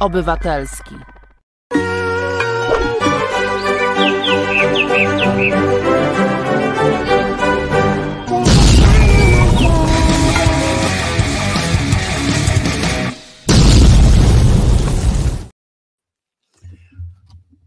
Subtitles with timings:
[0.00, 0.94] Obywatelski.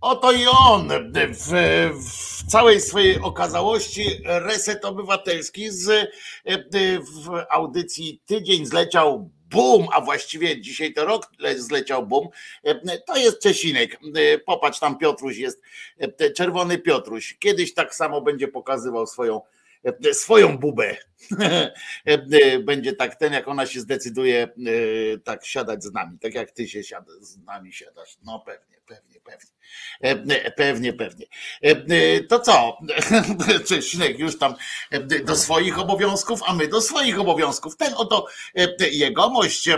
[0.02, 1.52] Oto i on w,
[1.94, 6.10] w, całej swojej okazałości reset obywatelski z
[7.00, 12.28] w audycji tydzień zleciał bum, a właściwie dzisiaj to rok zleciał bum.
[13.08, 14.00] To jest Czesinek.
[14.46, 15.62] Popatrz, tam Piotruś jest,
[16.36, 17.38] czerwony Piotruś.
[17.40, 19.42] Kiedyś tak samo będzie pokazywał swoją
[20.14, 20.96] swoją bubę.
[22.64, 24.48] Będzie tak ten, jak ona się zdecyduje
[25.24, 28.18] tak siadać z nami, tak jak ty się siada, z nami siadasz.
[28.26, 29.53] No pewnie, pewnie, pewnie.
[30.56, 31.26] Pewnie, pewnie.
[32.30, 32.78] To co?
[33.68, 34.56] Czesinek już tam
[35.26, 37.78] do swoich obowiązków, a my do swoich obowiązków.
[37.78, 38.28] Ten oto
[38.92, 39.70] jegomość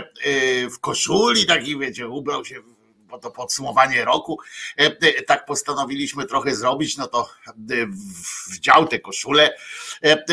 [0.70, 2.75] w koszuli, taki wiecie, ubrał się
[3.16, 4.38] bo to podsumowanie roku,
[5.26, 7.30] tak postanowiliśmy trochę zrobić, no to
[8.50, 9.56] wdział te koszule.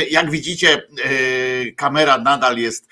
[0.09, 0.87] Jak widzicie,
[1.77, 2.87] kamera nadal jest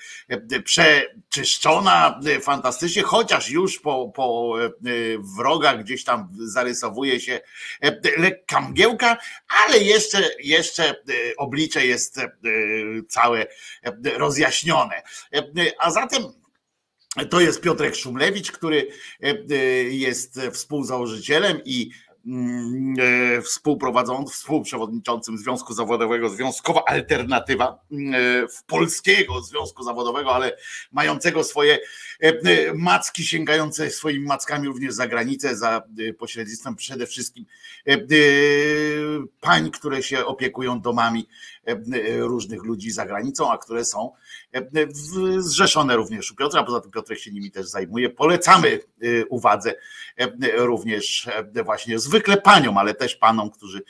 [0.64, 4.54] przeczyszczona fantastycznie, chociaż już po, po
[5.36, 7.40] wrogach gdzieś tam zarysowuje się
[8.16, 9.16] lekka mgiełka,
[9.66, 10.94] ale jeszcze, jeszcze
[11.38, 12.20] oblicze jest
[13.08, 13.46] całe
[14.16, 15.02] rozjaśnione.
[15.78, 16.41] A zatem
[17.30, 18.88] to jest Piotrek Szumlewicz, który
[19.90, 21.90] jest współzałożycielem i
[22.26, 27.78] mm, współprowadzącym, współprzewodniczącym Związku Zawodowego Związkowa Alternatywa
[28.56, 30.56] w Polskiego Związku Zawodowego, ale
[30.92, 31.78] mającego swoje
[32.74, 35.82] macki, sięgające swoimi mackami również za granicę, za
[36.18, 37.46] pośrednictwem przede wszystkim
[39.40, 41.28] pań, które się opiekują domami
[42.18, 44.12] różnych ludzi za granicą, a które są
[45.38, 48.10] zrzeszone również u Piotra, poza tym Piotrek się nimi też zajmuje.
[48.10, 48.80] Polecamy
[49.28, 49.74] uwadze
[50.56, 51.30] również
[51.64, 53.82] właśnie zwykle paniom, ale też panom, którzy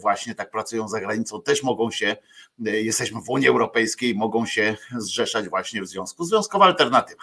[0.00, 2.16] właśnie tak pracują za granicą, też mogą się,
[2.64, 6.24] jesteśmy w Unii Europejskiej, mogą się zrzeszać właśnie w związku.
[6.24, 7.22] Związkowa alternatywa.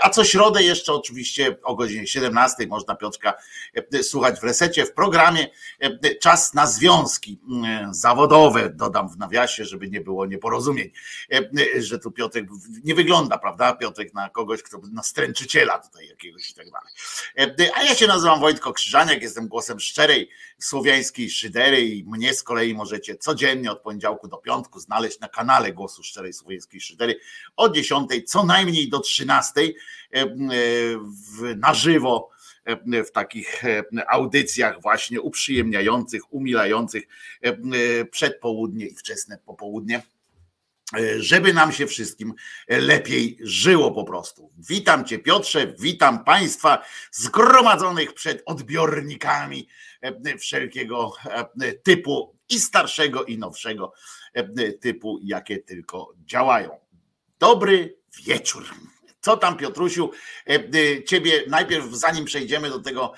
[0.00, 3.34] A co środę jeszcze oczywiście o godzinie 17 można Piotrka
[4.02, 5.46] słuchać w resecie w programie
[6.20, 7.40] Czas na związki
[7.90, 10.90] zawodowe, dodam w nawiasie, żeby nie było nieporozumień,
[11.78, 12.46] że tu Piotrek
[12.84, 17.70] nie wygląda, prawda, Piotrek na kogoś, kto na stręczyciela tutaj jakiegoś i tak dalej.
[17.74, 22.74] A ja się nazywam Wojtko Krzyżaniak, jestem głosem szczerej słowiańskiej szydery i mnie z kolei
[22.74, 27.18] możecie codziennie od poniedziałku do piątku znaleźć na kanale Głosu Szczerej Słowiańskiej Szydery
[27.56, 29.60] od 10 co najmniej do 13
[31.56, 32.30] na żywo
[33.06, 33.62] w takich
[34.08, 37.04] audycjach właśnie uprzyjemniających, umilających
[38.10, 40.02] przedpołudnie i wczesne popołudnie
[41.18, 42.34] żeby nam się wszystkim
[42.68, 44.50] lepiej żyło po prostu.
[44.58, 49.68] Witam Cię Piotrze, witam Państwa zgromadzonych przed odbiornikami
[50.38, 51.12] wszelkiego
[51.82, 53.92] typu i starszego i nowszego
[54.80, 56.78] typu, jakie tylko działają.
[57.38, 58.64] Dobry wieczór.
[59.20, 60.10] Co tam, Piotrusiu?
[61.06, 63.12] Ciebie najpierw, zanim przejdziemy do tego,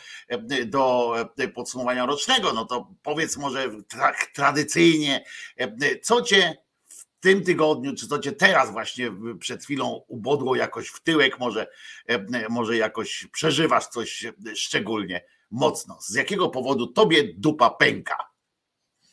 [0.67, 1.14] do
[1.55, 5.25] podsumowania rocznego, no to powiedz może tak tradycyjnie,
[6.02, 6.56] co cię
[7.19, 11.67] w tym tygodniu, czy co cię teraz właśnie przed chwilą ubodło jakoś w tyłek, może,
[12.49, 14.25] może jakoś przeżywasz coś
[14.55, 15.99] szczególnie mocno.
[16.01, 18.36] Z jakiego powodu tobie dupa pęka?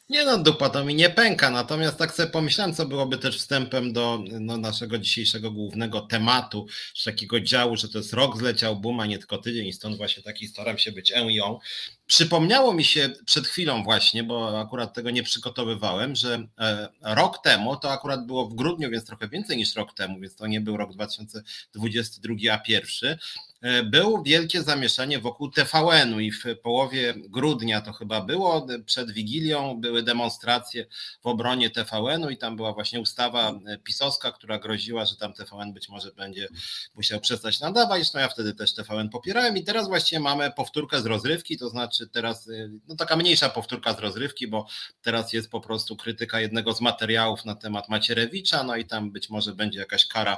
[0.10, 3.94] Nie no, dupa to mi nie pęka, natomiast tak sobie pomyślałem, co byłoby też wstępem
[3.94, 9.00] do no, naszego dzisiejszego głównego tematu, czy takiego działu, że to jest rok zleciał boom,
[9.00, 11.60] a nie tylko tydzień stąd właśnie taki staram się być ę ją.
[12.06, 17.78] Przypomniało mi się przed chwilą właśnie, bo akurat tego nie przygotowywałem, że e, rok temu,
[17.78, 20.78] to akurat było w grudniu, więc trochę więcej niż rok temu, więc to nie był
[20.78, 23.18] rok 2022, a pierwszy,
[23.84, 30.04] było wielkie zamieszanie wokół TVN-u i w połowie grudnia to chyba było, przed Wigilią były
[30.04, 30.86] demonstracje
[31.22, 35.74] w obronie TVN-u i tam była właśnie ustawa e, pisowska, która groziła, że tam TVN
[35.74, 36.48] być może będzie
[36.96, 41.06] musiał przestać nadawać, no ja wtedy też TVN popierałem i teraz właściwie mamy powtórkę z
[41.06, 44.68] rozrywki, to znaczy teraz y, no taka mniejsza powtórka z rozrywki, bo
[45.02, 49.30] teraz jest po prostu krytyka jednego z materiałów na temat Macierewicza, no i tam być
[49.30, 50.38] może będzie jakaś kara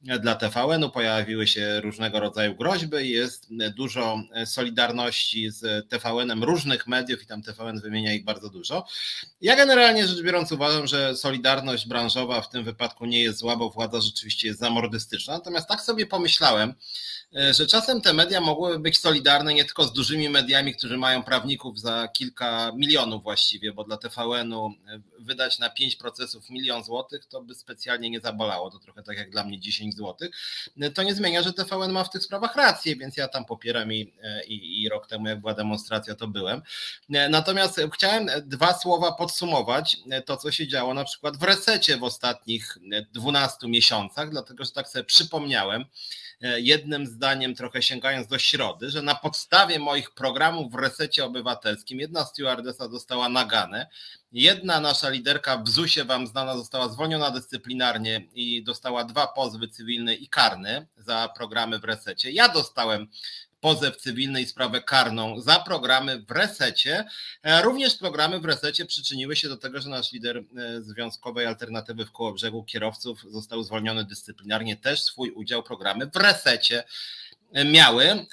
[0.00, 7.26] dla TVN-u, pojawiły się różnego rodzaju groźby, jest dużo solidarności z TVN-em różnych mediów i
[7.26, 8.86] tam TVN wymienia ich bardzo dużo.
[9.40, 13.70] Ja generalnie rzecz biorąc uważam, że solidarność branżowa w tym wypadku nie jest zła, bo
[13.70, 15.34] władza rzeczywiście jest zamordystyczna.
[15.34, 16.74] Natomiast tak sobie pomyślałem,
[17.36, 21.22] E, że czasem te media mogłyby być solidarne nie tylko z dużymi mediami, którzy mają
[21.22, 27.26] prawników za kilka milionów właściwie, bo dla TVN-u e, wydać na pięć procesów milion złotych
[27.26, 30.30] to by specjalnie nie zabolało, to trochę tak jak dla mnie 10 złotych.
[30.80, 33.92] E, to nie zmienia, że TVN ma w tych sprawach rację, więc ja tam popieram
[33.92, 34.12] i,
[34.46, 36.62] i, i rok temu jak była demonstracja to byłem.
[37.08, 39.96] Natomiast chciałem dwa słowa podsumować
[40.26, 42.78] to, co się działo na przykład w resecie w ostatnich
[43.12, 49.02] 12 miesiącach, dlatego że tak sobie przypomniałem, E, jednym zdaniem, trochę sięgając do środy, że
[49.02, 53.86] na podstawie moich programów w resecie obywatelskim jedna stewardesa dostała naganę,
[54.32, 60.14] jedna nasza liderka w ZUS-ie wam znana została zwolniona dyscyplinarnie i dostała dwa pozwy cywilne
[60.14, 62.30] i karny za programy w resecie.
[62.30, 63.08] Ja dostałem
[63.64, 67.04] pozew cywilny i sprawę karną za programy w resecie.
[67.42, 70.42] E, również programy w resecie przyczyniły się do tego, że nasz lider e,
[70.82, 74.76] Związkowej Alternatywy w Kołobrzegu kierowców został zwolniony dyscyplinarnie.
[74.76, 76.84] Też swój udział programy w resecie
[77.52, 78.26] e, miały.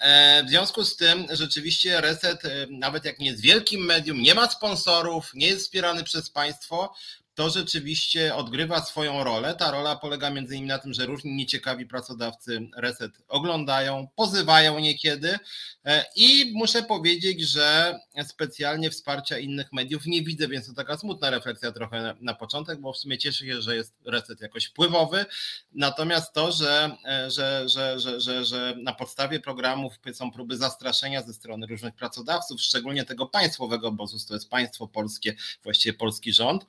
[0.46, 5.32] W związku z tym rzeczywiście Reset, nawet jak nie jest wielkim medium, nie ma sponsorów,
[5.34, 6.94] nie jest wspierany przez państwo,
[7.42, 9.56] to rzeczywiście odgrywa swoją rolę.
[9.56, 15.40] Ta rola polega między innymi na tym, że różni nieciekawi pracodawcy Reset oglądają, pozywają niekiedy
[15.86, 21.30] e, i muszę powiedzieć, że specjalnie wsparcia innych mediów nie widzę, więc to taka smutna
[21.30, 25.26] refleksja trochę na początek, bo w sumie cieszę się, że jest Reset jakoś wpływowy,
[25.72, 31.22] natomiast to, że, e, że, że, że, że, że na podstawie programów są próby zastraszenia
[31.22, 36.66] ze strony różnych pracodawców, szczególnie tego państwowego, bo to jest państwo polskie, właściwie polski rząd,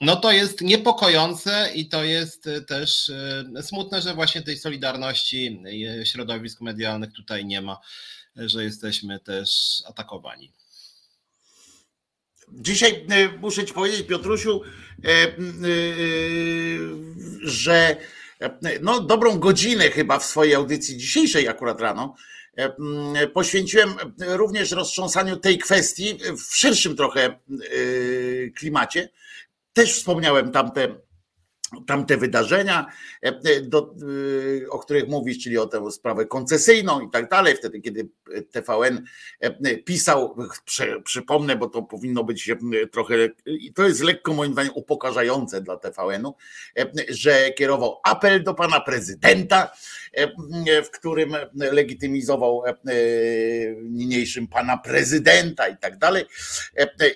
[0.00, 3.10] no to jest niepokojące i to jest e, też
[3.58, 5.62] e, smutne, że właśnie tej solidarności
[6.00, 7.80] e, środowisk medialnych tutaj nie ma,
[8.36, 9.50] że jesteśmy też
[9.86, 10.52] atakowani.
[12.52, 13.06] Dzisiaj
[13.40, 14.62] muszę Ci powiedzieć, Piotrusiu,
[17.42, 17.96] że
[18.80, 22.14] no, dobrą godzinę chyba w swojej audycji dzisiejszej akurat rano
[23.34, 27.38] poświęciłem również roztrząsaniu tej kwestii w szerszym trochę
[28.56, 29.08] klimacie
[29.72, 30.88] też wspomniałem tamte,
[31.86, 32.86] tamte wydarzenia,
[33.22, 33.94] e, e, do,
[34.64, 38.08] e, o których mówisz, czyli o tę sprawę koncesyjną i tak dalej, wtedy kiedy
[38.50, 39.04] TVN
[39.84, 40.36] pisał,
[41.04, 42.50] przypomnę, bo to powinno być
[42.92, 43.14] trochę,
[43.46, 46.34] i to jest lekko moim zdaniem upokarzające dla TVN-u,
[47.08, 49.72] że kierował apel do pana prezydenta,
[50.84, 52.62] w którym legitymizował
[53.82, 56.24] niniejszym pana prezydenta i tak dalej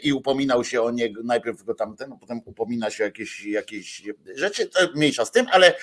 [0.03, 4.03] i upominał się o niego, najpierw go tamten, potem upomina się o jakieś, jakieś
[4.45, 5.75] rzeczy, to mniejsza z tym, ale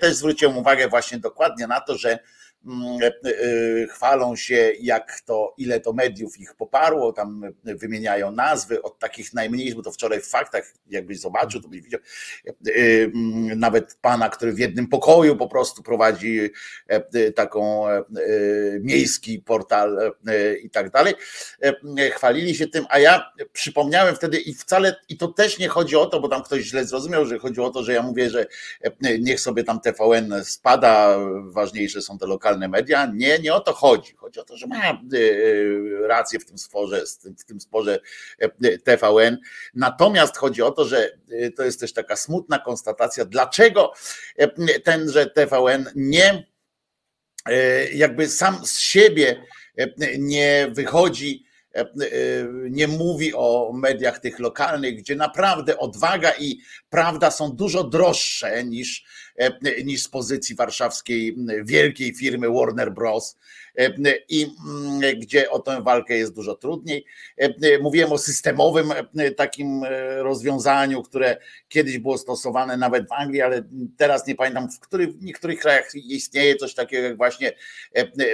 [0.00, 2.20] też zwróciłem uwagę właśnie dokładnie na to, że e, e,
[3.90, 9.76] chwalą się, jak to, ile to mediów ich poparło, tam wymieniają nazwy od takich najmniejszych,
[9.76, 12.00] bo to wczoraj w faktach, jakbyś zobaczył, to byś widział,
[12.46, 12.52] e,
[13.04, 16.50] mm, nawet pana, który w jednym pokoju po prostu prowadzi
[17.34, 17.84] taką
[18.80, 20.14] miejski portal
[20.62, 21.14] i tak dalej.
[22.12, 26.06] Chwalili się tym, a ja przypomniałem wtedy i wcale, i to też nie chodzi o
[26.06, 28.46] to, bo tam ktoś źle zrozumiał, że chodzi o to, że ja mówię, że
[29.20, 33.06] niech sobie tam TVN spada, ważniejsze są te lokalne lokalne media.
[33.14, 34.16] Nie, nie o to chodzi.
[34.16, 37.02] Chodzi o to, że ma y, rację w tym sporze,
[37.38, 38.00] w tym sporze
[38.64, 39.38] y, TVN.
[39.74, 41.18] Natomiast chodzi o to, że
[41.56, 43.92] to jest też taka smutna konstatacja, dlaczego
[44.84, 46.46] tenże TVN nie
[47.92, 49.42] jakby sam z siebie
[50.18, 51.48] nie wychodzi
[52.70, 59.04] nie mówi o mediach tych lokalnych, gdzie naprawdę odwaga i prawda są dużo droższe niż,
[59.84, 63.36] niż z pozycji warszawskiej wielkiej firmy Warner Bros.
[64.28, 67.04] i mm, gdzie o tę walkę jest dużo trudniej.
[67.80, 68.92] Mówiłem o systemowym
[69.36, 69.84] takim
[70.18, 71.36] rozwiązaniu, które
[71.68, 73.62] kiedyś było stosowane nawet w Anglii, ale
[73.96, 77.52] teraz nie pamiętam, w, których, w niektórych krajach istnieje coś takiego jak właśnie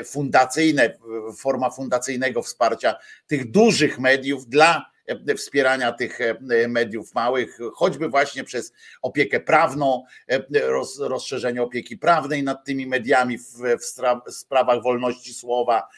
[0.05, 0.99] fundacyjne,
[1.37, 2.95] forma fundacyjnego wsparcia
[3.27, 4.94] tych dużych mediów dla E,
[5.37, 6.37] wspierania tych e,
[6.69, 13.39] mediów małych, choćby właśnie przez opiekę prawną, e, roz, rozszerzenie opieki prawnej nad tymi mediami
[13.39, 13.85] w,
[14.31, 15.89] sprawach wolności słowa,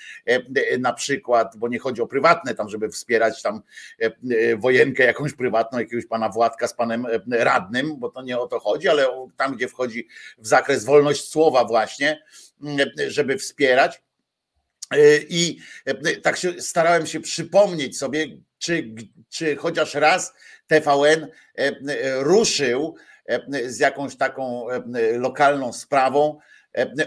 [0.78, 3.62] na przykład, bo nie chodzi o prywatne tam, żeby wspierać tam
[4.56, 8.88] wojenkę jakąś prywatną, jakiegoś pana Władka z panem radnym, bo to nie o to chodzi,
[8.88, 10.08] ale tam, gdzie wchodzi
[10.38, 12.22] w zakres wolność słowa właśnie,
[13.08, 14.02] żeby wspierać.
[15.28, 15.58] I
[16.22, 18.26] tak się starałem się przypomnieć sobie,
[18.66, 18.94] czy,
[19.28, 20.34] czy chociaż raz
[20.66, 21.74] TVN e, e,
[22.22, 22.94] ruszył
[23.26, 24.66] e, z jakąś taką
[25.12, 26.38] lokalną sprawą,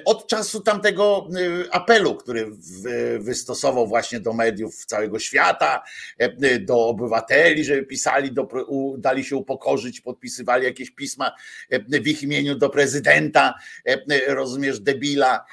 [0.06, 1.28] Od czasu tamtego
[1.72, 2.52] apelu, który
[3.20, 5.84] wystosował właśnie do mediów całego świata,
[6.60, 8.48] do obywateli, żeby pisali, do,
[8.98, 11.32] dali się upokorzyć, podpisywali jakieś pisma
[12.02, 13.54] w ich imieniu do prezydenta,
[14.28, 15.46] rozumiesz, debila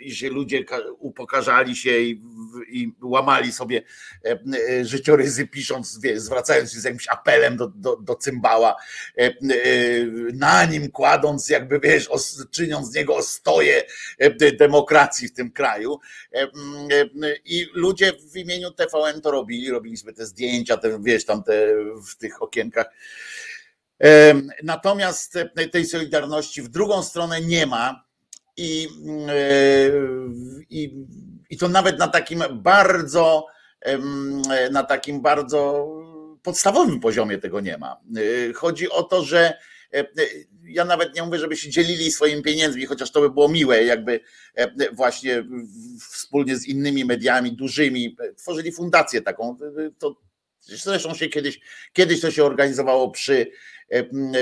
[0.00, 0.64] i się ludzie
[0.98, 2.22] upokarzali się i,
[2.68, 3.82] i łamali sobie
[4.24, 4.38] e,
[4.68, 8.76] e, życiorysy, pisząc, zwracając się z jakimś apelem do, do, do cymbała,
[9.18, 9.30] e,
[10.34, 12.08] na nim kładąc, jakby wiesz,
[12.50, 13.82] czyniąc z niego ostoję
[14.58, 15.98] demokracji w tym kraju.
[17.44, 21.66] I ludzie w imieniu TVN to robili, robili sobie te zdjęcia, te, wiesz, tam te
[22.10, 22.86] w tych okienkach.
[24.62, 25.38] Natomiast
[25.72, 28.09] tej solidarności w drugą stronę nie ma
[28.56, 28.88] i,
[29.28, 29.90] e,
[30.70, 31.06] i,
[31.50, 33.46] i to nawet na takim bardzo,
[34.70, 35.88] na takim bardzo
[36.42, 38.00] podstawowym poziomie tego nie ma.
[38.16, 39.58] E, chodzi o to, że
[39.94, 40.06] e,
[40.64, 44.20] ja nawet nie mówię, żeby się dzielili swoimi pieniędzmi, chociaż to by było miłe, jakby
[44.92, 45.44] właśnie
[46.10, 49.56] wspólnie z innymi mediami dużymi tworzyli fundację taką.
[49.98, 50.16] To
[50.60, 51.60] zresztą się kiedyś,
[51.92, 53.46] kiedyś to się organizowało przy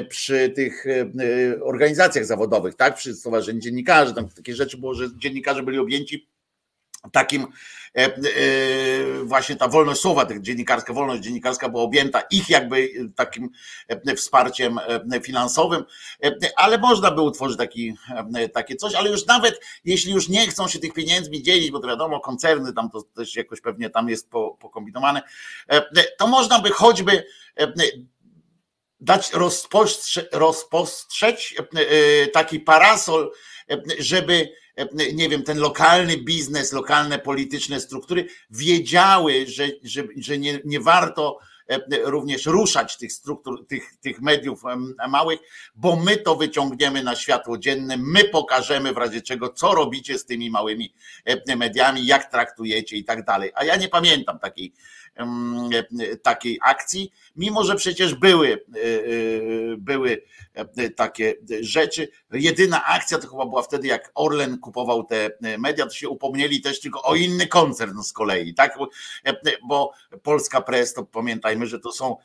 [0.08, 5.62] przy tych e, organizacjach zawodowych, tak, przy Stowarzyszeniu Dziennikarzy, tam takie rzeczy było, że dziennikarze
[5.62, 6.28] byli objęci
[7.12, 7.46] takim
[7.94, 8.08] e,
[9.24, 13.50] właśnie ta wolność słowa, tych dziennikarska wolność dziennikarska była objęta ich jakby takim
[14.16, 14.78] wsparciem
[15.22, 15.84] finansowym,
[16.56, 17.94] ale można by utworzyć taki,
[18.52, 21.88] takie coś, ale już nawet jeśli już nie chcą się tych pieniędzmi dzielić, bo to
[21.88, 25.22] wiadomo, koncerny tam to też jakoś pewnie tam jest pokombinowane,
[26.18, 27.24] to można by choćby
[29.00, 31.54] dać rozpostrzeć, rozpostrzeć
[32.32, 33.32] taki parasol,
[33.98, 34.48] żeby
[35.14, 41.38] nie wiem, ten lokalny biznes, lokalne polityczne struktury wiedziały, że, że, że nie, nie warto
[42.04, 44.62] również ruszać tych struktur, tych, tych mediów
[45.08, 45.38] małych,
[45.74, 50.24] bo my to wyciągniemy na światło dzienne, my pokażemy w razie czego, co robicie z
[50.24, 50.94] tymi małymi
[51.56, 53.52] mediami, jak traktujecie i tak dalej.
[53.54, 54.72] A ja nie pamiętam takiej,
[56.22, 60.22] takiej akcji, mimo że przecież były, e, e, były
[60.54, 62.08] e, takie rzeczy.
[62.32, 66.80] Jedyna akcja to chyba była wtedy, jak Orlen kupował te media, to się upomnieli też
[66.80, 68.78] tylko o inny koncern z kolei, tak?
[69.68, 72.16] Bo Polska Press, to pamiętajmy, że to są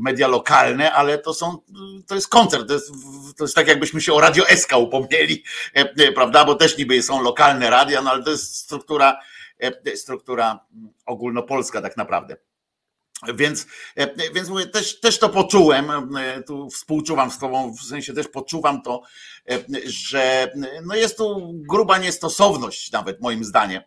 [0.00, 1.58] media lokalne, ale to są,
[2.06, 2.92] to jest koncern, to jest,
[3.36, 5.44] to jest tak jakbyśmy się o Radio SK upomnieli,
[6.14, 6.44] prawda?
[6.44, 9.18] Bo też niby są lokalne radia, no ale to jest struktura
[9.94, 10.66] struktura
[11.06, 12.36] ogólnopolska tak naprawdę.
[13.34, 18.12] Więc, e, więc mówię, też, też to poczułem, e, tu współczuwam z tobą, w sensie
[18.12, 19.02] też poczuwam to,
[19.84, 20.52] że
[20.84, 23.82] no jest tu gruba niestosowność nawet moim zdaniem,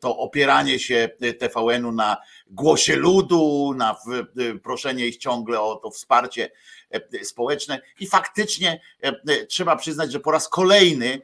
[0.00, 2.16] to opieranie się TVN-u na
[2.46, 3.96] głosie ludu, na
[4.62, 6.50] proszenie ich ciągle o to wsparcie
[7.22, 8.80] społeczne i faktycznie
[9.48, 11.20] trzeba przyznać, że po raz kolejny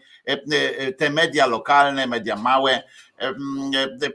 [0.99, 2.83] te media lokalne, media małe,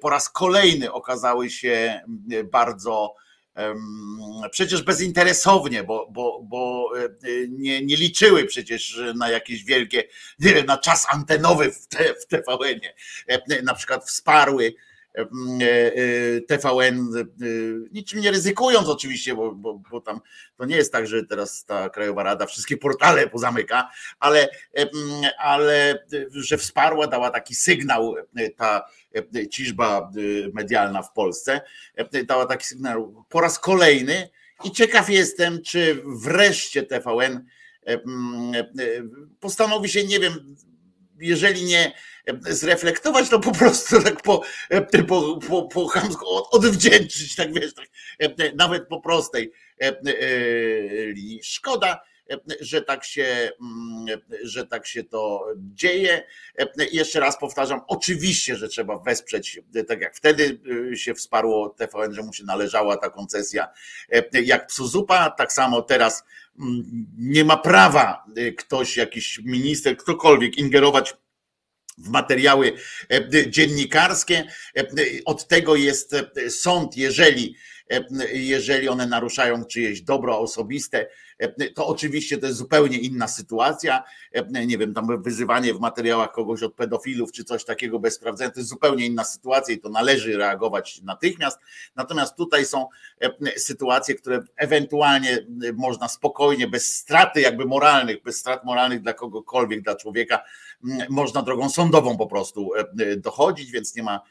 [0.01, 2.01] po raz kolejny okazały się
[2.51, 3.15] bardzo
[4.51, 7.09] przecież bezinteresownie, bo, bo, bo e,
[7.49, 10.03] nie, nie liczyły przecież na jakieś wielkie,
[10.39, 12.93] nie wiem, na czas antenowy w, te, w TVN-ie.
[13.63, 14.96] Na przykład wsparły E, e,
[16.47, 17.25] TVN, e,
[17.91, 20.19] niczym nie ryzykując oczywiście, bo, bo, bo tam
[20.57, 24.49] to nie jest tak, że teraz ta Krajowa Rada wszystkie portale pozamyka, ale,
[25.39, 28.15] ale że wsparła, dała taki sygnał
[28.57, 28.85] ta
[29.51, 30.11] ciżba
[30.53, 31.61] medialna w Polsce,
[32.25, 34.29] dała taki sygnał po raz kolejny
[34.63, 37.45] i ciekaw jestem, czy wreszcie TVN
[39.39, 40.55] postanowi się, nie wiem,
[41.19, 41.93] jeżeli nie
[42.49, 44.43] zreflektować, to po prostu tak po,
[45.07, 47.87] po, po, po chamsku odwdzięczyć, tak wiesz, tak,
[48.55, 49.51] nawet po prostej
[51.13, 51.43] linii.
[51.43, 52.01] Szkoda,
[52.61, 53.51] że tak się,
[54.43, 56.23] że tak się to dzieje.
[56.91, 60.59] Jeszcze raz powtarzam, oczywiście, że trzeba wesprzeć, tak jak wtedy
[60.95, 63.67] się wsparło TVN, że mu się należała ta koncesja
[64.43, 66.23] jak psu zupa, tak samo teraz
[67.17, 68.25] nie ma prawa
[68.57, 71.13] ktoś, jakiś minister, ktokolwiek ingerować
[71.97, 72.73] w materiały
[73.09, 74.43] e, dziennikarskie.
[74.77, 74.83] E,
[75.25, 77.55] od tego jest e, sąd, jeżeli,
[78.33, 81.07] jeżeli one naruszają czyjeś dobro osobiste,
[81.75, 84.03] to oczywiście to jest zupełnie inna sytuacja.
[84.67, 88.59] Nie wiem, tam wyzywanie w materiałach kogoś od pedofilów czy coś takiego bez sprawdzenia, to
[88.59, 91.59] jest zupełnie inna sytuacja i to należy reagować natychmiast.
[91.95, 92.87] Natomiast tutaj są
[93.57, 99.95] sytuacje, które ewentualnie można spokojnie, bez straty jakby moralnych, bez strat moralnych dla kogokolwiek, dla
[99.95, 100.43] człowieka,
[101.09, 102.69] można drogą sądową po prostu
[103.17, 104.21] dochodzić, więc nie ma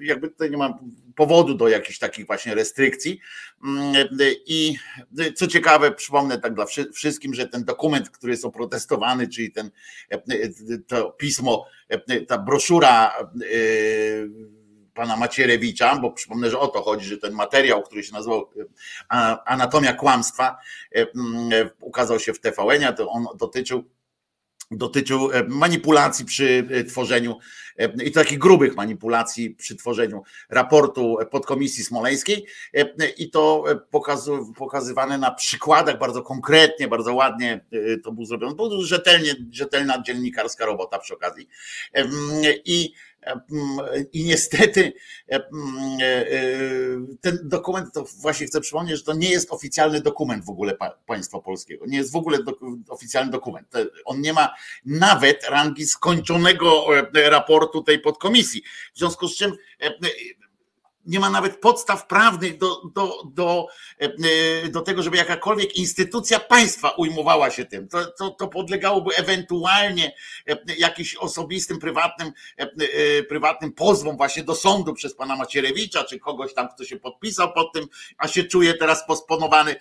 [0.00, 0.74] jakby tutaj nie mam
[1.16, 3.20] powodu do jakichś takich właśnie restrykcji.
[3.64, 4.08] Mm,
[4.46, 4.76] I
[5.34, 9.70] co ciekawe, przypomnę tak dla wszystkim, że ten dokument, który jest oprotestowany, czyli ten
[10.86, 11.66] to pismo,
[12.28, 13.12] ta broszura
[14.94, 18.50] pana Macierewicza, bo przypomnę, że o to chodzi, że ten materiał, który się nazywał
[19.44, 20.58] Anatomia Kłamstwa,
[21.80, 23.84] ukazał się w TVN, to on dotyczył
[24.70, 27.38] dotyczył e, manipulacji przy e, tworzeniu
[27.78, 32.46] e, i takich grubych manipulacji przy tworzeniu raportu podkomisji smoleńskiej
[33.16, 33.64] i to
[34.56, 37.64] pokazywane na przykładach bardzo konkretnie, bardzo ładnie
[38.04, 38.54] to było zrobione.
[38.54, 41.48] Było rzetelnie, rzetelna dziennikarska robota przy okazji.
[42.64, 42.92] I
[44.12, 44.92] i niestety
[47.20, 51.40] ten dokument, to właśnie chcę przypomnieć, że to nie jest oficjalny dokument w ogóle państwa
[51.40, 51.86] polskiego.
[51.86, 52.38] Nie jest w ogóle
[52.88, 53.68] oficjalny dokument.
[54.04, 54.54] On nie ma
[54.84, 58.62] nawet rangi skończonego raportu tej podkomisji.
[58.94, 59.52] W związku z czym
[61.06, 63.66] nie ma nawet podstaw prawnych do, do, do,
[63.98, 67.88] e, do tego, żeby jakakolwiek instytucja państwa ujmowała się tym.
[67.88, 70.14] To, to, to podlegałoby ewentualnie
[70.48, 76.54] e, jakimś osobistym, prywatnym, e, prywatnym pozwom właśnie do sądu przez pana Macierewicza, czy kogoś
[76.54, 77.86] tam, kto się podpisał pod tym,
[78.18, 79.76] a się czuje teraz posponowany,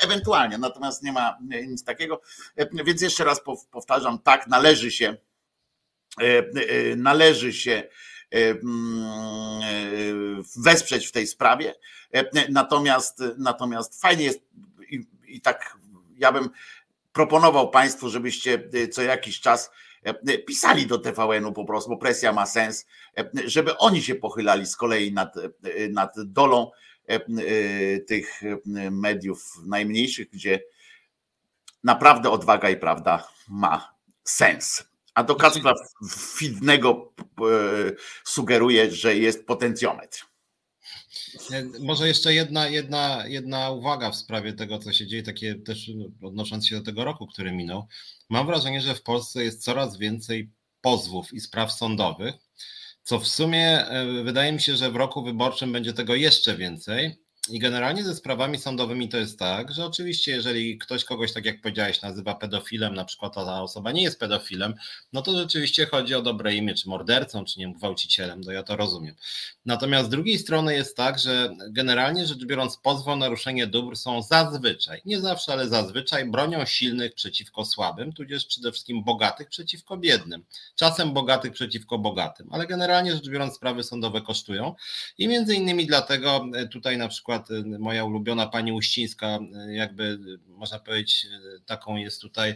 [0.00, 0.58] ewentualnie.
[0.58, 2.20] Natomiast nie ma nic takiego.
[2.84, 3.40] Więc jeszcze raz
[3.70, 5.16] powtarzam, tak, należy się,
[6.96, 7.84] należy się E, e,
[10.56, 11.74] wesprzeć w tej sprawie.
[12.14, 14.40] E, natomiast, natomiast fajnie jest
[14.90, 15.78] i, i tak
[16.16, 16.50] ja bym
[17.12, 19.70] proponował Państwu, żebyście co jakiś czas
[20.46, 22.86] pisali do TVN-u po prostu, bo presja ma sens,
[23.44, 25.34] żeby oni się pochylali z kolei nad,
[25.90, 26.70] nad dolą
[28.06, 28.40] tych
[28.90, 30.60] mediów najmniejszych, gdzie
[31.84, 33.94] naprawdę odwaga i prawda ma
[34.24, 34.93] sens.
[35.14, 35.74] A do Kacpra
[36.38, 37.44] Fidnego e,
[38.24, 40.26] sugeruje, że jest potencjometr.
[41.52, 45.90] E, może jeszcze jedna, jedna, jedna uwaga w sprawie tego, co się dzieje, takie też
[46.22, 47.86] odnosząc się do tego roku, który minął.
[48.28, 50.50] Mam wrażenie, że w Polsce jest coraz więcej
[50.80, 52.34] pozwów i spraw sądowych,
[53.02, 57.23] co w sumie e, wydaje mi się, że w roku wyborczym będzie tego jeszcze więcej.
[57.50, 61.60] I generalnie ze sprawami sądowymi to jest tak, że oczywiście, jeżeli ktoś kogoś, tak jak
[61.60, 64.74] powiedziałeś, nazywa pedofilem, na przykład ta osoba nie jest pedofilem,
[65.12, 68.76] no to rzeczywiście chodzi o dobre imię, czy mordercą, czy nie gwałcicielem, to ja to
[68.76, 69.14] rozumiem.
[69.66, 74.22] Natomiast z drugiej strony jest tak, że generalnie rzecz biorąc, pozwy o naruszenie dóbr są
[74.22, 80.44] zazwyczaj, nie zawsze, ale zazwyczaj bronią silnych przeciwko słabym, tudzież przede wszystkim bogatych przeciwko biednym.
[80.74, 84.74] Czasem bogatych przeciwko bogatym, ale generalnie rzecz biorąc, sprawy sądowe kosztują
[85.18, 90.04] i między innymi dlatego tutaj na przykład przykład y, moja ulubiona pani Uścińska, y, jakby
[90.04, 90.18] y,
[90.48, 91.26] można powiedzieć,
[91.66, 92.54] taką jest tutaj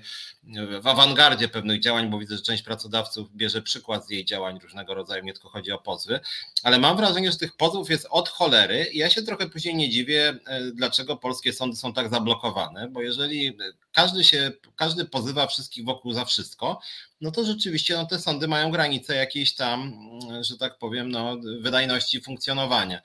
[0.83, 4.95] w awangardzie pewnych działań, bo widzę, że część pracodawców bierze przykład z jej działań różnego
[4.95, 6.21] rodzaju, nie tylko chodzi o pozwy,
[6.63, 9.91] ale mam wrażenie, że tych pozwów jest od cholery i ja się trochę później nie
[9.91, 10.39] dziwię,
[10.75, 13.57] dlaczego polskie sądy są tak zablokowane, bo jeżeli
[13.99, 16.81] każdy się, każdy pozywa wszystkich wokół za wszystko,
[17.21, 19.93] no to rzeczywiście no, te sądy mają granice jakiejś tam,
[20.41, 23.03] że tak powiem, no, wydajności funkcjonowania.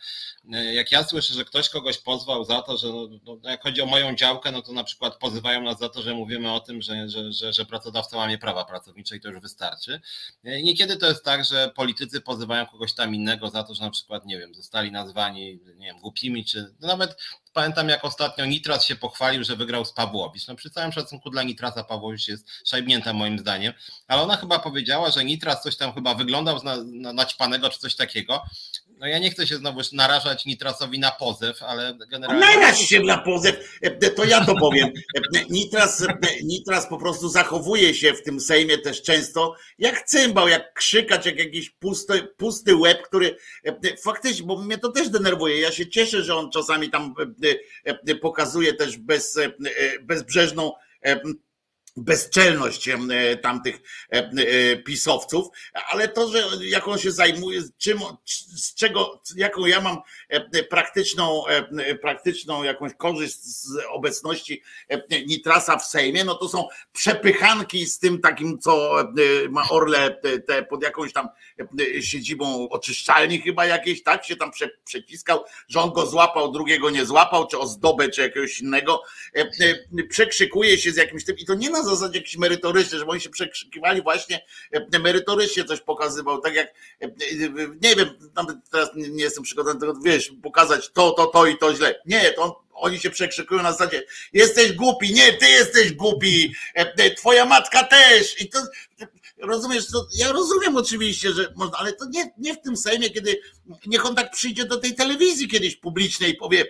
[0.74, 3.86] Jak ja słyszę, że ktoś kogoś pozwał za to, że no, no, jak chodzi o
[3.86, 7.10] moją działkę, no to na przykład pozywają nas za to, że mówimy o tym, że,
[7.10, 10.02] że, że, że pracodawca ma prawa pracownicze i to już wystarczy.
[10.44, 14.26] Niekiedy to jest tak, że politycy pozywają kogoś tam innego za to, że na przykład,
[14.26, 17.16] nie wiem, zostali nazwani, nie wiem, głupimi, czy no nawet
[17.54, 20.48] Pamiętam, jak ostatnio Nitras się pochwalił, że wygrał z Pawłowicz.
[20.48, 23.74] No przy całym szacunku dla Nitrasa Pawłowicz jest szajbnięta moim zdaniem,
[24.08, 27.96] ale ona chyba powiedziała, że Nitras coś tam chyba wyglądał na, na naćpanego czy coś
[27.96, 28.42] takiego.
[28.98, 32.42] No ja nie chcę się znowu narażać Nitrasowi na pozew, ale generalnie...
[32.42, 33.80] Naraź się na pozew,
[34.16, 34.90] to ja to powiem.
[35.50, 36.06] Nitras,
[36.44, 41.38] Nitras po prostu zachowuje się w tym Sejmie też często jak cymbał, jak krzykać, jak
[41.38, 43.38] jakiś pusty, pusty łeb, który
[44.04, 45.60] faktycznie, bo mnie to też denerwuje.
[45.60, 47.14] Ja się cieszę, że on czasami tam
[48.22, 49.40] pokazuje też bez,
[50.02, 50.72] bezbrzeżną
[51.98, 52.98] bezczelność e,
[53.38, 55.48] tamtych e, e, pisowców,
[55.92, 58.00] ale to, że jak on się zajmuje, czym,
[58.56, 59.98] z czego, jaką ja mam
[60.70, 61.44] praktyczną,
[62.02, 64.64] praktyczną jakąś korzyść z obecności
[65.26, 68.96] Nitrasa w Sejmie, no to są przepychanki z tym takim, co
[69.50, 71.28] ma Orle te, pod jakąś tam
[72.02, 74.26] siedzibą oczyszczalni chyba jakiejś, tak?
[74.26, 78.60] Się tam prze, przeciskał, że on go złapał, drugiego nie złapał, czy ozdobę, czy jakiegoś
[78.60, 79.02] innego,
[80.10, 83.30] przekrzykuje się z jakimś tym i to nie na zasadzie jakiś merytoryczny, żeby oni się
[83.30, 84.46] przekrzykiwali właśnie
[84.94, 87.08] e, merytorycznie coś pokazywał, tak jak e,
[87.82, 88.10] nie wiem,
[88.72, 92.02] teraz nie jestem przygotowany tego, wiesz, pokazać to, to, to i to źle.
[92.06, 97.12] Nie, to on, oni się przekrzykują na zasadzie jesteś głupi, nie, ty jesteś głupi, e,
[97.12, 98.60] twoja matka też i to
[99.38, 103.42] rozumiesz, to ja rozumiem oczywiście, że można, ale to nie, nie w tym Sejmie, kiedy
[103.86, 106.66] niech on tak przyjdzie do tej telewizji kiedyś publicznej i powie,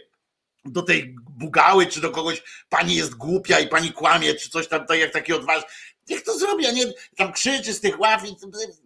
[0.65, 4.85] do tej bugały, czy do kogoś pani jest głupia i pani kłamie, czy coś tam,
[4.85, 5.67] tak jak taki odważny.
[6.09, 8.35] Niech to zrobi, a nie tam krzyczy z tych ław i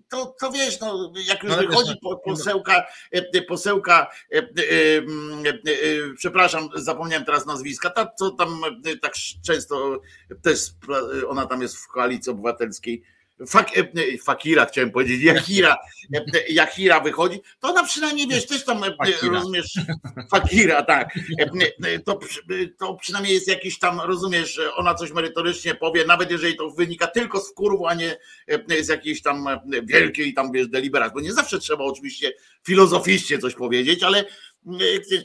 [0.09, 4.41] to, to wiesz, no, jak już Ale wychodzi wiesz, po, posełka, e, posełka, e, e,
[4.41, 9.13] e, e, przepraszam, zapomniałem teraz nazwiska, ta, co tam e, tak
[9.45, 10.01] często
[10.41, 10.59] też
[11.23, 13.03] e, ona tam jest w koalicji obywatelskiej,
[13.45, 15.77] Fak, e, Fakira chciałem powiedzieć, Jakira,
[16.15, 19.33] e, e, Jakira wychodzi, to ona przynajmniej wiesz, też tam Fakira.
[19.33, 19.73] rozumiesz,
[20.31, 21.13] Fakira, tak.
[22.05, 22.19] To,
[22.79, 27.41] to przynajmniej jest jakiś tam, rozumiesz, ona coś merytorycznie powie, nawet jeżeli to wynika tylko
[27.41, 28.17] z kurwu, a nie
[28.81, 29.45] z jakiejś tam
[29.83, 32.33] wielkiej tam wiesz, deliberacji, bo nie zawsze trzeba oczywiście
[32.65, 34.25] filozoficznie coś powiedzieć, ale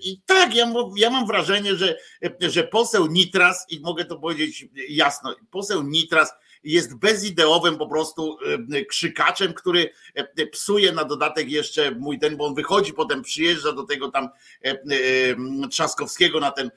[0.02, 1.98] i tak, ja, ja mam wrażenie, że,
[2.40, 6.32] że poseł Nitras, i mogę to powiedzieć jasno, poseł Nitras
[6.64, 8.38] jest bezideowym po prostu
[8.72, 13.72] e, krzykaczem, który e, psuje na dodatek jeszcze mój ten, bo on wychodzi, potem przyjeżdża
[13.72, 14.28] do tego tam
[14.64, 16.70] e, Trzaskowskiego na ten,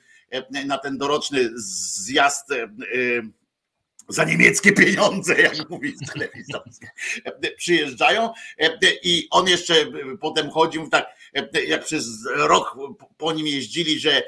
[0.65, 2.49] na ten doroczny zjazd
[4.09, 6.87] za niemieckie pieniądze, jak mówi w telewizorze.
[7.57, 8.29] Przyjeżdżają
[9.03, 9.75] i on jeszcze
[10.21, 11.07] potem chodził tak,
[11.67, 12.77] jak przez rok
[13.17, 14.23] po nim jeździli, że,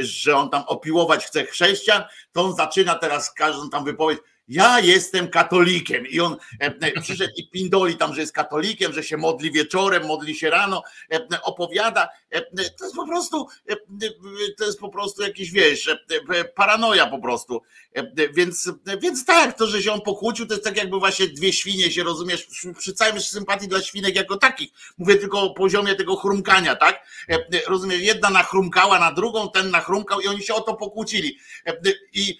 [0.00, 2.02] że on tam opiłować chce chrześcijan,
[2.32, 4.18] to on zaczyna teraz każdą tam wypowiedź,
[4.52, 9.16] ja jestem katolikiem i on e, przyszedł i pindoli tam, że jest katolikiem, że się
[9.16, 12.08] modli wieczorem, modli się rano, e, opowiada.
[12.30, 13.76] E, To jest po prostu, e,
[14.58, 15.98] to jest po prostu jakiś, wiesz, e,
[16.34, 17.62] e, paranoja po prostu.
[17.94, 21.52] E, Więc, więc tak, to, że się on pokłócił, to jest tak jakby właśnie dwie
[21.52, 22.46] świnie się, rozumiesz,
[22.78, 24.70] przy- całym sympatii dla świnek jako takich.
[24.98, 27.06] Mówię tylko o poziomie tego chrumkania, tak?
[27.28, 27.38] E,
[27.68, 31.38] Rozumiesz, jedna nachrumkała na drugą, ten nachrumkał i oni się o to pokłócili.
[31.66, 31.76] E,
[32.12, 32.38] I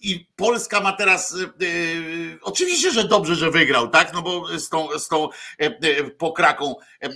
[0.00, 1.48] i Polska ma teraz, e, e,
[2.42, 4.12] oczywiście, że dobrze, że wygrał, tak?
[4.12, 7.08] No bo z tą, z tą e, pokraką, e,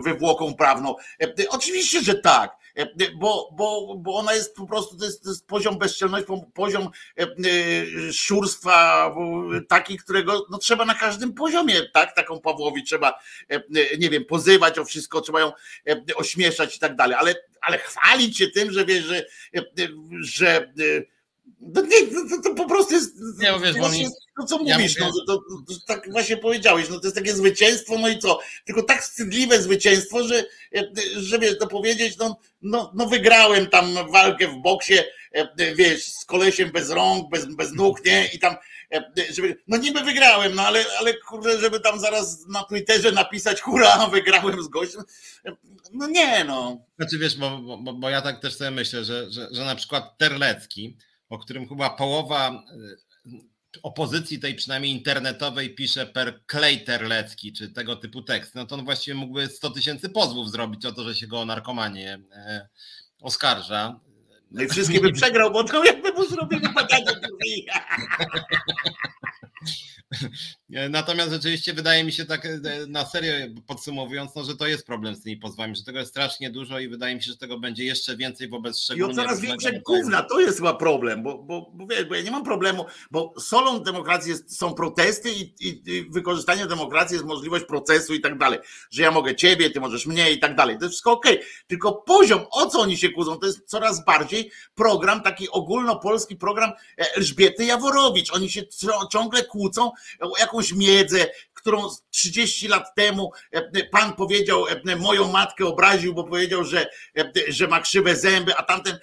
[0.00, 0.96] wywłoką prawną.
[1.48, 2.56] Oczywiście, że tak,
[3.16, 6.88] bo, bo, bo ona jest po prostu, to jest, to jest poziom bezczelności, po- poziom
[8.12, 9.14] szurstwa
[9.68, 12.14] taki, którego no, trzeba na każdym poziomie, tak?
[12.14, 13.18] Taką Pawłowi trzeba,
[13.98, 15.52] nie wiem, pozywać o wszystko, trzeba ją
[16.14, 19.24] ośmieszać i tak dalej, ale, ale chwalić się tym, że wiesz, że,
[20.20, 20.72] że
[21.74, 23.14] no nie, no to, to po prostu jest.
[23.74, 24.04] Nie, mi-
[24.40, 27.16] to, co ja mówisz, mówię- no, to, to, to, tak właśnie powiedziałeś, no to jest
[27.16, 28.40] takie zwycięstwo, no i co?
[28.64, 30.44] Tylko tak wstydliwe zwycięstwo, że,
[31.16, 34.94] że wiesz, to powiedzieć, no, no, no wygrałem tam walkę w boksie,
[35.32, 38.26] e, wiesz, z kolesiem bez rąk, bez, bez nóg, nie?
[38.34, 38.56] I tam,
[38.94, 43.60] e, żeby, no niby wygrałem, no ale, ale kurde, żeby tam zaraz na Twitterze napisać,
[43.60, 45.02] hura, wygrałem z gościem,
[45.92, 46.84] no nie, no.
[46.98, 50.18] Znaczy wiesz, bo, bo, bo ja tak też sobie myślę, że, że, że na przykład
[50.18, 50.96] Terlecki,
[51.34, 52.64] o którym chyba połowa
[53.26, 58.74] y, opozycji tej przynajmniej internetowej pisze per klej Terlecki, czy tego typu tekst, no to
[58.74, 62.68] on właściwie mógłby 100 tysięcy pozwów zrobić o to, że się go o narkomanię e,
[63.20, 64.00] oskarża.
[64.50, 67.66] No i wszystkie by przegrał, bo to jakby mu zrobili badanie krwi.
[70.74, 73.32] E, Natomiast rzeczywiście wydaje mi się tak e, na serio
[73.66, 76.88] podsumowując, no, że to jest problem z tymi pozwami, że tego jest strasznie dużo i
[76.88, 80.22] wydaje mi się, że tego będzie jeszcze więcej wobec I o szczególnie coraz większe gówna,
[80.22, 83.80] to jest chyba problem, bo, bo, bo, wiesz, bo ja nie mam problemu, bo solą
[83.80, 88.58] demokracji jest, są protesty i, i, i wykorzystanie demokracji jest możliwość procesu i tak dalej,
[88.90, 91.92] że ja mogę ciebie, ty możesz mnie i tak dalej, to jest wszystko okej, tylko
[91.92, 97.14] poziom, o co oni się kłócą, to jest coraz bardziej program, taki ogólnopolski program e,
[97.16, 98.62] Elżbiety Jaworowicz, oni się
[99.12, 101.26] ciągle kłócą o jakąś miedzę,
[101.64, 106.86] którą 30 lat temu e, pan powiedział, e, moją matkę obraził, bo powiedział, że,
[107.18, 108.98] e, że ma krzywe zęby, a tamten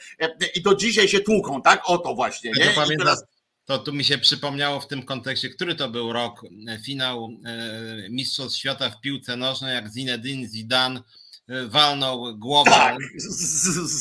[0.56, 1.82] i do dzisiaj się tłuką, tak?
[1.86, 2.66] O to właśnie, nie?
[2.66, 3.24] to I pamiętam, teraz,
[3.66, 6.42] to tu mi się przypomniało w tym kontekście, który to był rok,
[6.86, 7.30] finał
[8.10, 11.02] Mistrzostw Świata w piłce nożnej, jak Zinedine Zidane
[11.68, 12.98] walnął głową tak.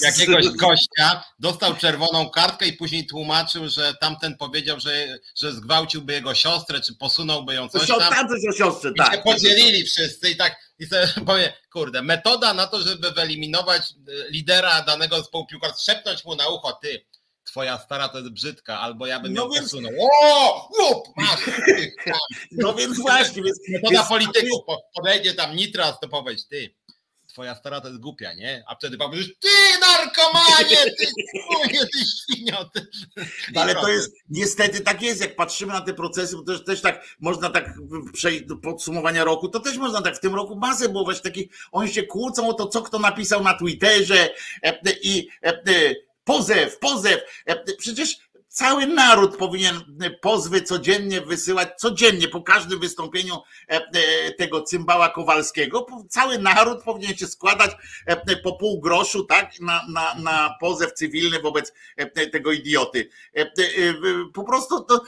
[0.03, 6.35] jakiegoś gościa, dostał czerwoną kartkę i później tłumaczył, że tamten powiedział, że, że zgwałciłby jego
[6.35, 8.01] siostrę, czy posunąłby ją coś tam.
[8.01, 9.13] tam coś o siostrze, I tak.
[9.15, 14.31] się podzielili wszyscy i tak i sobie powie, kurde, metoda na to, żeby wyeliminować e,
[14.31, 17.07] lidera danego zespołu piłkarskiego, szepnąć mu na ucho, ty,
[17.45, 19.93] twoja stara to jest brzydka, albo ja bym No ją więc- posunął.
[20.23, 21.95] O, łup, masz, ty.
[22.53, 26.75] No więc właśnie, więc, Metoda więc polityków, po- podejdzie tam Nitras, to powiedz, ty,
[27.33, 28.65] twoja stara to jest głupia, nie?
[28.67, 29.49] A wtedy powiesz, ty
[29.81, 31.07] narkomanie, ty,
[31.49, 32.87] chuje, ty świnio, ty.
[33.61, 37.05] Ale to jest, niestety tak jest, jak patrzymy na te procesy, bo też, też tak
[37.21, 37.75] można tak
[38.13, 41.49] przejść do podsumowania roku, to też można tak w tym roku masę było właśnie takich,
[41.73, 44.31] oni się kłócą o to, co kto napisał na Twitterze
[44.63, 45.63] e, i e,
[46.25, 47.21] pozew, pozew.
[47.47, 48.19] E, Przecież
[48.51, 49.75] cały naród powinien
[50.21, 53.35] pozwy codziennie wysyłać, codziennie po każdym wystąpieniu
[54.39, 55.87] tego cymbała Kowalskiego.
[56.09, 57.71] Cały naród powinien się składać
[58.43, 61.73] po pół groszu, tak, na, na, na pozew cywilny wobec
[62.33, 63.11] tego idioty.
[64.35, 65.03] Po prostu to,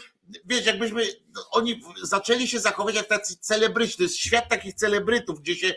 [0.45, 1.03] wiesz, jakbyśmy,
[1.51, 5.75] oni zaczęli się zachować jak tacy celebryci, to jest świat takich celebrytów, gdzie się,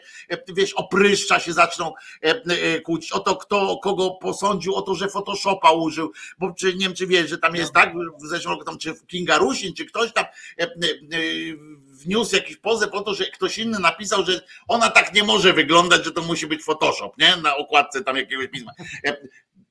[0.47, 5.09] wiesz, opryszcza się zaczną e, e, kłócić o to, kto kogo posądził, o to, że
[5.09, 8.65] Photoshopa użył, bo czy nie wiem, czy wiesz, że tam jest tak, w zeszłym roku
[8.65, 10.25] tam, czy Kinga Rusin, czy ktoś tam
[10.59, 10.67] e,
[11.85, 16.05] wniósł jakiś pozew o to, że ktoś inny napisał, że ona tak nie może wyglądać,
[16.05, 17.37] że to musi być Photoshop, nie?
[17.37, 18.71] Na okładce tam jakiegoś pisma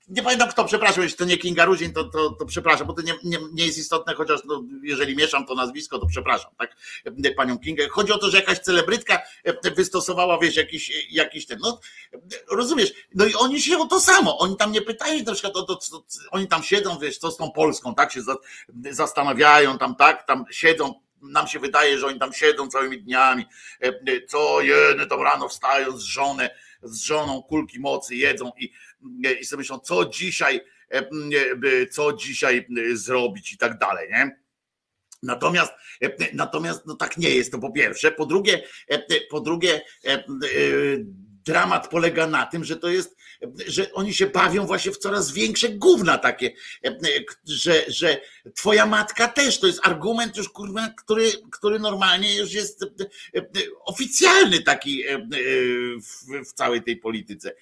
[0.09, 3.03] nie pamiętam kto, przepraszam, jeśli to nie Kinga Ruzin, to, to, to przepraszam, bo to
[3.03, 6.77] nie, nie, nie jest istotne, chociaż no, jeżeli mieszam to nazwisko, to przepraszam, tak,
[7.37, 7.89] panią Kingę.
[7.89, 9.23] Chodzi o to, że jakaś celebrytka
[9.77, 11.81] wystosowała, wiesz, jakiś, jakiś ten, no
[12.51, 15.63] rozumiesz, no i oni się o to samo, oni tam nie pytają na przykład o
[15.63, 18.21] to, co, oni tam siedzą, wiesz, co z tą Polską, tak, się
[18.91, 23.45] zastanawiają tam, tak, tam siedzą, nam się wydaje, że oni tam siedzą całymi dniami,
[24.29, 26.51] co jeny, to rano wstają z żonę,
[26.85, 28.73] z żoną kulki mocy jedzą i
[29.41, 30.61] i sobie myślą, co dzisiaj,
[30.93, 34.45] e, e, co dzisiaj zrobić i tak dalej, nie?
[35.23, 38.13] Natomiast, e, natomiast no tak nie jest to po pierwsze.
[38.13, 38.63] Po drugie,
[39.31, 39.81] po drugie,
[41.45, 43.17] dramat polega na tym, że to jest,
[43.67, 46.51] że oni się bawią właśnie w coraz większe gówna takie,
[47.47, 48.21] że, że
[48.55, 52.85] twoja matka też, to jest argument już kurwa, który, który normalnie już jest
[53.85, 55.05] oficjalny taki
[56.47, 57.55] w, całej tej polityce.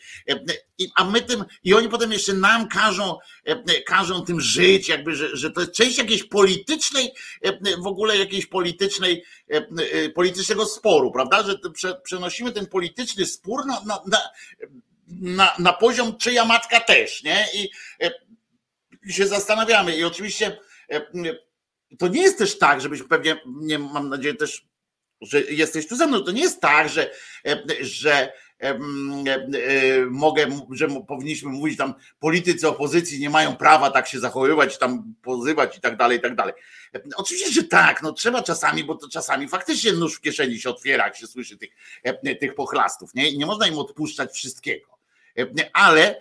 [0.97, 3.19] A my tym, i oni potem jeszcze nam każą,
[3.87, 7.11] każą tym żyć, jakby, że, że to jest część jakiejś politycznej,
[7.83, 9.25] w ogóle jakiejś politycznej,
[10.15, 11.43] politycznego sporu, prawda?
[11.77, 14.03] Że przenosimy ten polityczny spór na, na,
[15.09, 17.47] na, na, poziom czyja matka też, nie?
[17.55, 17.71] I,
[19.07, 19.97] i się zastanawiamy.
[19.97, 20.59] I oczywiście
[21.99, 24.67] to nie jest też tak, żebyśmy pewnie, nie mam nadzieję też,
[25.21, 27.11] że jesteś tu ze mną, to nie jest tak, że,
[27.81, 28.33] że
[30.11, 35.79] mogę, że powinniśmy mówić tam politycy opozycji nie mają prawa tak się zachowywać, tam pozywać
[35.79, 36.55] i tak dalej, i tak dalej.
[37.17, 41.05] Oczywiście, że tak, no trzeba czasami, bo to czasami faktycznie nóż w kieszeni się otwiera,
[41.05, 41.71] jak się słyszy tych,
[42.41, 43.37] tych pochlastów, nie?
[43.37, 44.93] nie można im odpuszczać wszystkiego.
[45.73, 46.21] Ale,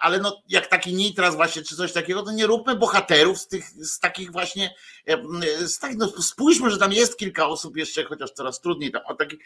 [0.00, 3.70] ale no, jak taki nitras właśnie, czy coś takiego, to nie róbmy bohaterów z tych,
[3.70, 4.74] z takich właśnie,
[5.64, 9.14] z takich, no spójrzmy, że tam jest kilka osób jeszcze, chociaż coraz trudniej tam, o
[9.14, 9.38] takich,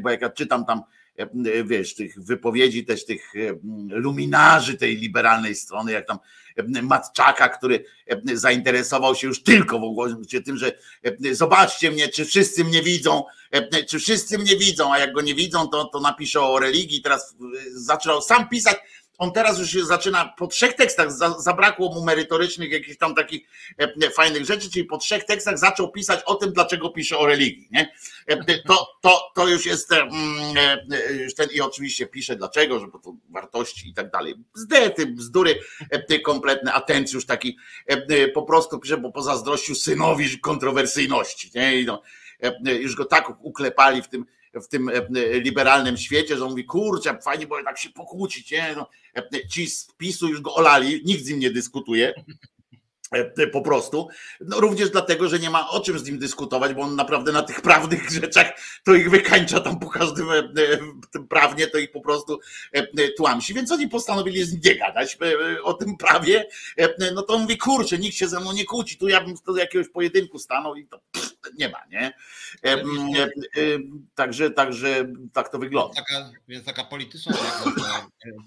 [0.00, 0.82] bo jak ja czytam tam
[1.64, 3.32] wiesz, tych wypowiedzi też tych
[3.88, 6.18] luminarzy tej liberalnej strony, jak tam
[6.82, 7.84] Matczaka, który
[8.34, 10.72] zainteresował się już tylko w ogóle tym, że
[11.32, 13.24] zobaczcie mnie, czy wszyscy mnie widzą,
[13.88, 17.02] czy wszyscy mnie widzą, a jak go nie widzą, to, to napisze o religii.
[17.02, 17.36] Teraz
[17.74, 18.76] zaczął sam pisać
[19.18, 23.48] on teraz już zaczyna po trzech tekstach, zabrakło mu merytorycznych jakichś tam takich
[23.78, 27.68] e, fajnych rzeczy, czyli po trzech tekstach zaczął pisać o tym, dlaczego pisze o religii.
[27.70, 27.92] Nie?
[28.26, 30.08] E, to, to, to już jest e,
[31.22, 34.34] już ten i oczywiście pisze dlaczego, że to wartości i tak dalej.
[34.54, 35.58] Zdety, bzdury
[36.24, 37.56] kompletne, atencjusz taki
[38.34, 41.50] po prostu pisze, bo pozazdrościł synowi kontrowersyjności.
[41.54, 41.80] Nie?
[41.80, 42.02] I no,
[42.64, 44.26] już go tak uklepali w tym
[44.60, 44.92] w tym e,
[45.40, 48.74] liberalnym świecie, że on mówi, kurczę, fajnie było tak się pokłócić, nie?
[48.76, 52.14] No, e, ci z PiSu już go olali, nikt z nim nie dyskutuje.
[53.12, 54.08] E, po prostu.
[54.40, 57.42] No, również dlatego, że nie ma o czym z nim dyskutować, bo on naprawdę na
[57.42, 58.52] tych prawnych rzeczach
[58.84, 60.26] to ich wykańcza tam po każdym
[61.12, 62.40] tym prawnie, to ich po prostu
[63.16, 63.54] tłamsi.
[63.54, 65.18] Więc oni postanowili z nim nie gadać
[65.62, 66.48] o tym prawie.
[67.14, 69.56] No to on mówi, kurczę, nikt się ze mną nie kłóci, tu ja bym do
[69.56, 72.12] jakiegoś pojedynku stanął i to pff, nie ma, nie?
[74.14, 75.94] Także, także tak to wygląda.
[75.94, 77.32] Taka, więc taka polityczna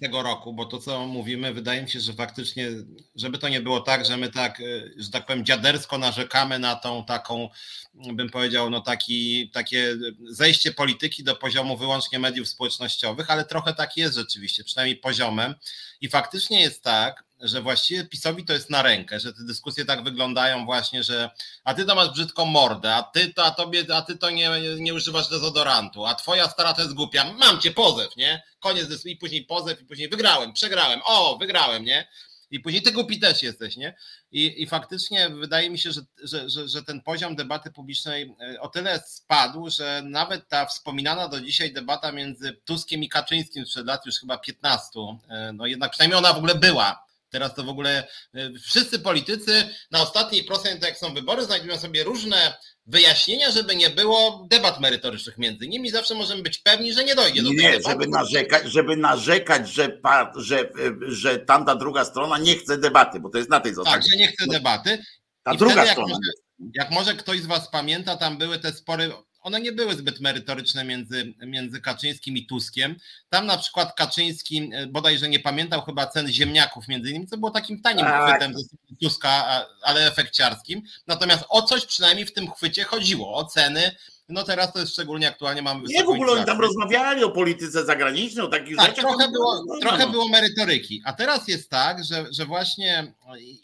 [0.02, 2.69] tego roku, bo to co mówimy, wydaje mi się, że faktycznie,
[3.15, 4.63] żeby to nie było tak, że my tak, e,
[4.97, 7.49] że tak powiem, dziadersko narzekamy na tą taką,
[7.93, 9.95] bym powiedział, no taki, takie
[10.29, 15.55] zejście polityki do poziomu wyłącznie mediów społecznościowych, ale trochę tak jest rzeczywiście, przynajmniej poziomem.
[16.01, 20.03] I faktycznie jest tak, że właściwie PiSowi to jest na rękę, że te dyskusje tak
[20.03, 21.29] wyglądają właśnie, że
[21.63, 24.49] a ty to masz brzydką mordę, a ty to, a tobie, a ty to nie,
[24.79, 28.43] nie używasz dezodorantu, a twoja stara to jest głupia, mam cię pozew, nie?
[28.59, 32.07] Koniec dyskusji, i później pozew, i później wygrałem, przegrałem, o, wygrałem, nie?
[32.51, 33.95] I później ty głupi też jesteś, nie?
[34.31, 38.62] I, i faktycznie wydaje mi się, że, że, że, że ten poziom debaty publicznej e,
[38.62, 43.85] o tyle spadł, że nawet ta wspominana do dzisiaj debata między Tuskiem i Kaczyńskim sprzed
[43.85, 47.69] lat już chyba 15, e, no jednak przynajmniej ona w ogóle była Teraz to w
[47.69, 52.53] ogóle e, wszyscy politycy na ostatniej prostej, jak są wybory, znajdują sobie różne
[52.85, 55.91] wyjaśnienia, żeby nie było debat merytorycznych między nimi.
[55.91, 57.49] Zawsze możemy być pewni, że nie dojdzie do.
[57.49, 59.99] Nie, żeby narzekać, żeby narzekać, że,
[60.35, 60.69] że,
[61.07, 63.95] że tamta druga strona nie chce debaty, bo to jest na tej zasadzie.
[63.95, 65.03] Tak, że nie chce debaty.
[65.43, 66.09] Ta I druga wtedy, strona.
[66.09, 66.31] Jak może,
[66.73, 69.11] jak może ktoś z Was pamięta, tam były te spory
[69.41, 72.95] one nie były zbyt merytoryczne między, między Kaczyńskim i Tuskiem.
[73.30, 77.52] Tam na przykład Kaczyński e, bodajże nie pamiętał chyba cen ziemniaków między innymi, co było
[77.52, 78.30] takim tanim tak.
[78.30, 78.54] chwytem
[79.02, 80.82] Tuska, ale efekciarskim.
[81.08, 83.95] Natomiast o coś przynajmniej w tym chwycie chodziło, o ceny
[84.29, 87.85] no teraz to jest szczególnie aktualnie mamy Nie, w ogóle oni tam rozmawiali o polityce
[87.85, 89.05] zagranicznej, o takich tak, rzeczach.
[89.05, 90.11] Trochę było, no, trochę no.
[90.11, 91.01] było merytoryki.
[91.05, 93.13] A teraz jest tak, że, że właśnie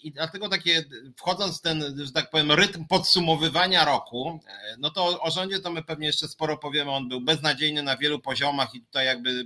[0.04, 0.86] i dlatego takie
[1.18, 4.40] wchodząc w ten, że tak powiem, rytm podsumowywania roku,
[4.78, 6.92] no to o rządzie to my pewnie jeszcze sporo powiemy.
[6.92, 9.46] On był beznadziejny na wielu poziomach i tutaj jakby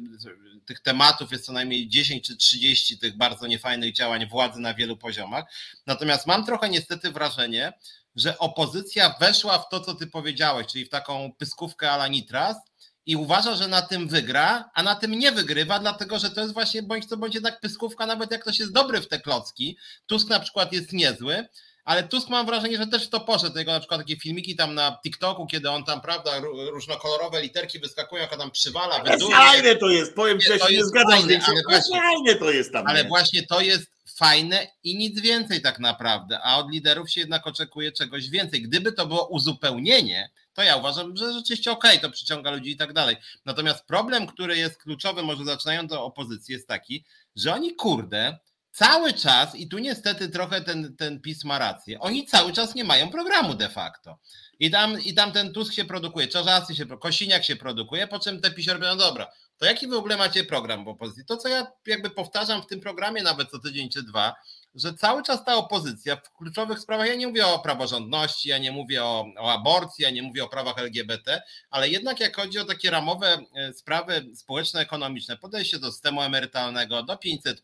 [0.66, 4.98] tych tematów jest co najmniej 10 czy 30 tych bardzo niefajnych działań władzy na wielu
[4.98, 5.46] poziomach.
[5.88, 7.74] Natomiast mam trochę niestety wrażenie,
[8.16, 12.58] że opozycja weszła w to, co ty powiedziałeś, czyli w taką pyskówkę ala nitras
[13.06, 16.54] i uważa, że na tym wygra, a na tym nie wygrywa, dlatego że to jest
[16.54, 19.78] właśnie bądź co bądź jednak pyskówka, nawet jak ktoś jest dobry w te klocki.
[20.06, 21.48] Tusk na przykład jest niezły,
[21.90, 23.58] ale Tusk mam wrażenie, że też to poszedł.
[23.58, 26.32] Jego na przykład takie filmiki tam na TikToku, kiedy on tam, prawda,
[26.72, 29.04] różnokolorowe literki wyskakują, jak on tam przywala.
[29.32, 32.74] Fajne to jest, powiem ci, ja się nie zgadzam, fajne, ale właśnie, fajne to jest
[32.74, 32.88] tam.
[32.88, 33.10] Ale nie?
[33.10, 37.92] właśnie to jest fajne i nic więcej tak naprawdę, a od liderów się jednak oczekuje
[37.92, 38.62] czegoś więcej.
[38.62, 42.78] Gdyby to było uzupełnienie, to ja uważam, że rzeczywiście okej, okay, to przyciąga ludzi i
[42.78, 43.16] tak dalej.
[43.46, 48.38] Natomiast problem, który jest kluczowy, może zaczynając od opozycji, jest taki, że oni kurde,
[48.72, 52.84] cały czas, i tu niestety trochę ten, ten PiS ma rację, oni cały czas nie
[52.84, 54.20] mają programu de facto.
[54.60, 58.42] I tam, I tam ten Tusk się produkuje, Czarzasty się, Kosiniak się produkuje, po czym
[58.42, 59.28] te PiS robią, no dobra,
[59.58, 61.26] to jaki w ogóle macie program w opozycji?
[61.26, 64.36] To, co ja jakby powtarzam w tym programie nawet co tydzień czy dwa,
[64.76, 68.72] że cały czas ta opozycja w kluczowych sprawach, ja nie mówię o praworządności, ja nie
[68.72, 72.66] mówię o, o aborcji, ja nie mówię o prawach LGBT, ale jednak jak chodzi o
[72.66, 77.64] takie ramowe e, sprawy społeczno-ekonomiczne, podejście do systemu emerytalnego, do 500,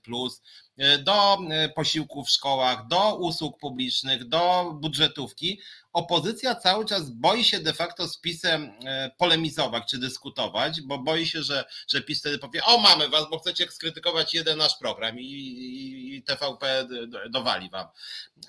[0.78, 5.60] e, do e, posiłków w szkołach, do usług publicznych, do budżetówki,
[5.96, 8.72] opozycja cały czas boi się de facto z PiSem
[9.18, 13.40] polemizować czy dyskutować, bo boi się, że, że PiS wtedy powie, o mamy was, bo
[13.40, 16.88] chcecie skrytykować jeden nasz program i, i, i TVP
[17.30, 17.88] dowali wam.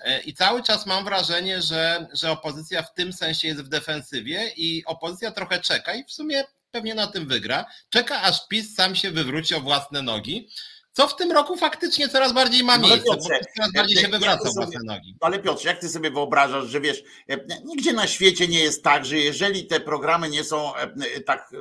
[0.01, 4.51] E, I cały czas mam wrażenie, że, że opozycja w tym sensie jest w defensywie
[4.57, 7.65] i opozycja trochę czeka i w sumie pewnie na tym wygra.
[7.89, 10.49] Czeka aż PiS sam się wywróci o własne nogi
[10.97, 14.07] co w tym roku faktycznie coraz bardziej ma no, miejsce, no, Piotrze, coraz bardziej się
[14.07, 15.15] wywraca własne nogi.
[15.21, 19.05] Ale Piotrze, jak ty sobie wyobrażasz, że wiesz, e, nigdzie na świecie nie jest tak,
[19.05, 21.51] że jeżeli te programy nie są e, e, tak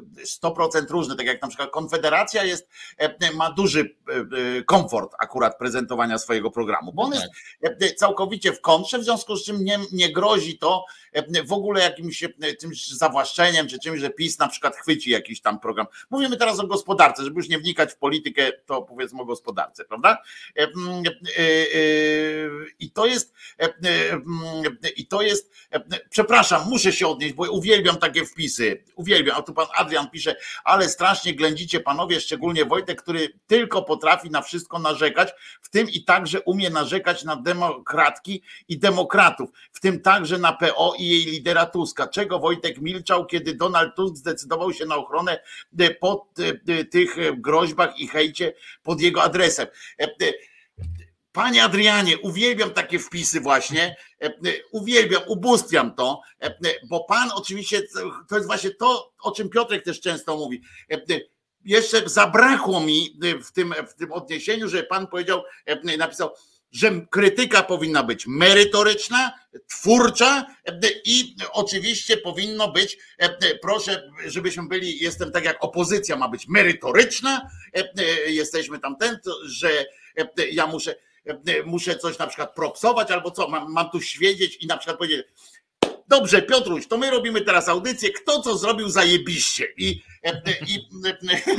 [0.43, 2.69] 100% różne, tak jak na przykład Konfederacja jest,
[3.35, 3.97] ma duży
[4.67, 7.27] komfort akurat prezentowania swojego programu, bo on jest
[7.63, 7.93] tak.
[7.97, 10.85] całkowicie w kontrze, w związku z czym nie, nie grozi to
[11.45, 12.25] w ogóle jakimś
[12.61, 15.87] czymś zawłaszczeniem, czy czymś, że PiS na przykład chwyci jakiś tam program.
[16.11, 20.19] Mówimy teraz o gospodarce, żeby już nie wnikać w politykę, to powiedzmy gospodarce, prawda?
[20.57, 20.69] E, e, e,
[22.79, 23.35] I to jest,
[24.97, 25.53] i to jest,
[26.11, 30.89] przepraszam, muszę się odnieść, bo uwielbiam takie wpisy, uwielbiam, a tu pan Adrian pisze, ale
[30.89, 36.41] strasznie ględzicie panowie, szczególnie Wojtek, który tylko potrafi na wszystko narzekać, w tym i także
[36.41, 42.09] umie narzekać na demokratki i demokratów, w tym także na PO i jej lidera Tuska.
[42.09, 45.41] Czego Wojtek milczał, kiedy Donald Tusk zdecydował się na ochronę
[46.01, 46.29] po
[46.91, 49.67] tych groźbach i hejcie pod jego jego adresem.
[50.01, 50.33] E, e,
[51.33, 54.33] panie Adrianie, uwielbiam takie wpisy właśnie, e,
[54.73, 56.21] uwielbiam, ubóstwiam to,
[56.89, 57.83] bo pan oczywiście,
[58.29, 60.63] to jest właśnie to, o czym Piotrek też często mówi.
[61.65, 65.43] Jeszcze zabrakło mi w tym, w tym odniesieniu, że pan powiedział,
[65.99, 66.31] napisał,
[66.73, 69.33] że krytyka powinna być merytoryczna,
[69.69, 70.47] twórcza
[71.05, 72.99] i oczywiście powinno być,
[73.63, 77.51] proszę, żebyśmy byli, jestem tak jak opozycja ma być merytoryczna,
[78.27, 79.87] jesteśmy tam ten, że
[80.53, 80.95] ja muszę,
[81.65, 85.27] muszę coś na przykład propsować albo co, mam, mam tu świecić i na przykład powiedzieć,
[86.09, 90.03] dobrze Piotruś, to my robimy teraz audycję, kto co zrobił zajebiście i,
[90.67, 90.81] i,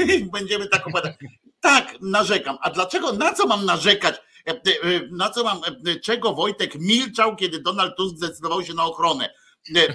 [0.16, 1.16] i będziemy tak opowiadać.
[1.60, 2.58] Tak, narzekam.
[2.62, 4.16] A dlaczego, na co mam narzekać?
[4.48, 8.86] E, e, na co mam, e, czego Wojtek milczał, kiedy Donald Tusk zdecydował się na
[8.86, 9.34] ochronę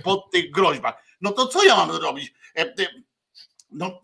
[0.04, 0.94] po tych groźbach.
[1.20, 2.34] No to co ja mam robić?
[3.70, 4.00] No,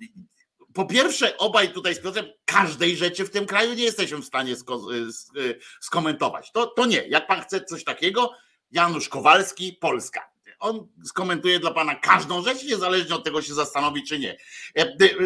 [0.75, 4.55] po pierwsze, obaj tutaj z Piotrem każdej rzeczy w tym kraju nie jesteśmy w stanie
[5.81, 6.53] skomentować.
[6.53, 7.09] To, to nie.
[7.09, 8.33] Jak pan chce coś takiego,
[8.71, 10.31] Janusz Kowalski, Polska.
[10.61, 14.37] On skomentuje dla pana każdą rzecz, niezależnie od tego się zastanowi, czy nie.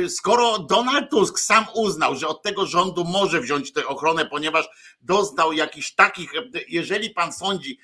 [0.09, 4.69] Skoro Donald Tusk sam uznał, że od tego rządu może wziąć tę ochronę, ponieważ
[5.01, 6.33] doznał jakichś takich,
[6.69, 7.79] jeżeli pan sądzi,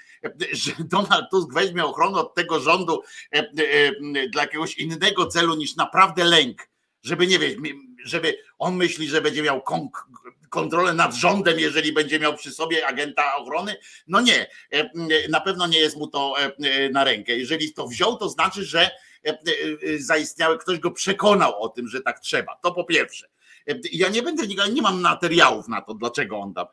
[0.53, 3.03] że Donald Tusk weźmie ochronę od tego rządu
[4.33, 6.69] dla jakiegoś innego celu niż naprawdę lęk,
[7.03, 7.63] żeby nie wiem,
[8.05, 9.63] żeby on myśli, że będzie miał
[10.51, 13.77] kontrolę nad rządem, jeżeli będzie miał przy sobie agenta ochrony?
[14.09, 14.91] No nie, e,
[15.29, 17.37] na pewno nie jest mu to e, e, na rękę.
[17.37, 18.91] Jeżeli to wziął, to znaczy, że
[19.99, 22.57] zaistniały, ktoś go przekonał o tym, że tak trzeba.
[22.63, 23.29] To po pierwsze.
[23.93, 26.67] Ja nie będę, nie mam materiałów na to, dlaczego on tam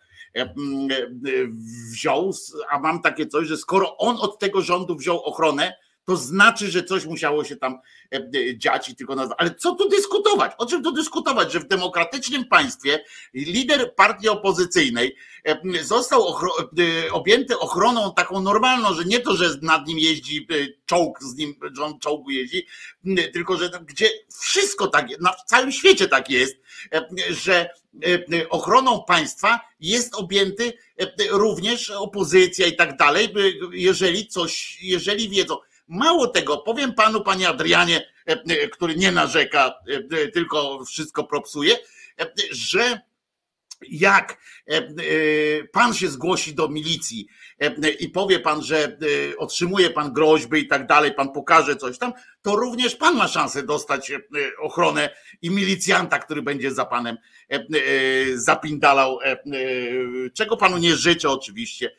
[1.91, 2.31] wziął,
[2.69, 6.83] a mam takie coś, że skoro on od tego rządu wziął ochronę, to znaczy, że
[6.83, 7.79] coś musiało się tam
[8.13, 9.37] e, e, dziać i tylko nazwać.
[9.41, 10.51] Ale co tu dyskutować?
[10.57, 11.51] O czym tu dyskutować?
[11.51, 13.03] Że w demokratycznym państwie
[13.33, 16.65] lider partii opozycyjnej e, został ochro-
[17.11, 20.47] objęty ochroną taką normalną, że nie to, że nad nim jeździ
[20.85, 22.67] czołg, z nim rząd czołgu jeździ,
[23.33, 24.09] tylko że gdzie
[24.41, 26.55] wszystko tak jest, na całym świecie tak jest,
[27.29, 27.69] że
[28.49, 30.73] ochroną państwa jest objęty
[31.31, 33.33] również opozycja i tak dalej,
[33.71, 35.57] jeżeli coś, jeżeli wiedzą.
[35.87, 39.73] Mało tego, powiem panu, panie Adrianie, e, e, który nie narzeka,
[40.11, 41.77] e, tylko wszystko propsuje,
[42.51, 43.01] że
[43.89, 44.37] jak
[45.71, 47.27] pan się zgłosi do milicji
[47.99, 48.97] i powie pan, że
[49.37, 53.63] otrzymuje pan groźby i tak dalej, pan pokaże coś tam, to również pan ma szansę
[53.63, 54.11] dostać
[54.59, 57.17] ochronę i milicjanta, który będzie za panem
[58.35, 59.19] zapindalał,
[60.33, 61.91] czego panu nie życzę oczywiście,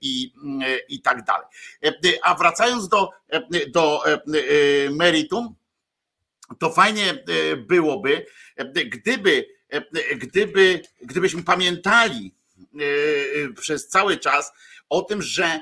[0.00, 0.32] i,
[0.62, 1.46] e, i tak dalej.
[2.22, 3.10] A wracając do,
[3.68, 4.02] do
[4.90, 5.54] meritum,
[6.58, 7.24] to fajnie
[7.56, 8.26] byłoby,
[8.86, 9.46] gdyby,
[10.16, 12.34] gdyby, gdybyśmy pamiętali
[13.60, 14.52] przez cały czas
[14.88, 15.60] o tym, że,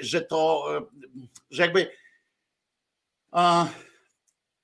[0.00, 0.64] że to,
[1.50, 1.90] że jakby,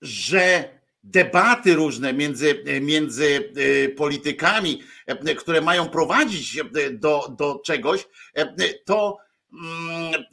[0.02, 0.74] że
[1.04, 4.86] debaty różne między, między e, politykami, e,
[5.38, 8.08] które mają prowadzić e, do, do czegoś,
[8.84, 9.18] to
[9.52, 10.24] mm,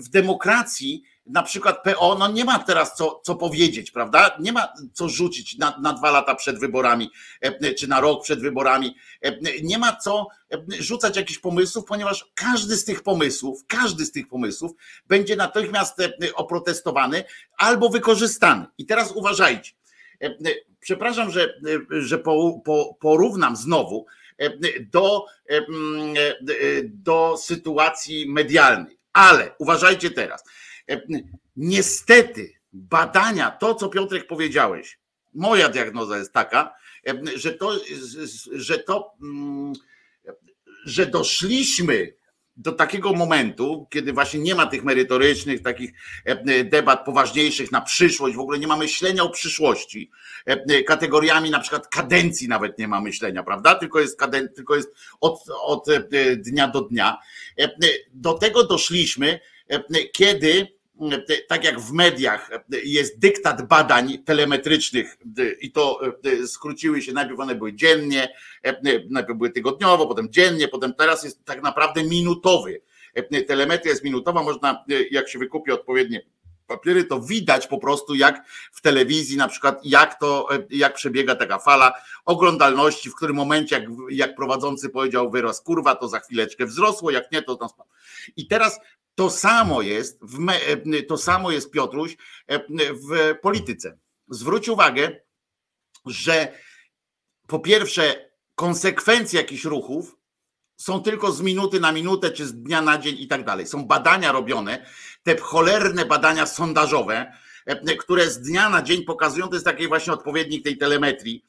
[0.00, 4.36] w, demokracji na przykład PO no nie ma teraz co, co powiedzieć, prawda?
[4.40, 7.10] Nie ma co rzucić na, na dwa lata przed wyborami,
[7.78, 8.96] czy na rok przed wyborami.
[9.62, 10.26] Nie ma co
[10.78, 14.72] rzucać jakichś pomysłów, ponieważ każdy z tych pomysłów, każdy z tych pomysłów
[15.06, 15.98] będzie natychmiast
[16.34, 17.24] oprotestowany
[17.58, 18.66] albo wykorzystany.
[18.78, 19.81] I teraz uważajcie E, e,
[20.80, 24.06] przepraszam, że, e, że po, po, porównam znowu
[24.92, 25.26] do,
[26.84, 30.44] do sytuacji medialnej, ale uważajcie teraz.
[31.56, 34.98] Niestety badania, to co Piotrek powiedziałeś,
[35.34, 36.74] moja diagnoza jest taka,
[37.36, 37.72] że to,
[38.52, 39.72] że to, mm,
[40.84, 42.12] że doszliśmy
[42.62, 45.92] do takiego momentu, kiedy właśnie nie ma tych merytorycznych, takich
[46.26, 50.10] e, e, debat poważniejszych na przyszłość, w ogóle nie ma myślenia o przyszłości,
[50.46, 53.74] e, kategoriami na przykład kadencji nawet nie ma myślenia, prawda?
[53.74, 55.86] Tylko jest, kaden, tylko jest od, od
[56.36, 57.18] dnia do dnia.
[58.12, 59.40] Do tego doszliśmy,
[60.12, 60.66] kiedy
[61.48, 62.50] tak jak w mediach
[62.84, 65.16] jest dyktat badań telemetrycznych
[65.60, 66.00] i to
[66.46, 68.28] skróciły się, najpierw one były dziennie,
[69.10, 72.80] najpierw były tygodniowo, potem dziennie, potem teraz jest tak naprawdę minutowy.
[73.48, 76.22] Telemetria jest minutowa, można, jak się wykupi odpowiednie
[76.66, 81.58] papiery, to widać po prostu jak w telewizji na przykład, jak to, jak przebiega taka
[81.58, 81.92] fala
[82.24, 87.32] oglądalności, w którym momencie, jak, jak prowadzący powiedział wyraz kurwa, to za chwileczkę wzrosło, jak
[87.32, 87.92] nie, to tam spadło.
[88.36, 88.80] I teraz
[89.14, 92.58] to samo jest, w e, to samo jest Piotruś e,
[92.92, 93.98] w polityce.
[94.28, 95.20] Zwróć uwagę,
[96.06, 96.52] że
[97.46, 100.16] po pierwsze, konsekwencje jakichś ruchów
[100.76, 103.66] są tylko z minuty na minutę, czy z dnia na dzień i tak dalej.
[103.66, 104.86] Są badania robione,
[105.22, 107.32] te cholerne badania sondażowe,
[107.66, 111.44] e, które z dnia na dzień pokazują, to jest taki właśnie odpowiednik tej telemetrii.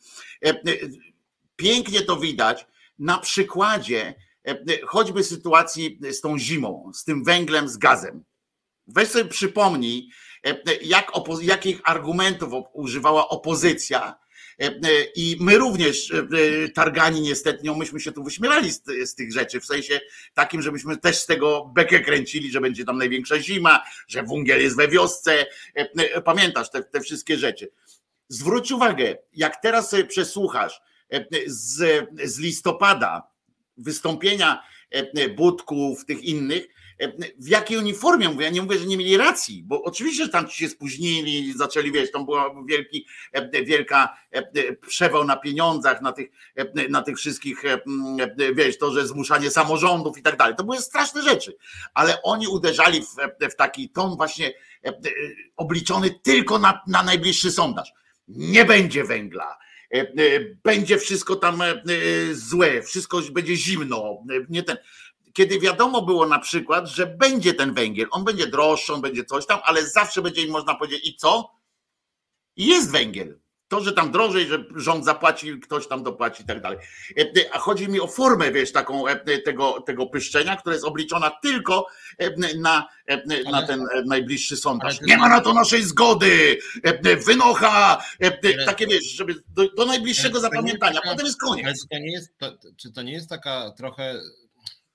[1.56, 2.68] Pięknie to widać
[3.00, 4.16] na przykładzie
[4.86, 8.24] choćby sytuacji z tą zimą, z tym węglem, z gazem.
[8.88, 10.10] Weź sobie przypomnij,
[10.46, 14.16] e, jak jakich argumentów używała opozycja,
[14.60, 14.72] e,
[15.16, 16.14] i my również
[16.74, 20.00] targani niestety, no myśmy się tu wyśmiewali z, z, tych rzeczy, w sensie
[20.34, 24.78] takim, żebyśmy też z tego bekę kręcili, że będzie tam największa zima, że węgiel jest
[24.78, 25.46] we wiosce.
[26.26, 27.72] Pamiętasz te, te wszystkie rzeczy.
[28.28, 30.82] Zwróć uwagę, jak teraz sobie przesłuchasz
[31.48, 33.33] z, z listopada
[33.78, 34.64] wystąpienia
[35.36, 36.68] Budków, tych innych,
[37.40, 40.30] w jakiej oni formie, mówię, ja nie mówię, że nie mieli racji, bo oczywiście, że
[40.30, 43.08] tam ci się spóźnili, zaczęli, wiesz, tam była wielki,
[43.66, 44.18] wielka
[44.88, 46.30] przewał na pieniądzach, na tych,
[46.90, 47.64] na tych wszystkich,
[48.56, 51.58] wiesz, to, że zmuszanie samorządów i tak dalej, to były straszne rzeczy,
[51.94, 53.16] ale oni uderzali w,
[53.52, 54.54] w taki ton właśnie
[55.58, 57.94] obliczony tylko na, na najbliższy sondaż.
[58.28, 59.58] Nie będzie węgla,
[60.64, 61.64] będzie wszystko tam
[62.34, 64.18] złe, wszystko będzie zimno,
[64.50, 64.78] nie ten
[65.34, 69.46] kiedy wiadomo było na przykład, że będzie ten węgiel, on będzie droższy, on będzie coś
[69.46, 71.52] tam, ale zawsze będzie im można powiedzieć i co?
[72.58, 73.40] Jest węgiel.
[73.68, 76.80] To, że tam drożej, że rząd zapłaci, ktoś tam dopłaci i tak dalej.
[77.52, 79.04] A chodzi mi o formę, wiesz, taką
[79.46, 81.88] tego, tego pyszczenia, która jest obliczona tylko
[82.58, 82.88] na,
[83.52, 85.02] na ten najbliższy sondaż.
[85.02, 86.60] Nie ma na to naszej zgody,
[87.26, 88.04] wynocha,
[88.66, 91.88] takie wiesz, żeby do, do najbliższego zapamiętania, potem jest koniec.
[91.92, 94.20] To nie jest, to, czy to nie jest taka trochę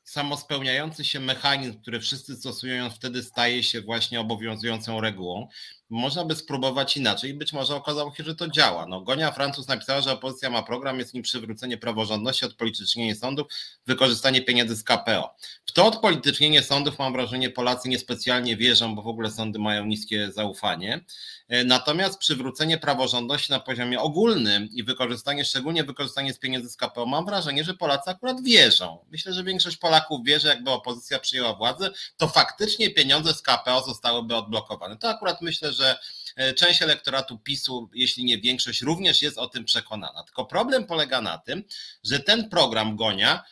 [0.04, 5.48] samospełniający się mechanizm, który wszyscy stosują, wtedy staje się właśnie obowiązującą regułą.
[5.90, 8.86] Można by spróbować inaczej i być może okazało się, że to działa.
[8.86, 13.46] No, Gonia Francuz napisała, że opozycja ma program, jest nim przywrócenie praworządności, odpolitycznienie sądów,
[13.86, 15.34] wykorzystanie pieniędzy z KPO.
[15.66, 20.32] W to odpolitycznienie sądów mam wrażenie Polacy niespecjalnie wierzą, bo w ogóle sądy mają niskie
[20.32, 21.04] zaufanie.
[21.48, 27.06] E, natomiast przywrócenie praworządności na poziomie ogólnym i wykorzystanie, szczególnie wykorzystanie z pieniędzy z KPO,
[27.06, 28.98] mam wrażenie, że Polacy akurat wierzą.
[29.10, 33.82] Myślę, że większość Polaków wie, że jakby opozycja przyjęła władzę, to faktycznie pieniądze z KPO
[33.86, 34.96] zostałyby odblokowane.
[34.96, 39.64] To akurat myślę, że e, część elektoratu PiSu, jeśli nie większość, również jest o tym
[39.64, 40.22] przekonana.
[40.22, 41.64] Tylko problem polega na tym,
[42.04, 43.44] że ten program Gonia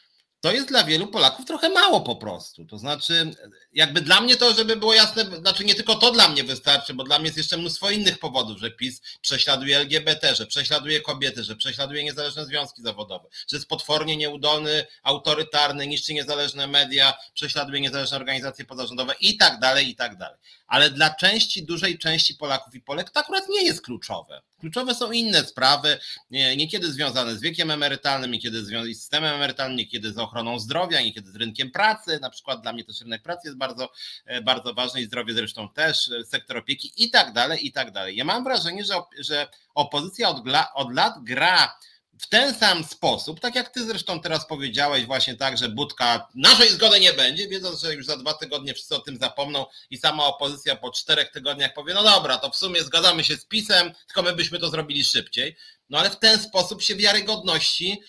[0.46, 2.64] to jest dla wielu Polaków trochę mało po prostu.
[2.64, 3.34] To znaczy,
[3.72, 7.04] jakby dla mnie to, żeby było jasne, znaczy nie tylko to dla mnie wystarczy, bo
[7.04, 11.56] dla mnie jest jeszcze mnóstwo innych powodów, że PiS prześladuje LGBT, że prześladuje kobiety, że
[11.56, 18.64] prześladuje niezależne związki zawodowe, że jest potwornie nieudolny, autorytarny, niszczy niezależne media, prześladuje niezależne organizacje
[18.64, 20.38] pozarządowe i tak dalej, i tak dalej.
[20.66, 24.42] Ale dla części, dużej części Polaków i Polek to akurat nie jest kluczowe.
[24.66, 25.98] Kluczowe są inne sprawy,
[26.30, 31.36] niekiedy związane z wiekiem emerytalnym, niekiedy z systemem emerytalnym, niekiedy z ochroną zdrowia, niekiedy z
[31.36, 32.18] rynkiem pracy.
[32.22, 33.92] Na przykład dla mnie też rynek pracy jest bardzo,
[34.24, 37.90] e, bardzo ważny i zdrowie zresztą też, e, sektor opieki i tak dalej, i tak
[37.90, 38.16] dalej.
[38.16, 40.42] Ja mam wrażenie, że, że opozycja od,
[40.74, 41.78] od lat gra
[42.18, 46.68] w ten sam sposób, tak jak ty zresztą teraz powiedziałeś właśnie tak, że Budka naszej
[46.68, 50.24] zgody nie będzie, wiedząc, że już za dwa tygodnie wszyscy o tym zapomną i sama
[50.24, 54.22] opozycja po czterech tygodniach powie, no dobra, to w sumie zgadzamy się z PiSem, tylko
[54.22, 55.56] my byśmy to zrobili szybciej.
[55.90, 58.00] No ale w ten sposób się wiarygodności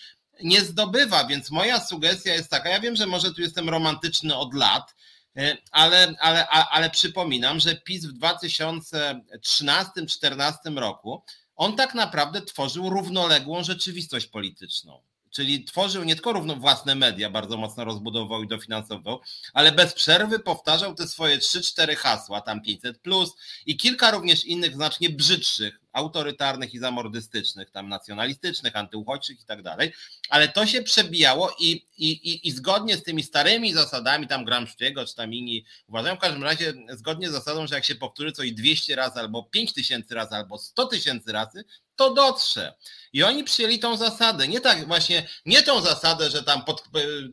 [0.42, 4.54] nie zdobywa, więc moja sugestia jest taka, ja wiem, że może tu jestem romantyczny od
[4.54, 4.94] lat,
[5.36, 11.22] e, ale, ale, ale przypominam, że PiS w 2013-2014 roku
[11.58, 15.02] on tak naprawdę tworzył równoległą rzeczywistość polityczną.
[15.30, 19.20] Czyli tworzył nie tylko równo własne media, bardzo mocno rozbudował i dofinansował,
[19.52, 23.30] ale bez przerwy powtarzał te swoje 3-4 hasła, tam 500 plus
[23.66, 29.92] i kilka również innych znacznie brzydszych, autorytarnych i zamordystycznych, tam nacjonalistycznych, antyuchodźczych i tak dalej,
[30.30, 35.06] ale to się przebijało i, i, i, i zgodnie z tymi starymi zasadami, tam Gramsciego
[35.06, 38.52] czy tam inni uważają w każdym razie zgodnie z zasadą, że jak się powtórzy coś
[38.52, 41.64] 200 razy albo 5 tysięcy razy albo 100 tysięcy razy,
[41.98, 42.74] to dotrze.
[43.12, 44.48] I oni przyjęli tą zasadę.
[44.48, 46.84] Nie tak właśnie, nie tą zasadę, że tam pod,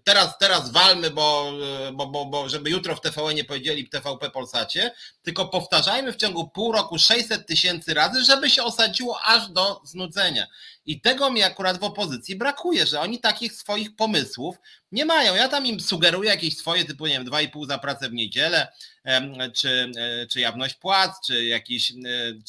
[0.04, 1.52] teraz, teraz walmy, bo,
[1.94, 4.92] bo, bo, bo żeby jutro w TVN nie powiedzieli TVP Polsacie,
[5.22, 10.48] tylko powtarzajmy w ciągu pół roku 600 tysięcy razy, żeby się osadziło aż do znudzenia.
[10.86, 14.56] I tego mi akurat w opozycji brakuje, że oni takich swoich pomysłów
[14.92, 15.36] nie mają.
[15.36, 18.68] Ja tam im sugeruję jakieś swoje typu, nie wiem, 2,5 za pracę w niedzielę,
[19.54, 21.96] czy, e, czy jawność płac, czy jakiś, e,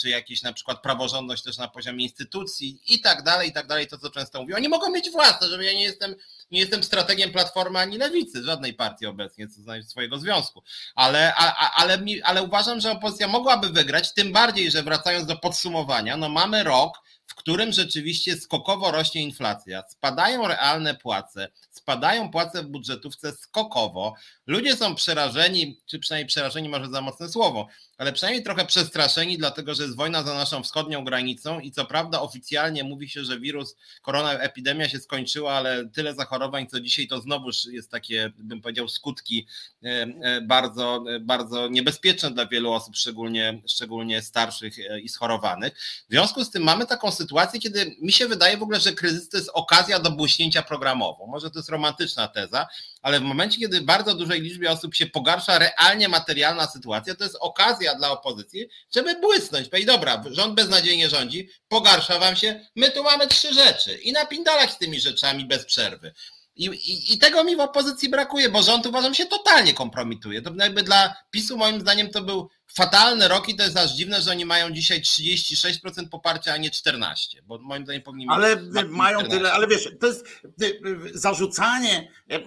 [0.00, 3.86] czy jakiś na przykład praworządność też na poziomie instytucji i tak dalej, i tak dalej,
[3.86, 4.56] to co często mówię.
[4.56, 6.14] Oni mogą mieć własne, żeby ja nie jestem
[6.50, 10.62] nie jestem strategiem Platformy ani Lewicy, żadnej partii obecnie, co znaczy swojego związku.
[10.94, 16.16] Ale, a, ale, ale uważam, że opozycja mogłaby wygrać, tym bardziej, że wracając do podsumowania,
[16.16, 16.98] no mamy rok,
[17.36, 24.14] którym rzeczywiście skokowo rośnie inflacja, spadają realne płace, spadają płace w budżetówce skokowo.
[24.46, 27.68] Ludzie są przerażeni, czy przynajmniej przerażeni może za mocne słowo,
[27.98, 32.20] ale przynajmniej trochę przestraszeni, dlatego że jest wojna za naszą wschodnią granicą i co prawda
[32.20, 37.20] oficjalnie mówi się, że wirus, korona, epidemia się skończyła, ale tyle zachorowań co dzisiaj to
[37.20, 39.46] znowuż jest takie, bym powiedział, skutki
[39.84, 39.88] e,
[40.22, 45.74] e, bardzo, bardzo niebezpieczne dla wielu osób, szczególnie, szczególnie starszych e, i schorowanych.
[46.08, 49.28] W związku z tym mamy taką sytuację, kiedy mi się wydaje w ogóle, że kryzys
[49.28, 51.26] to jest okazja do błyśnięcia programowo.
[51.26, 52.66] Może to jest romantyczna teza,
[53.02, 57.36] ale w momencie, kiedy bardzo dużej liczbie osób się pogarsza realnie materialna sytuacja, to jest
[57.40, 59.68] okazja dla opozycji, żeby błysnąć.
[59.68, 64.70] Powiedzieć, dobra, rząd beznadziejnie rządzi, pogarsza wam się, my tu mamy trzy rzeczy i napindalać
[64.70, 66.12] z tymi rzeczami bez przerwy.
[66.56, 70.42] I, i, I tego mi w opozycji brakuje, bo rząd uważam się totalnie kompromituje.
[70.42, 74.22] To jakby dla PiSu moim zdaniem to był fatalny rok i to jest aż dziwne,
[74.22, 77.14] że oni mają dzisiaj 36% poparcia, a nie 14%,
[77.44, 78.56] bo moim zdaniem powinni Ale
[78.88, 79.28] mają 14.
[79.30, 80.26] tyle, ale wiesz, to jest
[80.62, 82.12] y, y, zarzucanie.
[82.32, 82.40] Y,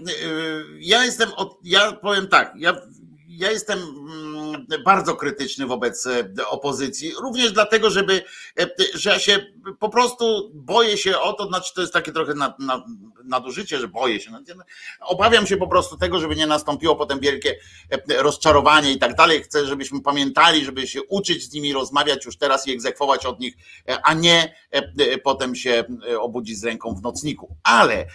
[0.80, 2.82] ja jestem, od, ja powiem tak, ja
[3.30, 8.24] ja jestem mm, bardzo krytyczny wobec e, opozycji, również dlatego, żeby,
[8.60, 9.46] e, że ja się
[9.80, 12.34] po prostu boję się o to, znaczy to jest takie trochę
[13.24, 14.32] nadużycie, że boję się.
[15.00, 17.56] Obawiam się po prostu tego, żeby nie nastąpiło potem wielkie
[17.90, 19.44] e, rozczarowanie i tak dalej.
[19.44, 23.54] Chcę, żebyśmy pamiętali, żeby się uczyć z nimi, rozmawiać już teraz i egzekwować od nich,
[24.04, 24.56] a nie
[25.24, 25.84] potem się
[26.20, 27.56] obudzić z ręką w nocniku.
[27.64, 28.08] Ale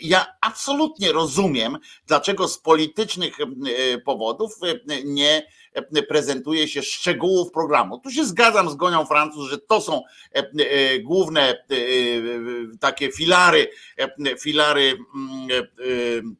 [0.00, 3.36] ja absolutnie rozumiem, dlaczego z politycznych
[4.04, 4.41] powodów
[5.90, 7.98] nie prezentuje się szczegółów programu.
[7.98, 10.02] Tu się zgadzam z Gonią Francuz, że to są
[10.34, 11.56] e, e, główne e,
[12.80, 13.68] takie filary,
[14.38, 16.36] filary mm,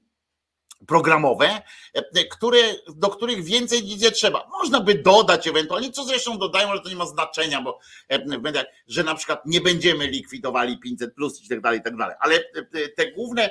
[0.92, 1.62] programowe,
[1.94, 2.58] e, które,
[2.96, 4.48] do których więcej nic nie trzeba.
[4.50, 7.78] Można by dodać ewentualnie, co zresztą dodają, ale to nie ma znaczenia, bo
[8.10, 12.16] e, że na przykład nie będziemy likwidowali 500 plus i tak dalej, i tak dalej.
[12.20, 13.50] Ale e, te główne,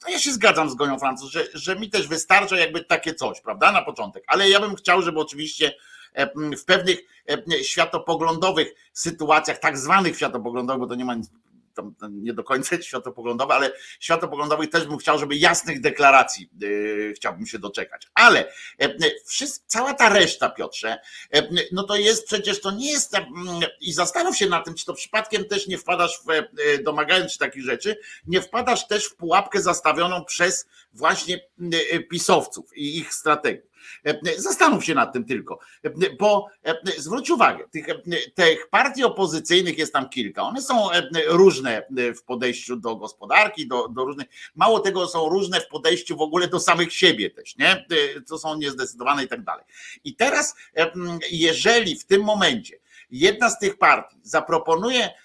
[0.00, 3.40] to ja się zgadzam z Gonią Francuz, że, że mi też wystarcza jakby takie coś,
[3.40, 4.24] prawda, na początek.
[4.26, 5.74] Ale ja bym chciał, żeby oczywiście
[6.58, 6.98] w pewnych
[7.62, 11.30] światopoglądowych sytuacjach, tak zwanych światopoglądowych, bo to nie ma nic
[12.10, 17.58] nie do końca światopoglądowe, ale światopoglądowych też bym chciał, żeby jasnych deklaracji yy, chciałbym się
[17.58, 18.08] doczekać.
[18.14, 18.94] Ale e,
[19.66, 20.98] cała ta reszta, Piotrze,
[21.34, 23.12] e, no to jest przecież to nie jest
[23.80, 26.44] i zastanów się na tym, czy to przypadkiem też nie wpadasz w, e,
[26.82, 27.96] domagając się takich rzeczy,
[28.26, 31.40] nie wpadasz też w pułapkę zastawioną przez właśnie
[32.10, 33.73] pisowców i ich strategów.
[34.04, 37.86] E, zastanów się nad tym tylko, e, bo e, zwróć uwagę, tych,
[38.34, 40.42] tych partii opozycyjnych jest tam kilka.
[40.42, 40.88] One są
[41.26, 41.82] różne
[42.16, 44.26] w podejściu do gospodarki, do, do różnych.
[44.54, 47.86] Mało tego, są różne w podejściu w ogóle do samych siebie też, nie?
[48.26, 49.64] Co są niezdecydowane i tak dalej.
[50.04, 50.56] I teraz,
[51.30, 52.78] jeżeli w tym momencie
[53.10, 55.23] jedna z tych partii zaproponuje E,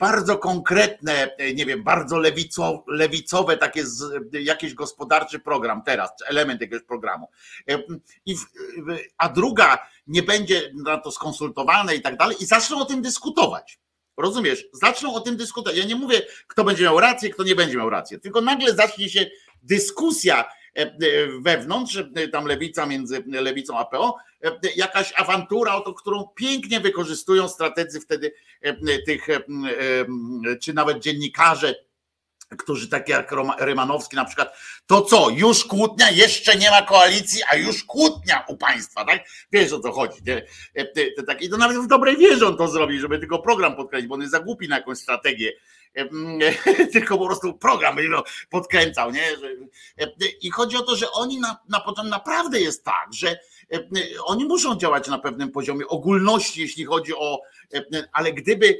[0.00, 6.26] bardzo konkretne, e, nie wiem, bardzo lewico, lewicowe, takie z, jakiś gospodarczy program teraz, czy
[6.26, 7.28] element jakiegoś programu.
[7.70, 7.82] E,
[8.26, 8.36] I,
[9.18, 13.78] a druga nie będzie na to skonsultowane i tak dalej, i zaczną o tym dyskutować.
[14.16, 14.64] Rozumiesz?
[14.72, 15.78] Zaczną o tym dyskutować.
[15.78, 19.08] Ja nie mówię, kto będzie miał rację, kto nie będzie miał rację, tylko nagle zacznie
[19.08, 19.26] się
[19.62, 20.44] dyskusja
[21.40, 21.98] wewnątrz,
[22.32, 24.16] tam lewica między lewicą a PO,
[24.76, 28.32] jakaś awantura, o to, którą pięknie wykorzystują strategzy wtedy
[29.06, 29.26] tych,
[30.62, 31.74] czy nawet dziennikarze,
[32.58, 34.56] którzy takie jak Rymanowski na przykład,
[34.86, 39.20] to co, już kłótnia, jeszcze nie ma koalicji, a już kłótnia u państwa, tak?
[39.52, 40.20] Wiesz o co chodzi.
[40.26, 40.42] Nie?
[41.40, 44.20] I to nawet w dobrej wierze on to zrobi, żeby tylko program podkreślić, bo on
[44.20, 45.52] jest za głupi na jakąś strategię
[46.92, 47.96] tylko po prostu program
[48.50, 49.24] podkręcał, nie?
[50.40, 53.38] I chodzi o to, że oni na, na naprawdę jest tak, że
[54.24, 57.40] oni muszą działać na pewnym poziomie ogólności, jeśli chodzi o,
[58.12, 58.78] ale gdyby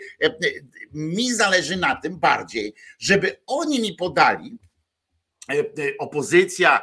[0.92, 4.58] mi zależy na tym bardziej, żeby oni mi podali,
[5.98, 6.82] opozycja,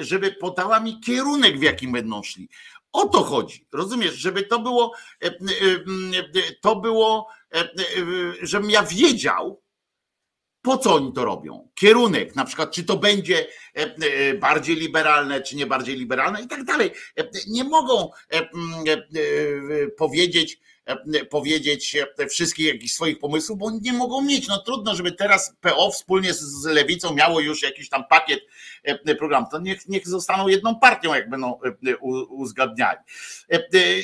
[0.00, 2.48] żeby podała mi kierunek, w jakim będą szli.
[2.92, 4.94] O to chodzi, rozumiesz, żeby to było,
[6.60, 7.28] to było,
[8.42, 9.61] żebym ja wiedział,
[10.62, 11.68] po co oni to robią?
[11.74, 13.46] Kierunek, na przykład, czy to będzie
[13.76, 16.90] e, e, bardziej liberalne, czy nie bardziej liberalne i tak dalej.
[17.18, 18.10] E, nie mogą
[19.98, 20.60] powiedzieć,
[21.30, 21.96] powiedzieć
[22.28, 24.48] wszystkich jakichś swoich pomysłów, bo nie mogą mieć.
[24.48, 28.40] No trudno, żeby teraz PO wspólnie z Lewicą miało już jakiś tam pakiet
[29.18, 29.48] programów.
[29.50, 31.60] To niech, niech zostaną jedną partią, jak będą
[32.28, 32.98] uzgadniali.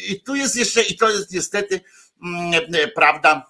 [0.09, 1.81] I tu jest jeszcze, i to jest niestety
[2.95, 3.47] prawda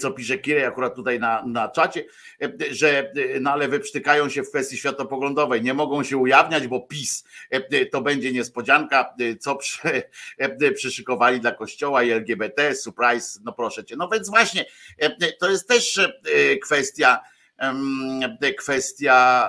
[0.00, 2.04] co pisze Kirej akurat tutaj na, na czacie,
[2.42, 6.80] e, że e, no ale wyprztykają się w kwestii światopoglądowej, nie mogą się ujawniać, bo
[6.80, 7.24] PiS
[7.92, 10.02] to będzie niespodzianka, co przy,
[10.74, 13.96] przyszykowali dla kościoła i LGBT, surprise, no proszę cię.
[13.96, 14.64] No więc właśnie,
[15.40, 16.00] to jest też
[16.62, 17.20] kwestia,
[18.58, 19.48] kwestia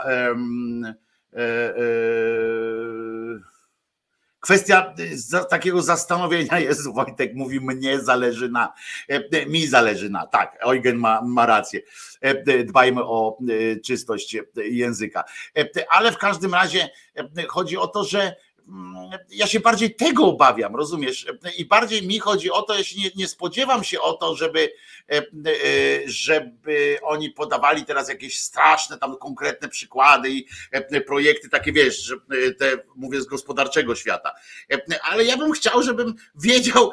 [4.46, 8.74] Kwestia y, takiego zastanowienia jest, Wojtek mówi, mnie zależy na,
[9.10, 11.82] e, e, mi zależy na, tak, Eugen ma, ma rację,
[12.22, 13.38] e, dbajmy o
[13.86, 15.24] czystość języka.
[15.90, 16.90] Ale w każdym razie
[17.48, 18.36] chodzi o to, że
[19.30, 21.26] ja się bardziej tego obawiam, rozumiesz?
[21.58, 24.72] I bardziej mi chodzi o to, ja się nie, nie spodziewam się o to, żeby,
[25.10, 25.24] e, e,
[26.06, 32.14] żeby oni podawali teraz jakieś straszne tam konkretne przykłady i e, projekty takie, wiesz,
[32.60, 34.32] te mówię z gospodarczego świata.
[35.02, 36.92] Ale ja bym chciał, żebym wiedział,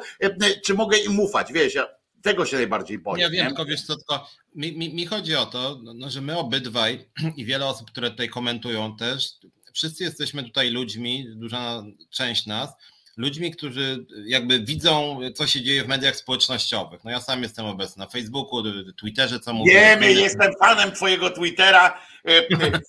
[0.65, 1.87] czy mogę im ufać, wiesz, ja
[2.21, 3.23] tego się najbardziej boję.
[3.23, 6.37] Ja wiem, tylko wiesz co, tylko mi, mi, mi chodzi o to, no, że my
[6.37, 9.29] obydwaj i wiele osób, które tutaj komentują też,
[9.73, 12.69] wszyscy jesteśmy tutaj ludźmi, duża część nas,
[13.17, 17.03] ludźmi, którzy jakby widzą, co się dzieje w mediach społecznościowych.
[17.03, 18.63] No ja sam jestem obecny na Facebooku,
[18.97, 19.73] Twitterze, co mówię.
[19.73, 22.01] Wiemy, jestem fanem twojego Twittera.
[22.27, 22.79] E, e,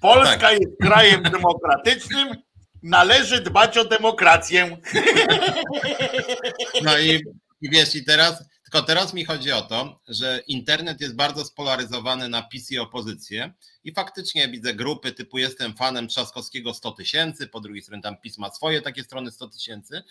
[0.00, 0.52] Polska tak.
[0.52, 2.28] jest krajem demokratycznym,
[2.82, 4.76] należy dbać o demokrację.
[6.82, 7.22] No i,
[7.62, 8.44] i wiesz, i teraz
[8.76, 13.52] tylko teraz mi chodzi o to, że internet jest bardzo spolaryzowany na PiS i opozycję
[13.84, 18.38] i faktycznie widzę grupy typu jestem fanem Trzaskowskiego 100 tysięcy, po drugiej stronie tam PiS
[18.38, 20.02] ma swoje takie strony 100 tysięcy.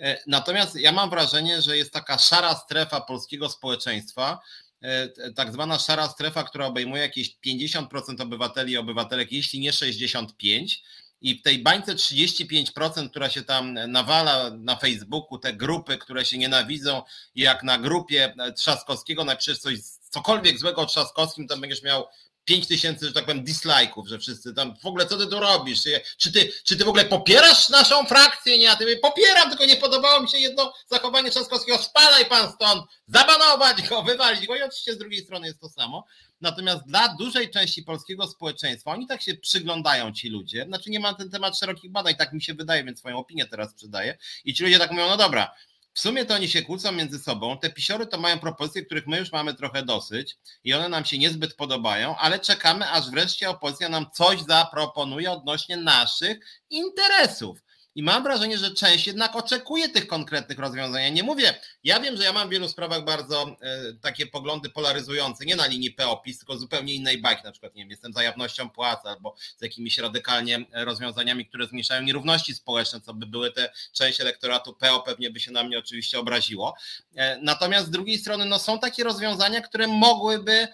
[0.00, 4.40] E, natomiast ja mam wrażenie, że jest taka szara strefa polskiego społeczeństwa,
[4.82, 10.82] e, tak zwana szara strefa, która obejmuje jakieś 50% obywateli i obywatelek, jeśli nie 65%,
[11.22, 16.38] i w tej bańce 35%, która się tam nawala na Facebooku, te grupy, które się
[16.38, 17.02] nienawidzą,
[17.34, 19.78] jak na grupie Trzaskowskiego napiszesz coś,
[20.10, 22.06] cokolwiek złego o Trzaskowskim, to będziesz miał
[22.44, 25.82] 5 tysięcy, że tak powiem, dislike'ów, że wszyscy tam, w ogóle co ty tu robisz?
[26.18, 28.58] Czy ty, czy ty w ogóle popierasz naszą frakcję?
[28.58, 32.84] Nie, ja ty popieram, tylko nie podobało mi się jedno zachowanie Trzaskowskiego, spadaj pan stąd,
[33.06, 36.04] zabanować go, wywalić go i oczywiście z drugiej strony jest to samo.
[36.42, 41.10] Natomiast dla dużej części polskiego społeczeństwa, oni tak się przyglądają ci ludzie, znaczy nie ma
[41.10, 44.54] na ten temat szerokich badań, tak mi się wydaje, więc swoją opinię teraz sprzedaję i
[44.54, 45.54] ci ludzie tak mówią, no dobra,
[45.94, 47.58] w sumie to oni się kłócą między sobą.
[47.58, 51.18] Te pisiory to mają propozycje, których my już mamy trochę dosyć i one nam się
[51.18, 56.38] niezbyt podobają, ale czekamy, aż wreszcie opozycja nam coś zaproponuje odnośnie naszych
[56.70, 57.58] interesów.
[57.94, 61.02] I mam wrażenie, że część jednak oczekuje tych konkretnych rozwiązań.
[61.02, 64.70] Ja nie mówię, ja wiem, że ja mam w wielu sprawach bardzo e, takie poglądy
[64.70, 68.22] polaryzujące, nie na linii PO-PiS, tylko zupełnie innej bajki, na przykład nie wiem, jestem za
[68.22, 73.72] jawnością płac albo z jakimiś radykalnie rozwiązaniami, które zmniejszają nierówności społeczne, co by były te
[73.92, 76.74] część elektoratu PO, pewnie by się na mnie oczywiście obraziło.
[77.16, 80.68] E, natomiast z drugiej strony no, są takie rozwiązania, które mogłyby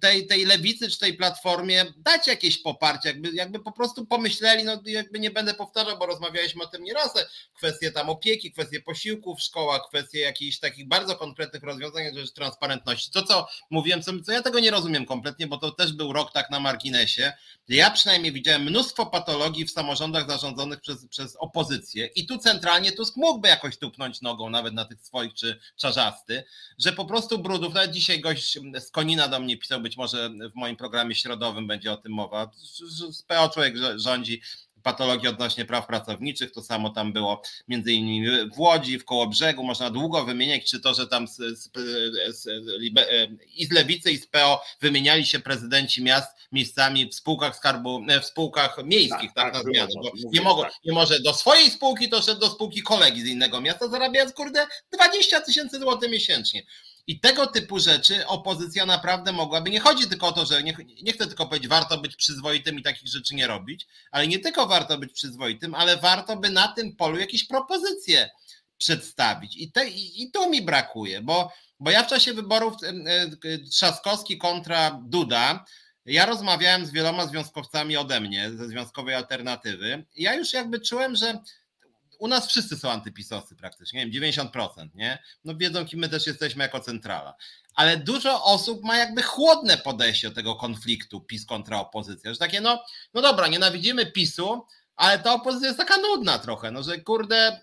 [0.00, 4.82] tej, tej lewicy czy tej platformie dać jakieś poparcie, jakby, jakby po prostu pomyśleli, no
[4.84, 7.14] jakby nie będę powtarzał, bo rozmawialiśmy o tym nieraz,
[7.54, 13.10] kwestie tam opieki, kwestie posiłków w szkołach, kwestie jakichś takich bardzo konkretnych rozwiązań, rzecz transparentności.
[13.10, 16.32] To co mówiłem, co, co ja tego nie rozumiem kompletnie, bo to też był rok
[16.32, 17.32] tak na marginesie.
[17.68, 23.16] Ja przynajmniej widziałem mnóstwo patologii w samorządach zarządzonych przez, przez opozycję i tu centralnie Tusk
[23.16, 26.44] mógłby jakoś tupnąć nogą, nawet na tych swoich czy czarzasty,
[26.78, 30.54] że po prostu brudów, nawet dzisiaj gość z Konina do mnie pisał, być może w
[30.54, 32.50] moim programie środowym będzie o tym mowa.
[33.10, 34.40] Z PO człowiek rządzi
[34.82, 39.90] patologii odnośnie praw pracowniczych, to samo tam było między innymi w Łodzi, w Kołobrzegu, można
[39.90, 41.70] długo wymieniać, czy to, że tam z, z,
[42.28, 42.48] z,
[43.54, 48.24] i z Lewicy i z PO wymieniali się prezydenci miast miejscami w spółkach skarbu, w
[48.24, 50.72] spółkach miejskich, tak, tak, tak na zmianę, bo nie, mogą, tak.
[50.84, 54.66] nie może do swojej spółki, to szedł do spółki kolegi z innego miasta, zarabiając kurde
[54.92, 56.62] 20 tysięcy złotych miesięcznie.
[57.08, 59.70] I tego typu rzeczy opozycja naprawdę mogłaby.
[59.70, 62.82] Nie chodzi tylko o to, że nie, nie chcę tylko powiedzieć, warto być przyzwoitym i
[62.82, 66.96] takich rzeczy nie robić, ale nie tylko warto być przyzwoitym, ale warto by na tym
[66.96, 68.30] polu jakieś propozycje
[68.78, 69.56] przedstawić.
[69.56, 72.74] I, te, i, i tu mi brakuje, bo, bo ja w czasie wyborów
[73.70, 75.64] Trzaskowski kontra Duda.
[76.06, 80.04] Ja rozmawiałem z wieloma związkowcami ode mnie, ze Związkowej Alternatywy.
[80.16, 81.40] Ja już jakby czułem, że
[82.18, 85.22] u nas wszyscy są antypisowcy praktycznie, nie wiem, 90%, nie?
[85.44, 87.34] No wiedzą, kim my też jesteśmy jako centrala.
[87.74, 92.60] Ale dużo osób ma jakby chłodne podejście do tego konfliktu PiS kontra opozycja, że takie
[92.60, 94.66] no, no dobra, nienawidzimy PiSu,
[94.96, 97.60] ale ta opozycja jest taka nudna trochę, no że kurde,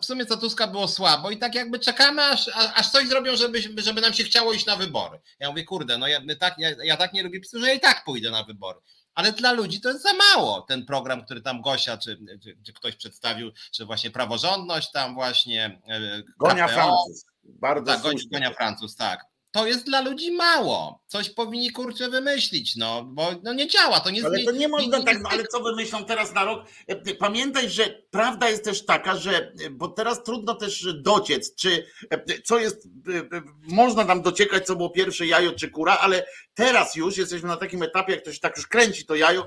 [0.00, 3.60] w sumie za Tuska było słabo i tak jakby czekamy, aż, aż coś zrobią, żeby,
[3.76, 5.20] żeby nam się chciało iść na wybory.
[5.40, 7.80] Ja mówię, kurde, no ja, tak, ja, ja tak nie lubię PiSu, że ja i
[7.80, 8.80] tak pójdę na wybory
[9.18, 10.62] ale dla ludzi to jest za mało.
[10.62, 15.80] Ten program, który tam Gosia czy, czy, czy ktoś przedstawił, że właśnie praworządność tam właśnie.
[15.88, 17.24] E, Gonia Francuz.
[17.44, 18.02] Bardzo tak,
[18.32, 21.02] Gonia Francuz, tak to jest dla ludzi mało.
[21.06, 25.02] Coś powinni kurczę wymyślić, no, bo no nie działa, to nie Ale to nie można
[25.02, 26.64] tak, ale co wymyślą teraz na rok?
[26.86, 32.42] E, pamiętaj, że prawda jest też taka, że, bo teraz trudno też dociec, czy e,
[32.42, 37.16] co jest, e, można tam dociekać, co było pierwsze jajo czy kura, ale teraz już
[37.16, 39.46] jesteśmy na takim etapie, jak to się tak już kręci to jajo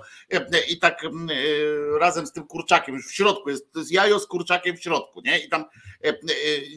[0.69, 1.01] i tak
[1.99, 5.21] razem z tym kurczakiem, już w środku jest, to jest jajo z kurczakiem w środku,
[5.25, 5.39] nie?
[5.39, 5.65] I tam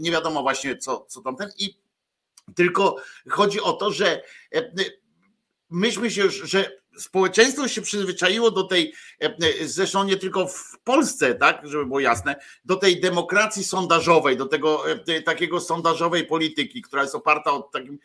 [0.00, 1.84] nie wiadomo właśnie, co, co tam ten i
[2.57, 2.97] tylko
[3.30, 4.22] chodzi o to, że
[4.55, 4.72] e,
[5.70, 9.34] myśmy się już, że społeczeństwo się przyzwyczaiło do tej, e,
[9.66, 14.90] zresztą nie tylko w Polsce, tak, żeby było jasne, do tej demokracji sondażowej, do tego
[14.90, 17.99] e, takiego sondażowej polityki, która jest oparta o takim,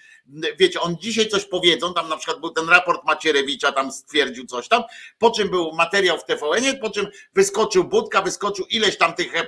[0.59, 4.67] wiecie, on dzisiaj coś powiedzą, tam na przykład był ten raport Macierewicza, tam stwierdził coś
[4.67, 4.83] tam,
[5.19, 9.41] po czym był materiał w tvn po czym wyskoczył Budka, wyskoczył ileś tam tych e,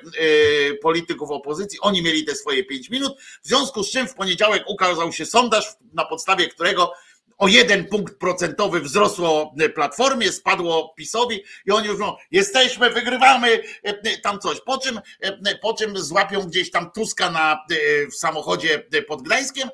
[0.82, 5.12] polityków opozycji, oni mieli te swoje pięć minut, w związku z czym w poniedziałek ukazał
[5.12, 6.94] się sondaż, na podstawie którego
[7.42, 14.39] o jeden punkt procentowy wzrosło Platformie, spadło PiSowi i oni mówią, jesteśmy, wygrywamy, e, tam
[14.39, 14.62] coś.
[14.62, 19.70] Po czym, e, po czym złapią gdzieś tam Tuska na, e, w samochodzie pod Gdańskiem.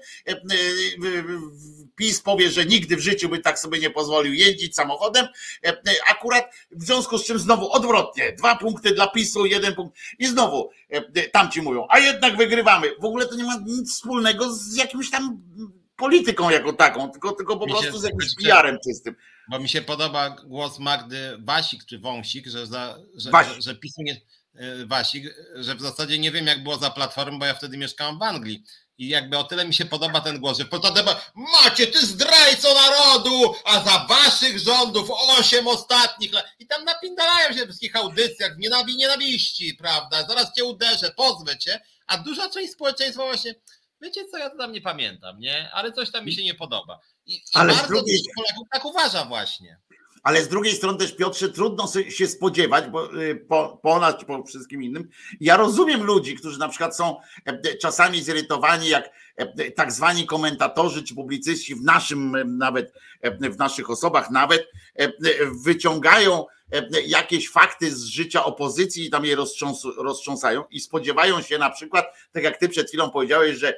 [1.95, 5.28] PiS powie, że nigdy w życiu by tak sobie nie pozwolił jeździć samochodem.
[6.09, 8.32] Akurat w związku z czym znowu odwrotnie.
[8.32, 9.97] Dwa punkty dla PiSu, jeden punkt.
[10.20, 10.70] I znowu
[11.32, 12.91] tam ci mówią, a jednak wygrywamy.
[13.01, 15.41] W ogóle to nie ma nic wspólnego z jakimś tam
[15.97, 19.15] polityką jako taką, tylko, tylko po prostu z jakimś PR-em czystym.
[19.49, 24.01] Bo mi się podoba głos Magdy Wasik czy Wąsik, że, za, że, że, że PiSu
[24.01, 24.21] nie,
[24.55, 25.25] e, Wasik,
[25.55, 28.63] że w zasadzie nie wiem jak było za platformą, bo ja wtedy mieszkałem w Anglii.
[28.97, 33.55] I jakby o tyle mi się podoba ten głos, że potem macie ty zdrajco narodu,
[33.65, 36.45] a za waszych rządów osiem ostatnich lat.
[36.59, 40.27] I tam napindalają się w wszystkich audycjach, nienawi, nienawiści, prawda?
[40.27, 41.81] Zaraz cię uderzę, pozwę cię.
[42.07, 43.55] A duża część społeczeństwa właśnie
[44.01, 45.71] wiecie co, ja to tam nie pamiętam, nie?
[45.73, 46.99] Ale coś tam mi się nie podoba.
[47.25, 48.19] I, i Ale bardzo drugiej...
[48.35, 49.79] Polaków tak uważa właśnie.
[50.27, 54.43] Ale z drugiej strony też, Piotrze, trudno się spodziewać, bo y, po, po nas, po
[54.43, 55.09] wszystkim innym.
[55.39, 61.03] Ja rozumiem ludzi, którzy na przykład są e, czasami zirytowani, jak e, tak zwani komentatorzy
[61.03, 64.67] czy publicyści w naszym nawet, e, w naszych osobach nawet
[65.63, 66.45] wyciągają
[67.05, 69.37] jakieś fakty z życia opozycji i tam je
[69.97, 73.75] roztrząsają i spodziewają się na przykład, tak jak ty przed chwilą powiedziałeś, że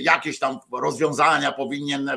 [0.00, 2.10] jakieś tam rozwiązania powinien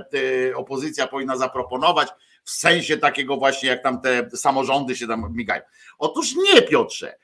[0.55, 2.09] opozycja powinna zaproponować
[2.43, 5.61] w sensie takiego właśnie, jak tam te samorządy się tam migają.
[5.99, 7.15] Otóż nie, Piotrze.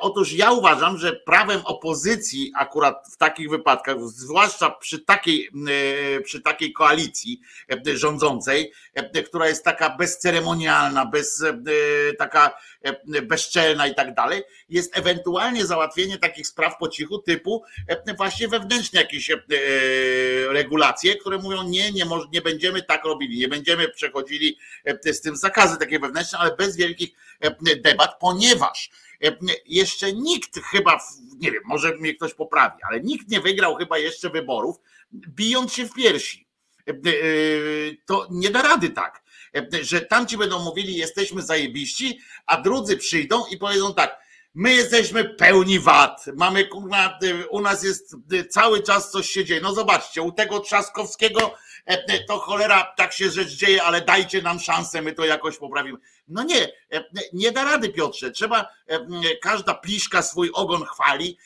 [0.00, 5.50] Otóż ja uważam, że prawem opozycji akurat w takich wypadkach, zwłaszcza przy takiej,
[6.16, 7.40] e, przy takiej koalicji
[7.86, 11.44] e, rządzącej, e, która jest taka bezceremonialna, bez,
[12.18, 12.58] taka
[13.22, 17.62] bezczelna i tak dalej, jest ewentualnie załatwienie takich spraw po cichu typu
[18.16, 19.30] właśnie wewnętrzne jakieś
[20.48, 24.58] regulacje, które mówią nie, nie, nie będziemy tak robili, nie będziemy przechodzili
[25.04, 27.10] z tym zakazy takie wewnętrzne, ale bez wielkich
[27.82, 28.90] debat, ponieważ
[29.66, 31.00] jeszcze nikt chyba,
[31.38, 34.76] nie wiem, może mnie ktoś poprawi, ale nikt nie wygrał chyba jeszcze wyborów,
[35.12, 36.48] bijąc się w piersi.
[36.88, 36.94] E, e,
[38.06, 39.22] to nie da rady tak,
[39.82, 44.18] że tamci będą mówili, jesteśmy zajebiści, a drudzy przyjdą i powiedzą tak,
[44.54, 46.68] my jesteśmy pełni wad, mamy,
[47.50, 48.16] u nas jest
[48.50, 49.60] cały czas coś się dzieje.
[49.60, 51.67] No zobaczcie, u tego Trzaskowskiego E, e,
[52.26, 55.98] to cholera, tak się rzecz dzieje, ale dajcie nam szansę, my to jakoś poprawimy.
[56.28, 56.62] No nie,
[56.92, 58.68] e, nie da rady Piotrze, trzeba,
[59.42, 61.38] każda pliszka swój ogon chwali,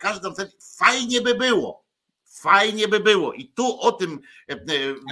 [0.00, 0.30] każda,
[0.78, 1.84] fajnie by było,
[2.24, 3.32] fajnie by było.
[3.32, 4.20] I tu o tym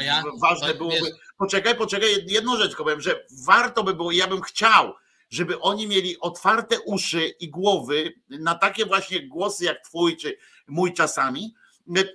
[0.02, 4.94] ja, ważne byłoby, poczekaj, poczekaj, jedną rzecz powiem, że warto by było, ja bym chciał,
[5.30, 10.92] żeby oni mieli otwarte uszy i głowy na takie właśnie głosy jak twój czy mój
[10.92, 11.54] czasami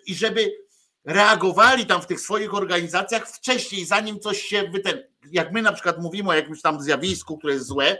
[0.06, 0.65] i żeby
[1.06, 5.04] reagowali tam w tych swoich organizacjach wcześniej, zanim coś się wyten.
[5.32, 7.98] Jak my na przykład mówimy o jakimś tam zjawisku, które jest złe,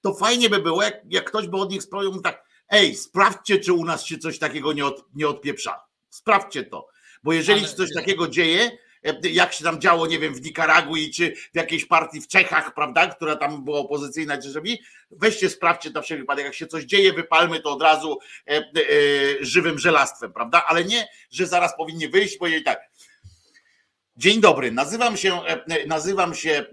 [0.00, 3.72] to fajnie by było, jak, jak ktoś by od nich sprawdził tak, ej, sprawdźcie, czy
[3.72, 5.80] u nas się coś takiego nie, od, nie odpieprza.
[6.10, 6.86] Sprawdźcie to.
[7.22, 8.78] Bo jeżeli się coś takiego dzieje,
[9.22, 13.06] jak się tam działo, nie wiem, w Nikaragui czy w jakiejś partii w Czechach, prawda,
[13.06, 14.68] która tam była opozycyjna, czy żeby,
[15.10, 18.62] weźcie, sprawdźcie na wszelki wypadek, jak się coś dzieje, wypalmy to od razu e, e,
[19.40, 22.80] żywym żelastwem, prawda, ale nie, że zaraz powinni wyjść i powiedzieć tak,
[24.16, 26.64] Dzień dobry, nazywam się, e, nazywam się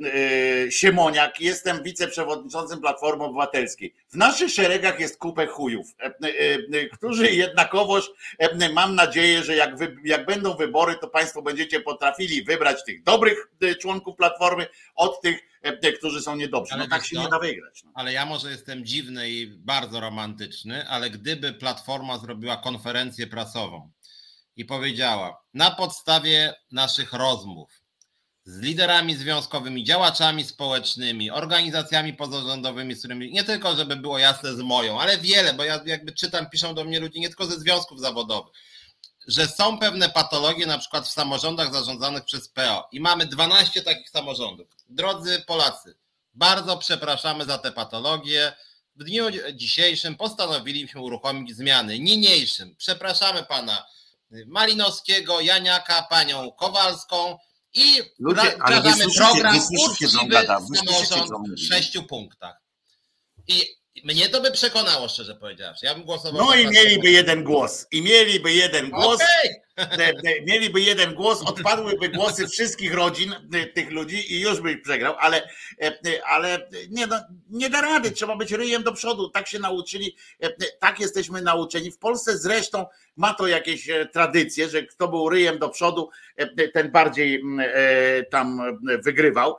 [0.65, 3.93] e, Siemoniak, jestem wiceprzewodniczącym Platformy Obywatelskiej.
[4.09, 8.11] W naszych szeregach jest kupę chujów, e, którzy jednakowoż
[8.73, 13.51] mam nadzieję, że jak, wy, jak będą wybory, to Państwo będziecie potrafili wybrać tych dobrych
[13.81, 15.39] członków Platformy od tych,
[15.97, 16.75] którzy są niedobrzy.
[16.77, 17.83] No tak się nie da wygrać.
[17.83, 17.91] No.
[17.95, 23.91] Ale ja może jestem dziwny i bardzo romantyczny, ale gdyby Platforma zrobiła konferencję prasową,
[24.61, 27.81] i powiedziała: Na podstawie naszych rozmów
[28.45, 34.59] z liderami związkowymi, działaczami społecznymi, organizacjami pozarządowymi, z którymi nie tylko, żeby było jasne, z
[34.59, 37.99] moją, ale wiele, bo ja jakby czytam, piszą do mnie ludzie nie tylko ze związków
[37.99, 38.53] zawodowych,
[39.27, 44.09] że są pewne patologie, na przykład w samorządach zarządzanych przez PO i mamy 12 takich
[44.09, 44.67] samorządów.
[44.89, 45.95] Drodzy Polacy,
[46.33, 48.53] bardzo przepraszamy za te patologie.
[48.95, 51.99] W dniu dzisiejszym postanowiliśmy uruchomić zmiany.
[51.99, 53.85] Niniejszym przepraszamy pana
[54.47, 57.37] Malinowskiego, Janiaka, panią Kowalską
[57.73, 60.11] i Ludzie, ale wdrażamy program uczciwy
[60.75, 62.61] samorząd w sześciu punktach.
[63.47, 65.85] I mnie to by przekonało, szczerze powiedziawszy.
[65.85, 67.85] Ja bym głosował No i mieliby jeden głos.
[67.91, 69.15] I mieliby jeden głos.
[69.15, 69.61] Okej, e,
[70.45, 75.43] Mieliby jeden głos, odpadłyby głosy wszystkich rodzin e, tych ludzi i już by przegrał, ale,
[75.81, 77.19] e, e, ale nie, no,
[77.49, 79.29] nie da rady, trzeba być ryjem do przodu.
[79.29, 80.15] Tak się nauczyli,
[80.79, 81.91] tak jesteśmy nauczeni.
[81.91, 82.85] W Polsce zresztą
[83.17, 86.09] ma to jakieś tradycje, że kto był ryjem do przodu,
[86.73, 87.43] ten bardziej
[88.29, 88.61] tam
[89.03, 89.55] wygrywał.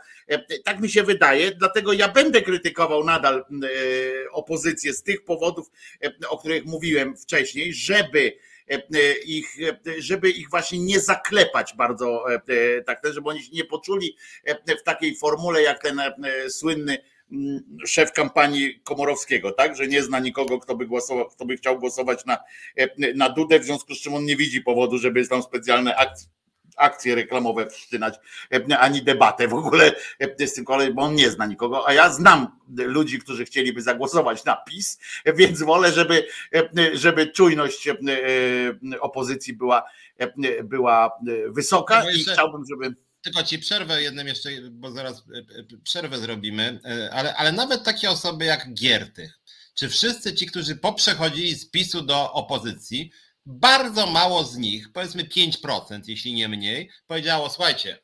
[0.64, 3.44] Tak mi się wydaje, dlatego ja będę krytykował nadal
[4.32, 5.70] opozycję z tych powodów,
[6.28, 8.38] o których mówiłem wcześniej, żeby
[9.26, 13.64] ich, e, żeby ich właśnie nie zaklepać bardzo, e, e, tak, żeby oni się nie
[13.64, 16.12] poczuli e, w takiej formule jak ten e,
[16.50, 16.98] słynny
[17.32, 21.78] mm, szef kampanii Komorowskiego, tak, że nie zna nikogo, kto by głosował, kto by chciał
[21.78, 22.38] głosować na,
[22.76, 26.28] e, na Dudę, w związku z czym on nie widzi powodu, żeby tam specjalne akcje
[26.76, 28.14] akcje reklamowe wszczynać,
[28.70, 29.92] e, ani debatę w ogóle
[30.40, 33.82] e, z tym kolei, bo on nie zna nikogo, a ja znam ludzi, którzy chcieliby
[33.82, 34.98] zagłosować na PiS,
[35.34, 37.88] więc wolę, żeby, e, żeby czujność
[39.00, 39.84] opozycji była,
[40.64, 41.10] była
[41.48, 45.24] wysoka No i chciałbym, żeby Tylko ci przerwę jednym jeszcze, bo zaraz
[45.84, 46.80] przerwę zrobimy,
[47.12, 49.40] ale, ale nawet takie osoby jak Giertych,
[49.74, 53.12] czy wszyscy ci, którzy poprzechodzili z PiSu do opozycji,
[53.46, 57.98] bardzo mało z nich, powiedzmy 5%, jeśli nie mniej, powiedziało, słuchajcie,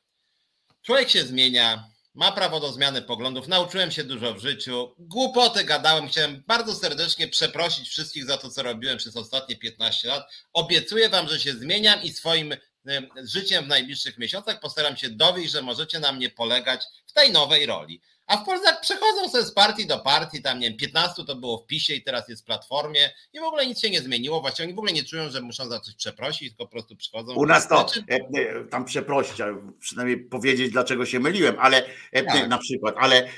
[0.82, 6.08] człowiek się zmienia, ma prawo do zmiany poglądów, nauczyłem się dużo w życiu, głupoty gadałem,
[6.08, 10.30] chciałem bardzo serdecznie przeprosić wszystkich za to, co robiłem przez ostatnie 15 lat.
[10.52, 12.52] Obiecuję wam, że się zmieniam i swoim
[12.86, 17.32] em, życiem w najbliższych miesiącach postaram się dowieść, że możecie na mnie polegać w tej
[17.32, 18.00] nowej roli.
[18.28, 21.58] A w Polsce przechodzą sobie z partii do partii, tam nie wiem, 15 to było
[21.58, 24.64] w PiSie i teraz jest w Platformie i w ogóle nic się nie zmieniło, właściwie
[24.66, 27.34] oni w ogóle nie czują, że muszą za coś przeprosić, tylko po prostu przychodzą.
[27.34, 29.36] U nas to Znaczy, e, e, tam przeprosić,
[29.80, 32.48] przynajmniej powiedzieć, dlaczego się myliłem, ale e, Tak.
[32.48, 33.28] na przykład, ale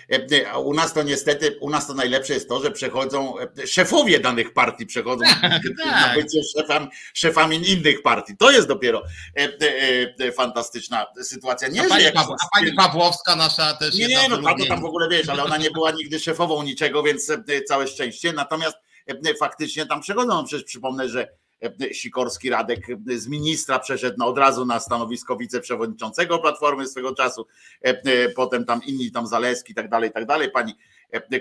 [0.65, 3.35] u nas to niestety, u nas to najlepsze jest to, że przechodzą
[3.67, 6.15] szefowie danych partii, przechodzą na tak.
[6.15, 8.37] bycie szefami, szefami innych partii.
[8.37, 9.03] To jest dopiero
[10.37, 11.69] fantastyczna sytuacja.
[11.69, 14.80] Nie, a, pani jak a pani Pawłowska nasza też nie, jedna nie, no to ulubieńców.
[14.81, 18.33] W ogóle wiesz, ale ona nie była nigdy szefową niczego, więc e, całe szczęście.
[18.33, 18.77] Natomiast
[19.07, 20.29] e, faktycznie tam przechodzą.
[20.29, 21.29] No przecież przypomnę, że
[21.63, 27.15] e, Sikorski Radek e, z ministra przeszedł no, od razu na stanowisko wiceprzewodniczącego Platformy swego
[27.15, 27.47] czasu.
[27.85, 30.51] E, e, Potem tam inni, tam Zaleski i tak dalej, i tak dalej.
[30.51, 30.77] Pani e,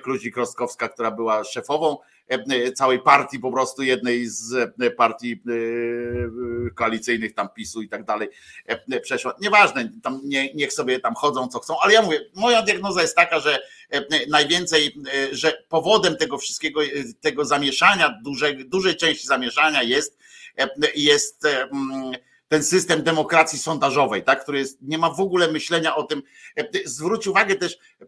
[0.04, 1.98] Kluzik-Rostkowska, która była szefową
[2.28, 8.04] e, całej partii, po prostu jednej z e, partii e, koalicyjnych, tam PiSu i tak
[8.04, 8.30] dalej,
[8.66, 9.36] e, przeszła.
[9.42, 13.16] Nieważne, tam nie, niech sobie tam chodzą, co chcą, ale ja mówię, moja diagnoza jest
[13.16, 13.60] taka, że
[13.90, 16.88] e, najwięcej, e, że powodem tego wszystkiego, e,
[17.22, 20.18] tego zamieszania, dużej, dużej części zamieszania jest,
[20.58, 22.12] e, jest e, mm,
[22.50, 26.24] ten system demokracji sondażowej, tak, który jest, nie ma w ogóle myślenia o tym.
[26.58, 28.06] E, Zwróć uwagę też, e,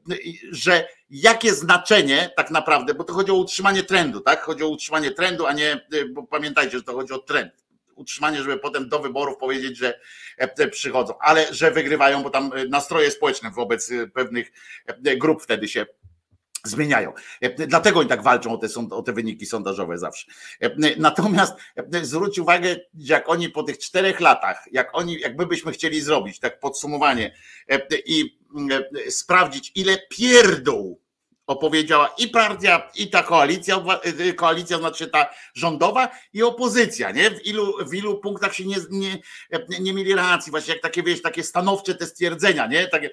[0.51, 4.41] że jakie znaczenie tak naprawdę, bo to chodzi o utrzymanie trendu, tak?
[4.41, 7.51] Chodzi o utrzymanie trendu, a nie, e, bo pamiętajcie, że to chodzi o trend.
[7.95, 9.99] Utrzymanie, żeby potem do wyborów powiedzieć, że
[10.71, 14.51] przychodzą, ale że wygrywają, bo tam nastroje społeczne wobec pewnych
[15.17, 15.85] grup wtedy się
[16.65, 17.13] zmieniają.
[17.41, 20.27] E, Dlatego oni tak walczą o te, sąd- o te wyniki sondażowe zawsze.
[20.61, 21.53] E, Natomiast
[21.93, 26.39] e, zwróć uwagę, jak oni po tych czterech latach, jak oni, jakby byśmy chcieli zrobić,
[26.39, 27.35] tak podsumowanie
[28.05, 28.37] i
[29.09, 31.01] sprawdzić, ile pierdół
[31.47, 33.83] opowiedziała i partia, i ta koalicja,
[34.35, 37.31] koalicja znaczy ta rządowa i opozycja, nie?
[37.31, 39.17] W ilu, w ilu punktach się nie, nie,
[39.79, 42.87] nie mieli racji, właśnie jak takie, wiesz, takie stanowcze te stwierdzenia, nie?
[42.87, 43.09] Takie,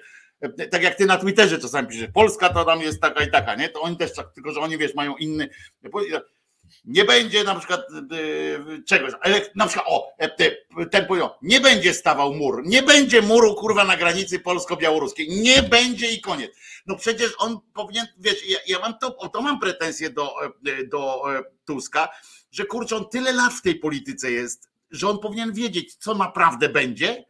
[0.71, 3.69] tak jak ty na Twitterze czasami piszesz, Polska to tam jest taka i taka, nie?
[3.69, 5.49] To oni też tak, tylko że oni wiesz, mają inny.
[6.85, 10.55] Nie będzie na przykład e, czegoś, ale na przykład, o, e, te-
[10.91, 16.11] ten powiedział, nie będzie stawał mur, nie będzie muru kurwa na granicy polsko-białoruskiej, nie będzie
[16.11, 16.51] i koniec.
[16.85, 20.33] No przecież on powinien, wiesz, ja, ja mam to, o to mam pretensje do,
[20.67, 21.23] e, do
[21.65, 22.09] Tuska,
[22.51, 26.69] że kurczę, on tyle lat w tej polityce jest, że on powinien wiedzieć, co naprawdę
[26.69, 27.25] będzie,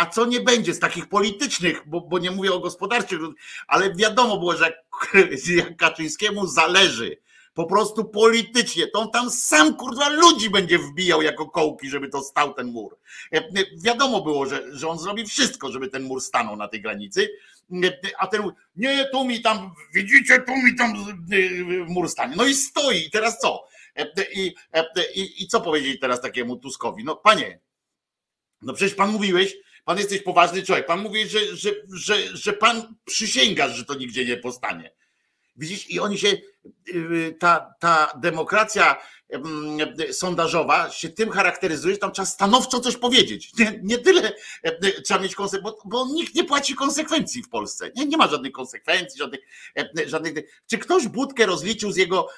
[0.00, 3.20] a co nie będzie z takich politycznych, bo, bo nie mówię o gospodarczych,
[3.66, 7.16] ale wiadomo było, że jak, Kaczyńskiemu zależy
[7.54, 12.22] po prostu politycznie, to on tam sam kurwa ludzi będzie wbijał jako kołki, żeby to
[12.22, 12.96] stał ten mur.
[13.32, 13.42] E, e,
[13.84, 17.28] Wiadomo było, że, że on zrobi wszystko, żeby ten mur stanął na tej granicy,
[17.84, 18.42] E, a ten
[18.76, 21.16] nie, tu mi tam, widzicie, tu mi tam
[21.88, 22.36] mur stanie.
[22.36, 23.64] No i stoi, teraz co?
[24.34, 24.54] I,
[25.14, 27.04] i, I co powiedzieli teraz takiemu Tuskowi?
[27.04, 27.60] No panie,
[28.62, 32.94] no przecież pan mówiłeś, pan jesteś poważny człowiek, pan mówi, że, że, że, że pan
[33.04, 34.92] przysięgasz, że to nigdzie nie powstanie.
[35.56, 36.28] Widzisz, i oni się
[37.38, 38.96] ta, ta demokracja
[40.12, 43.52] sondażowa się tym charakteryzuje, że tam trzeba stanowczo coś powiedzieć.
[43.58, 44.32] Nie, nie tyle
[45.04, 47.90] trzeba mieć konsekwencje, bo, bo, nikt nie płaci konsekwencji w Polsce.
[47.96, 49.40] Nie, nie ma żadnych konsekwencji, żadnych,
[50.06, 50.34] żadnych.
[50.70, 52.28] Czy ktoś budkę rozliczył z jego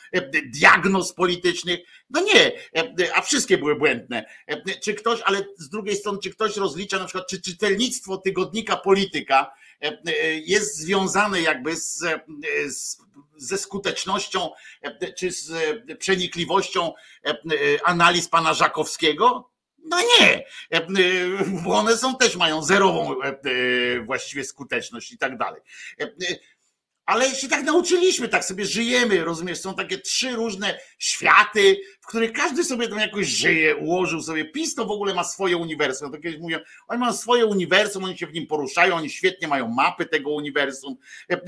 [0.46, 1.80] diagnoz politycznych?
[2.10, 2.52] No nie,
[3.14, 4.24] a wszystkie były błędne.
[4.82, 9.52] Czy ktoś, ale z drugiej strony, czy ktoś rozlicza na przykład, czy czytelnictwo tygodnika polityka
[10.44, 12.04] jest związane jakby z,
[12.66, 13.02] z
[13.36, 14.50] ze skutecznością
[15.18, 15.52] czy z
[15.98, 16.92] przenikliwością
[17.84, 19.50] analiz pana Żakowskiego?
[19.84, 20.44] No nie,
[21.64, 23.14] bo one są też mają zerową
[24.04, 25.60] właściwie skuteczność i tak dalej
[27.06, 29.60] ale się tak nauczyliśmy, tak sobie żyjemy, rozumiesz?
[29.60, 34.44] Są takie trzy różne światy, w których każdy sobie tam jakoś żyje, ułożył sobie.
[34.44, 36.12] PiS to w ogóle ma swoje uniwersum.
[36.12, 39.68] To kiedyś mówią, oni mają swoje uniwersum, oni się w nim poruszają, oni świetnie mają
[39.68, 40.96] mapy tego uniwersum,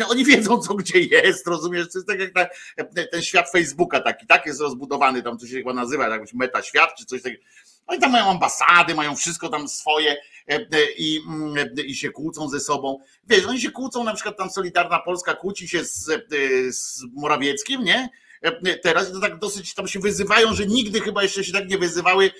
[0.08, 1.92] oni wiedzą, co gdzie jest, rozumiesz?
[1.92, 2.46] To jest tak jak ta,
[3.12, 6.94] ten świat Facebooka taki, tak jest rozbudowany, tam to się chyba nazywa, jakiś meta świat
[6.98, 7.42] czy coś takiego.
[7.86, 10.16] Oni tam mają ambasady, mają wszystko tam swoje
[10.48, 12.98] E, e, i, mm, e, i się kłócą ze sobą.
[13.28, 16.10] Wiesz, oni się kłócą, na przykład tam Solidarna Polska kłóci się z,
[16.76, 18.08] z Morawieckim, nie?
[18.82, 22.30] Teraz to tak dosyć tam się wyzywają, że nigdy chyba jeszcze się tak nie wyzywały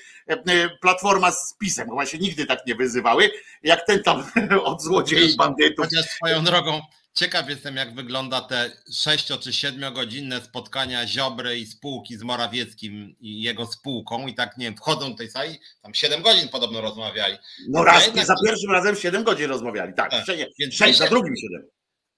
[0.80, 3.30] Platforma z PiSem, chyba się nigdy tak nie wyzywały,
[3.62, 4.24] jak ten tam
[4.64, 5.86] od złodziei bandytów.
[5.86, 6.80] Chociaż swoją drogą
[7.14, 13.16] Ciekaw jestem, jak wygląda te 6 czy 7 godzinne spotkania Ziobry i spółki z Morawieckim
[13.20, 16.80] i jego spółką i tak, nie wiem, wchodzą do tej sali, tam 7 godzin podobno
[16.80, 17.38] rozmawiali.
[17.68, 18.26] No raz, jednak...
[18.26, 20.26] za pierwszym razem 7 godzin rozmawiali, tak, tak.
[20.26, 21.68] 6, 6 za drugim 7.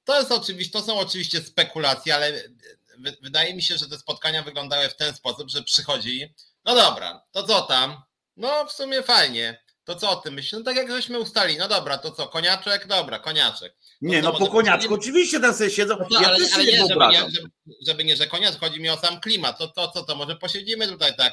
[0.05, 2.43] To, jest oczywiście, to są oczywiście spekulacje, ale
[3.23, 6.35] wydaje mi się, że te spotkania wyglądały w ten sposób, że przychodzi,
[6.65, 8.03] no dobra, to co tam?
[8.37, 10.53] No w sumie fajnie, to co o tym myślisz?
[10.53, 12.87] No tak jak żeśmy ustali, no dobra, to co, koniaczek?
[12.87, 13.77] Dobra, koniaczek.
[14.01, 15.97] Nie, no, no po koniaczku oczywiście tam sobie siedzą.
[16.11, 17.49] No ja ale, też ale nie, żeby nie, żeby,
[17.87, 19.59] żeby, nie, że koniec, chodzi mi o sam klimat.
[19.59, 21.33] To, to, to, to może posiedzimy tutaj tak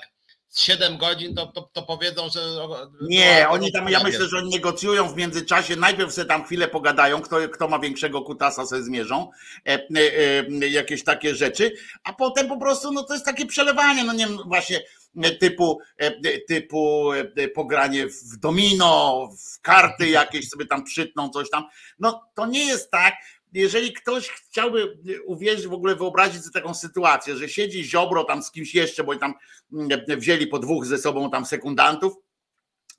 [0.54, 2.40] z 7 godzin, to, to, to powiedzą, że.
[3.02, 5.76] Nie, oni tam, ja myślę, że oni negocjują w międzyczasie.
[5.76, 9.32] Najpierw sobie tam chwilę pogadają, kto, kto ma większego kutasa, sobie zmierzą,
[9.68, 9.88] e, e,
[10.62, 11.72] e, jakieś takie rzeczy,
[12.04, 14.84] a potem po prostu, no to jest takie przelewanie, no nie wiem, właśnie
[15.40, 15.80] typu,
[16.48, 17.12] typu
[17.56, 21.64] pogranie w domino, w karty jakieś sobie tam przytną, coś tam.
[22.00, 23.16] No to nie jest tak,
[23.54, 28.52] jeżeli ktoś chciałby uwierzyć, w ogóle wyobrazić sobie taką sytuację, że siedzi Ziobro tam z
[28.52, 29.34] kimś jeszcze, bo tam
[30.08, 32.14] wzięli po dwóch ze sobą tam sekundantów,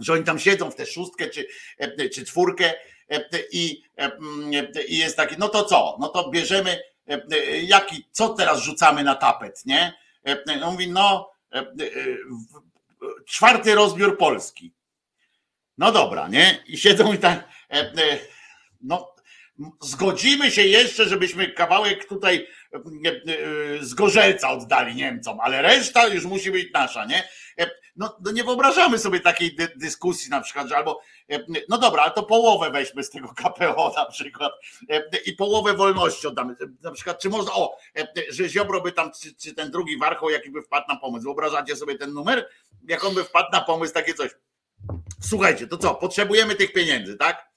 [0.01, 1.47] że oni tam siedzą w tę szóstkę czy,
[2.15, 2.75] czy czwórkę
[3.53, 3.83] i,
[4.89, 6.81] i jest taki, no to co, no to bierzemy,
[7.63, 9.95] jaki, co teraz rzucamy na tapet, nie?
[10.61, 11.34] No mówi, no
[13.27, 14.75] czwarty rozbiór Polski.
[15.79, 16.65] No dobra, nie?
[16.67, 17.49] I siedzą i tak,
[18.81, 19.15] no
[19.83, 26.25] Zgodzimy się jeszcze, żebyśmy kawałek tutaj e, e, z gorzelca oddali Niemcom, ale reszta już
[26.25, 27.29] musi być nasza, nie?
[27.59, 31.01] E, no, no nie wyobrażamy sobie takiej dy dyskusji na przykład, że albo
[31.69, 34.53] no dobra, ale to połowę weźmy z tego KPO na przykład
[35.27, 36.57] i połowę wolności oddamy.
[36.83, 37.77] Na przykład, czy można, o,
[38.31, 41.25] że Ziobro by tam, czy, czy ten drugi warchoł jakiś by wpadł na pomysł.
[41.25, 42.49] Wyobrażacie sobie ten numer?
[42.89, 44.31] Jak on by wpadł na pomysł, takie coś.
[45.21, 47.54] Słuchajcie, to co, potrzebujemy tych pieniędzy, tak?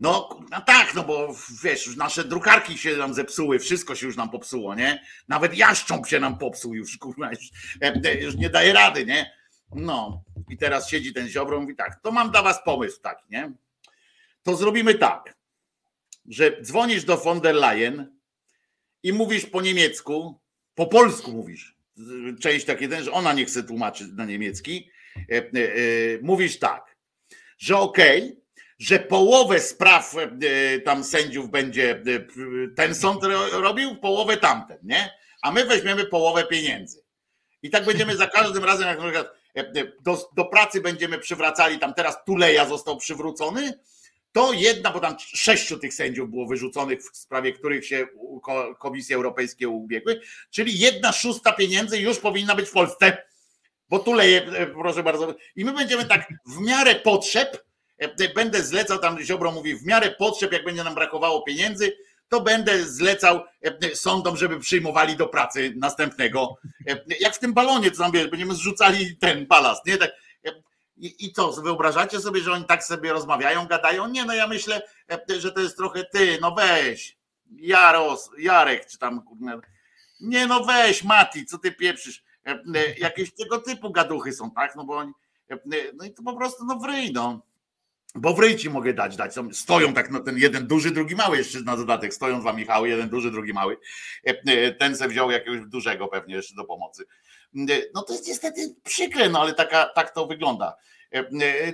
[0.00, 4.30] No, no tak, no bo wiesz, nasze drukarki się nam zepsuły, wszystko się już nam
[4.30, 5.02] popsuło, nie?
[5.28, 7.50] Nawet jaszcząb się nam popsuł już, kurwa, już,
[7.82, 9.32] e, e, już nie daje rady, nie?
[9.74, 13.24] No, i teraz siedzi ten Ziobro i mówi tak, to mam dla was pomysł taki,
[13.30, 13.52] nie?
[14.42, 15.34] To zrobimy tak,
[16.28, 18.16] że dzwonisz do von der Leyen
[19.02, 20.40] i mówisz po niemiecku,
[20.74, 21.76] po polsku mówisz,
[22.40, 24.90] część takie, że ona nie chce tłumaczyć na niemiecki,
[25.32, 25.42] e,
[26.22, 26.96] mówisz tak,
[27.58, 28.45] że okej, okay,
[28.78, 32.00] że połowę spraw e, tam sędziów będzie e,
[32.76, 33.22] ten sąd
[33.52, 35.10] robił, połowę tamten, nie?
[35.42, 37.02] A my weźmiemy połowę pieniędzy.
[37.62, 41.78] I tak będziemy za każdym razem, jak na przykład e, do, do pracy będziemy przywracali,
[41.78, 43.72] tam teraz Tuleja został przywrócony,
[44.32, 48.06] to jedna, bo tam sześciu tych sędziów było wyrzuconych, w sprawie których się
[48.78, 50.20] Komisje Europejskie ubiegły,
[50.50, 53.22] czyli jedna szósta pieniędzy już powinna być w Polsce,
[53.88, 55.34] bo Tuleje, proszę bardzo.
[55.56, 57.65] I my będziemy tak w miarę potrzeb
[58.34, 61.96] będę zlecał, tam Ziobro mówi, w miarę potrzeb, jak będzie nam brakowało pieniędzy,
[62.28, 66.56] to będę zlecał e, sądom, żeby przyjmowali do pracy następnego.
[66.88, 69.96] E, jak w tym balonie, co tam wiesz, będziemy zrzucali ten balast, nie?
[69.96, 70.10] Tak,
[70.96, 71.32] i, I
[71.62, 74.08] wyobrażacie sobie, że oni tak sobie rozmawiają, gadają?
[74.08, 74.82] Nie, no ja myślę,
[75.38, 77.16] że to jest trochę ty, no weź,
[77.50, 79.22] Jaros, Jarek, czy tam,
[80.20, 82.24] nie no weź, Mati, co ty pieprzysz?
[82.98, 84.76] Jakieś tego typu gaduchy są, tak?
[84.76, 85.12] No bo oni,
[85.94, 87.42] no i to po prostu, no wryj, no.
[88.16, 89.34] Bo w ryjci mogę dać, dać.
[89.52, 92.14] Stoją tak na ten jeden duży, drugi mały jeszcze na dodatek.
[92.14, 93.76] Stoją dwa Michały, jeden duży, drugi mały.
[94.78, 97.04] Ten se wziął jakiegoś dużego pewnie jeszcze do pomocy.
[97.94, 100.76] No to jest niestety przykre, no ale taka, tak to wygląda.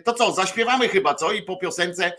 [0.05, 2.12] To co, zaśpiewamy chyba co i po piosence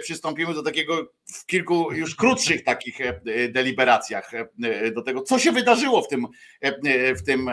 [0.00, 2.98] przystąpimy do takiego w kilku już krótszych takich
[3.48, 4.30] deliberacjach
[4.94, 6.26] do tego, co się wydarzyło w tym,
[7.16, 7.50] w tym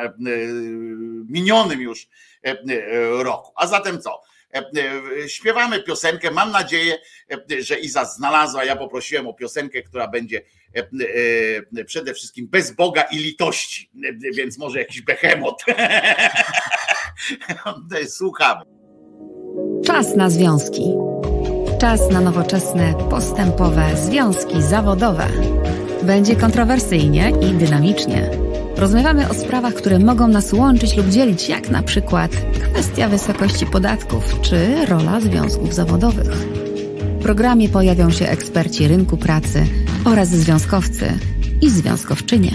[1.29, 2.07] minionym już
[3.19, 3.51] roku.
[3.55, 4.21] A zatem co?
[5.27, 6.31] Śpiewamy piosenkę.
[6.31, 6.97] Mam nadzieję,
[7.59, 8.63] że Iza znalazła.
[8.63, 10.41] Ja poprosiłem o piosenkę, która będzie
[11.85, 13.89] przede wszystkim bez Boga i litości,
[14.33, 15.63] więc może jakiś behemot.
[18.07, 18.61] Słuchamy.
[19.85, 20.93] Czas na związki.
[21.81, 25.27] Czas na nowoczesne, postępowe związki zawodowe.
[26.03, 28.29] Będzie kontrowersyjnie i dynamicznie.
[28.77, 32.31] Rozmawiamy o sprawach, które mogą nas łączyć lub dzielić, jak na przykład
[32.71, 36.31] kwestia wysokości podatków czy rola związków zawodowych.
[37.19, 39.65] W programie pojawią się eksperci rynku pracy
[40.05, 41.05] oraz związkowcy
[41.61, 42.51] i związkowczynie.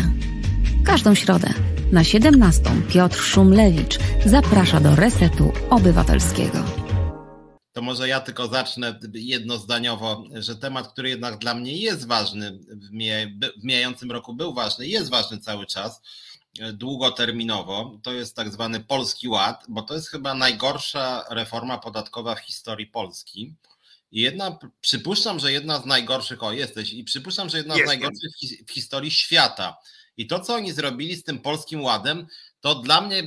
[0.85, 1.49] Każdą środę
[1.93, 6.88] na 17 Piotr Szumlewicz zaprasza do Resetu Obywatelskiego.
[7.79, 12.59] To może ja tylko zacznę jednozdaniowo, że temat, który jednak dla mnie jest ważny,
[13.57, 16.01] w mijającym roku był ważny, jest ważny cały czas,
[16.73, 22.41] długoterminowo, to jest tak zwany Polski Ład, bo to jest chyba najgorsza reforma podatkowa w
[22.41, 23.55] historii Polski.
[24.13, 27.87] I jedna, przypuszczam, że jedna z najgorszych, o jesteś, i przypuszczam, że jedna Jestem.
[27.87, 28.33] z najgorszych
[28.67, 29.77] w historii świata.
[30.17, 32.27] I to, co oni zrobili z tym polskim ładem,
[32.61, 33.23] to dla mnie,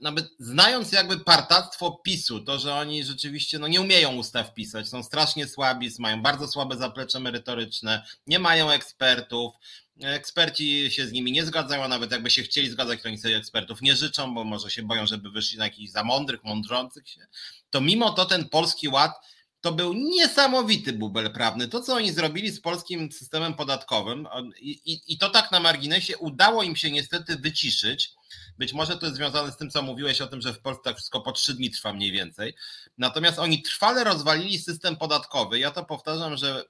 [0.00, 5.02] nawet znając jakby partactwo PiSu, to, że oni rzeczywiście no, nie umieją ustaw pisać, są
[5.02, 9.54] strasznie słabi, mają bardzo słabe zaplecze merytoryczne, nie mają ekspertów,
[10.00, 13.36] eksperci się z nimi nie zgadzają, a nawet jakby się chcieli zgadzać, to oni sobie
[13.36, 17.26] ekspertów nie życzą, bo może się boją, żeby wyszli na jakichś za mądrych, mądrzących się.
[17.70, 19.12] To mimo to ten polski ład
[19.60, 21.68] to był niesamowity bubel prawny.
[21.68, 24.28] To, co oni zrobili z polskim systemem podatkowym,
[24.60, 28.12] i, i, i to tak na marginesie, udało im się niestety wyciszyć.
[28.58, 30.96] Być może to jest związane z tym, co mówiłeś o tym, że w Polsce tak
[30.96, 32.54] wszystko po trzy dni trwa mniej więcej.
[32.98, 35.58] Natomiast oni trwale rozwalili system podatkowy.
[35.58, 36.64] Ja to powtarzam, że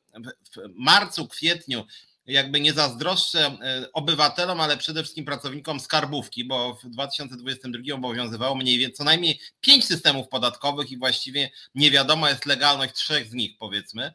[0.55, 1.87] w marcu, kwietniu
[2.27, 8.79] jakby nie zazdroszczę e, obywatelom, ale przede wszystkim pracownikom skarbówki, bo w 2022 obowiązywało mniej
[8.79, 13.59] więcej co najmniej pięć systemów podatkowych i właściwie nie wiadomo jest legalność trzech z nich,
[13.59, 14.13] powiedzmy.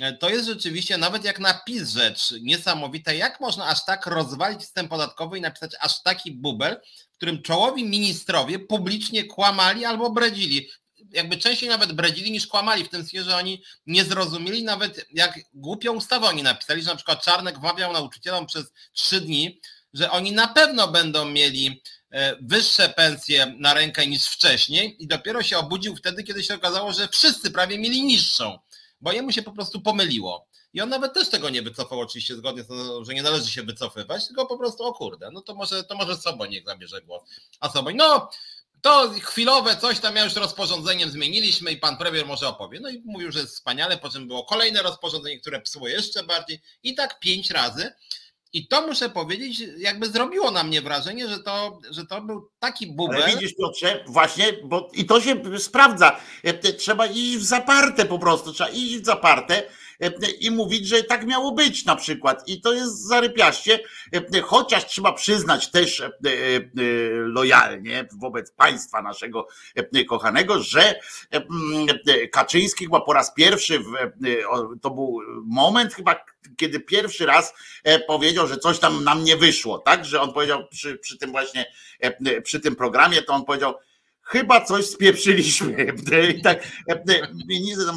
[0.00, 4.88] E, to jest rzeczywiście, nawet jak napis rzecz niesamowita, jak można aż tak rozwalić system
[4.88, 6.80] podatkowy i napisać aż taki bubel,
[7.12, 10.68] w którym czołowi ministrowie publicznie kłamali albo bredzili
[11.14, 15.40] jakby częściej nawet bredzili niż kłamali, w tym sensie, że oni nie zrozumieli nawet jak
[15.54, 19.60] głupią ustawę oni napisali, że na przykład Czarnek wmawiał nauczycielom przez trzy dni,
[19.92, 25.42] że oni na pewno będą mieli e, wyższe pensje na rękę niż wcześniej i dopiero
[25.42, 28.58] się obudził wtedy, kiedy się okazało, że wszyscy prawie mieli niższą,
[29.00, 30.48] bo jemu się po prostu pomyliło.
[30.74, 33.62] I on nawet też tego nie wycofał, oczywiście zgodnie z tym, że nie należy się
[33.62, 37.22] wycofywać, tylko po prostu, o kurde, no to może, to może Soboń niech zabierze głos.
[37.60, 38.30] A Soboń, no
[38.84, 42.80] to chwilowe coś tam ja już rozporządzeniem zmieniliśmy i pan premier może opowie.
[42.80, 46.60] No i mówił, że jest wspaniale, po czym było kolejne rozporządzenie, które psuło jeszcze bardziej
[46.82, 47.92] i tak pięć razy.
[48.52, 52.86] I to muszę powiedzieć, jakby zrobiło na mnie wrażenie, że to, że to był taki
[52.86, 53.22] bubel.
[53.22, 56.20] Ale widzisz Piotrze, właśnie, bo i to się sprawdza.
[56.42, 59.62] E, trzeba iść w zaparte po prostu, trzeba iść w zaparte
[60.40, 62.48] i mówić, że tak miało być na przykład.
[62.48, 63.80] I to jest zarypiaście,
[64.34, 66.10] e, chociaż trzeba przyznać też e,
[67.10, 69.48] lojalnie wobec państwa naszego
[70.08, 71.00] kochanego, że
[72.32, 73.80] Kaczyński chyba po raz pierwszy,
[74.82, 76.24] to był moment chyba,
[76.56, 77.54] kiedy pierwszy raz
[78.06, 80.04] powiedział, że coś tam nam nie wyszło, tak?
[80.04, 81.66] Że on powiedział przy, przy tym właśnie,
[82.42, 83.74] przy tym programie, to on powiedział,
[84.24, 85.86] chyba coś spieprzyliśmy.
[86.36, 86.68] I tak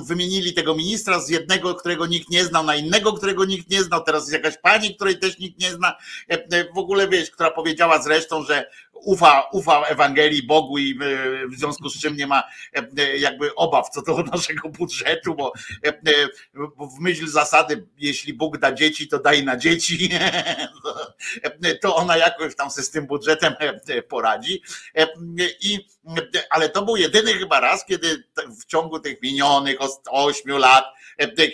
[0.07, 4.03] wymienili tego ministra z jednego, którego nikt nie znał, na innego, którego nikt nie znał.
[4.03, 5.97] Teraz jest jakaś pani, której też nikt nie zna.
[6.75, 8.69] W ogóle wiesz, która powiedziała zresztą, że
[9.03, 12.43] ufa, ufa Ewangelii Bogu i e, w związku z czym nie ma
[12.73, 15.53] e, jakby obaw co do naszego budżetu, bo,
[15.85, 15.93] e,
[16.77, 20.09] w myśl zasady, jeśli Bóg da dzieci, to daj na dzieci,
[21.81, 23.53] to ona jakoś tam się z tym budżetem
[24.09, 24.61] poradzi.
[25.61, 25.87] I,
[26.49, 28.23] ale to był jedyny chyba raz, kiedy
[28.61, 29.77] w ciągu tych minionych
[30.09, 30.85] ośmiu lat,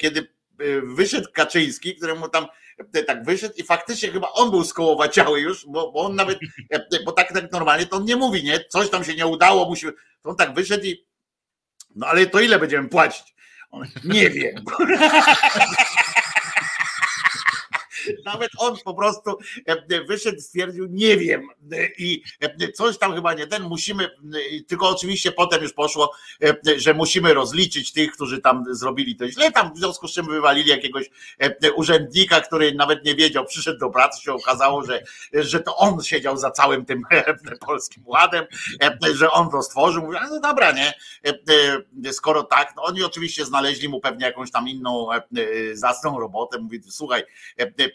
[0.01, 0.27] kiedy
[0.83, 2.47] wyszedł Kaczyński, któremu tam
[3.07, 6.39] tak wyszedł i faktycznie chyba on był skołowaciały już, bo, bo on nawet,
[7.05, 8.65] bo tak, tak normalnie to on nie mówi, nie?
[8.69, 9.87] Coś tam się nie udało, musi,
[10.21, 11.05] to on tak wyszedł i
[11.95, 13.35] no ale to ile będziemy płacić?
[13.71, 14.55] On, nie wiem.
[18.25, 19.37] Nawet on po prostu
[20.07, 21.47] wyszedł, stwierdził, nie wiem.
[21.97, 22.23] I
[22.73, 24.09] coś tam chyba nie ten, musimy,
[24.67, 26.11] tylko oczywiście potem już poszło,
[26.77, 29.51] że musimy rozliczyć tych, którzy tam zrobili to źle.
[29.51, 31.09] Tam w związku z czym wywalili jakiegoś
[31.75, 35.03] urzędnika, który nawet nie wiedział, przyszedł do pracy, się okazało, że,
[35.33, 37.03] że to on siedział za całym tym
[37.59, 38.45] polskim ładem,
[39.13, 40.01] że on to stworzył.
[40.01, 40.93] Mówię, no dobra, nie?
[42.11, 45.07] Skoro tak, no oni oczywiście znaleźli mu pewnie jakąś tam inną
[45.73, 46.59] zacną robotę.
[46.59, 47.23] Mówi, słuchaj,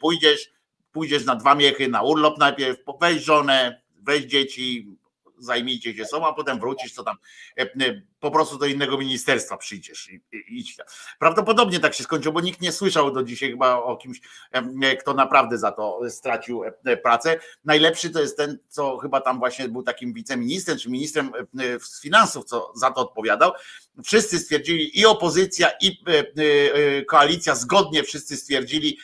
[0.00, 0.50] pójdziesz,
[0.92, 4.88] pójdziesz na dwa miechy na urlop najpierw, weź żonę, weź dzieci,
[5.40, 7.16] zajmijcie się sobą, a potem wrócisz, co tam
[8.20, 10.76] po prostu do innego ministerstwa przyjdziesz i, idź.
[11.18, 14.20] Prawdopodobnie tak się skończyło, bo nikt nie słyszał do dzisiaj chyba o kimś,
[15.00, 16.62] kto naprawdę za to stracił
[17.02, 17.40] pracę.
[17.64, 21.32] Najlepszy to jest ten, co chyba tam właśnie był takim wiceministrem, czy ministrem
[21.80, 23.52] z finansów, co za to odpowiadał.
[24.04, 26.04] Wszyscy stwierdzili, i opozycja, i
[27.06, 28.98] koalicja, zgodnie wszyscy stwierdzili,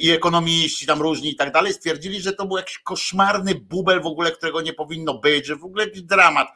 [0.00, 4.06] i ekonomiści tam różni i tak dalej, stwierdzili, że to był jakiś koszmarny bubel w
[4.06, 6.48] ogóle, którego nie powinno być, że w ogóle jakiś dramat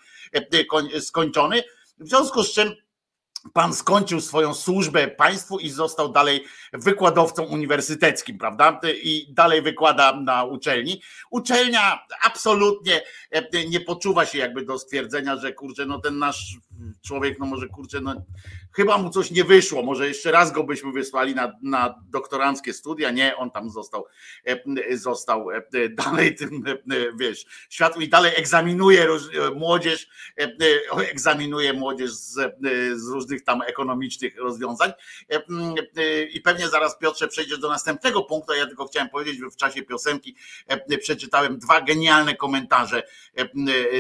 [1.00, 1.62] skończony.
[1.98, 2.74] W związku z czym
[3.52, 8.80] pan skończył swoją służbę państwu i został dalej wykładowcą uniwersyteckim, prawda?
[9.02, 11.02] I dalej wykłada na uczelni.
[11.30, 13.02] Uczelnia absolutnie
[13.68, 16.56] nie poczuwa się jakby do stwierdzenia, że kurczę, no ten nasz
[17.06, 18.14] człowiek, no może kurczę, no
[18.72, 23.10] chyba mu coś nie wyszło, może jeszcze raz go byśmy wysłali na, na doktoranckie studia,
[23.10, 24.06] nie, on tam został,
[24.94, 25.46] został
[25.90, 26.64] dalej tym,
[27.18, 29.08] wiesz, światło i dalej egzaminuje
[29.54, 30.08] młodzież,
[31.12, 32.56] egzaminuje młodzież z,
[32.96, 34.92] z różnych tam ekonomicznych rozwiązań.
[36.32, 39.82] I pewnie zaraz Piotrze przejdziesz do następnego punktu, ja tylko chciałem powiedzieć, że w czasie
[39.82, 40.36] piosenki
[41.00, 43.02] przeczytałem dwa genialne komentarze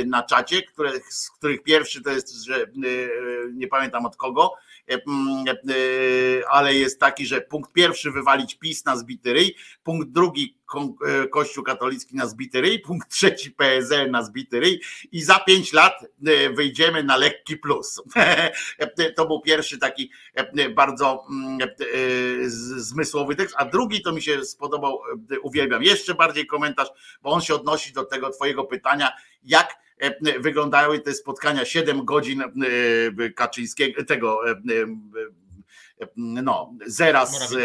[0.06, 2.67] na czacie, które, z których pierwszy to jest, że
[3.52, 4.54] nie pamiętam od kogo,
[6.50, 10.58] ale jest taki, że punkt pierwszy wywalić PiS na zbity ryj, punkt drugi
[11.30, 14.80] Kościół katolicki na zbity ryj, punkt trzeci PSL na zbity ryj
[15.12, 15.94] i za pięć lat
[16.54, 17.96] wyjdziemy na lekki plus.
[19.16, 20.10] To był pierwszy taki
[20.74, 21.26] bardzo
[22.76, 25.00] zmysłowy tekst, a drugi to mi się spodobał,
[25.42, 26.88] uwielbiam jeszcze bardziej komentarz,
[27.22, 29.12] bo on się odnosi do tego twojego pytania,
[29.42, 29.87] jak E,
[30.40, 34.54] wyglądały te spotkania 7 godzin e, Kaczyńskiego, tego e,
[36.16, 37.56] no, zera z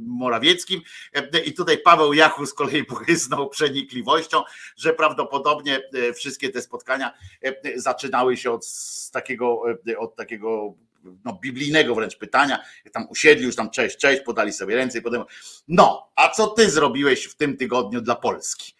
[0.00, 0.80] Morawieckim.
[1.44, 4.42] I tutaj Paweł Jachu z kolei błysnął przenikliwością,
[4.76, 5.80] że prawdopodobnie
[6.14, 7.12] wszystkie te spotkania
[7.76, 8.66] zaczynały się od
[9.12, 9.62] takiego,
[9.98, 10.74] od takiego
[11.24, 12.62] no, biblijnego wręcz pytania.
[12.92, 15.22] Tam usiedli już tam cześć, cześć, podali sobie ręce i potem.
[15.68, 18.75] No, a co ty zrobiłeś w tym tygodniu dla Polski?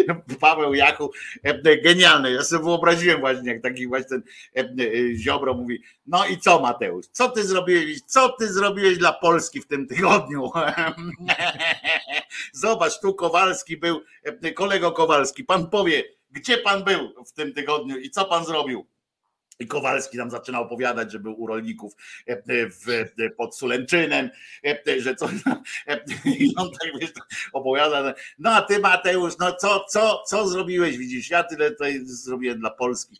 [0.40, 1.10] Paweł Jachu,
[1.84, 2.32] genialny.
[2.32, 4.18] Ja sobie wyobraziłem właśnie, jak taki właśnie
[4.54, 4.76] ten
[5.16, 9.66] Ziobro mówi, no i co Mateusz, co ty zrobiłeś, co ty zrobiłeś dla Polski w
[9.66, 10.50] tym tygodniu?
[12.52, 14.00] Zobacz, tu Kowalski był,
[14.54, 18.86] kolego Kowalski, pan powie, gdzie pan był w tym tygodniu i co pan zrobił?
[19.60, 21.92] I Kowalski tam zaczyna opowiadać, że był u rolników
[22.28, 24.30] e, e, w, e, pod Sulęczynem,
[24.98, 25.28] że co
[26.24, 27.10] i on tak wiesz,
[27.52, 32.60] opowiada, no a ty Mateusz, no co, co, co zrobiłeś, widzisz, ja tyle tutaj zrobiłem
[32.60, 33.18] dla Polski,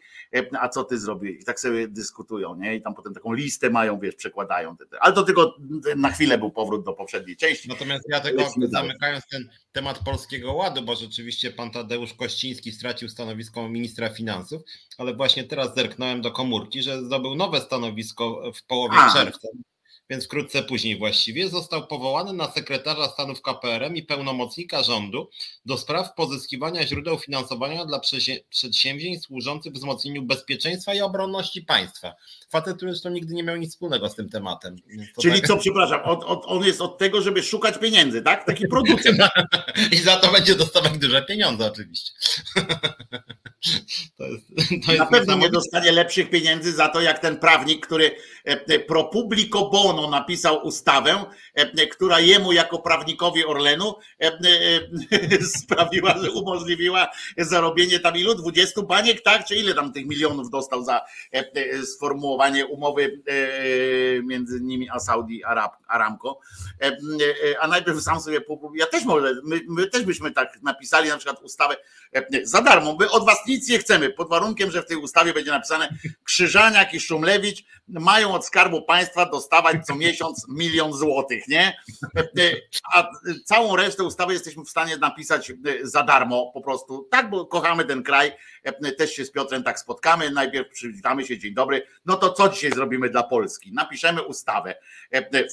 [0.61, 1.43] a co ty zrobiłeś?
[1.43, 2.77] I tak sobie dyskutują, nie?
[2.77, 4.77] I tam potem taką listę mają, wiesz, przekładają.
[5.01, 5.57] Ale to tylko
[5.97, 7.69] na chwilę był powrót do poprzedniej części.
[7.69, 13.69] Natomiast ja tylko zamykając ten temat Polskiego Ładu, bo rzeczywiście pan Tadeusz Kościński stracił stanowisko
[13.69, 14.63] ministra finansów,
[14.99, 19.13] ale właśnie teraz zerknąłem do komórki, że zdobył nowe stanowisko w połowie A.
[19.13, 19.49] czerwca
[20.11, 25.31] więc wkrótce później właściwie, został powołany na sekretarza stanu w KPRM i pełnomocnika rządu
[25.67, 28.01] do spraw pozyskiwania źródeł finansowania dla
[28.51, 32.15] przedsięwzięć służących wzmocnieniu bezpieczeństwa i obronności państwa.
[32.49, 34.77] Facet, który zresztą nigdy nie miał nic wspólnego z tym tematem.
[35.15, 35.49] To Czyli tak...
[35.49, 38.47] co, przepraszam, od, od, on jest od tego, żeby szukać pieniędzy, tak?
[38.47, 39.19] Taki producent.
[39.93, 42.13] I za to będzie dostawać duże pieniądze oczywiście.
[44.19, 44.47] To jest,
[44.87, 48.61] to jest Na pewno nie dostanie lepszych pieniędzy za to, jak ten prawnik, który e,
[48.67, 51.25] e, pro publico bono napisał ustawę,
[51.55, 53.95] e, która jemu jako prawnikowi Orlenu
[55.59, 57.09] sprawiła, że umożliwiła
[57.39, 58.35] zarobienie tam ilu?
[58.35, 59.45] 20 baniek, tak?
[59.45, 61.01] Czy ile tam tych milionów dostał za
[61.85, 63.23] sformułowanie umowy
[64.23, 65.43] między nimi a Saudi
[65.89, 66.39] Aramco?
[67.61, 68.41] A najpierw sam sobie
[68.75, 71.77] ja też może, my, my też byśmy tak napisali na przykład ustawę
[72.43, 75.51] za darmo, by od was nic nie chcemy, pod warunkiem, że w tej ustawie będzie
[75.51, 75.89] napisane
[76.25, 81.77] Krzyżaniak i Szumlewicz mają od Skarbu Państwa dostawać co miesiąc milion złotych, nie?
[82.95, 83.11] A
[83.45, 85.53] całą resztę ustawy jesteśmy w stanie napisać
[85.83, 87.09] za darmo po prostu.
[87.11, 88.33] Tak, bo kochamy ten kraj,
[88.99, 92.73] też się z Piotrem tak spotkamy, najpierw przywitamy się, dzień dobry, no to co dzisiaj
[92.73, 93.73] zrobimy dla Polski?
[93.73, 94.75] Napiszemy ustawę,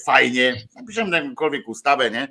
[0.06, 2.28] fajnie, napiszemy jakąkolwiek ustawę, nie?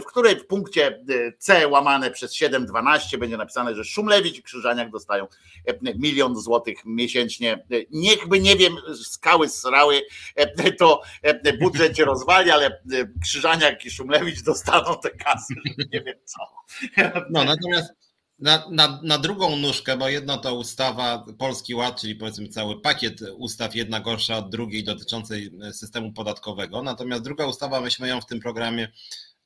[0.00, 1.04] w której w punkcie
[1.38, 5.26] C łamane przez 712 będzie napisane, że Szumlewicz i Krzyżaniak dostają
[5.98, 7.64] milion złotych miesięcznie.
[7.90, 10.00] Niechby, nie wiem, skały srały,
[10.78, 11.02] to
[11.60, 12.82] budżet się rozwali, ale
[13.22, 15.54] Krzyżaniak i Szumlewicz dostaną te kasy,
[15.92, 16.38] nie wiem co.
[17.30, 18.03] No natomiast
[18.38, 23.20] na, na, na, drugą nóżkę, bo jedno to ustawa Polski Ład, czyli powiedzmy cały pakiet
[23.36, 26.82] ustaw, jedna gorsza od drugiej dotyczącej systemu podatkowego.
[26.82, 28.88] Natomiast druga ustawa, myśmy ją w tym programie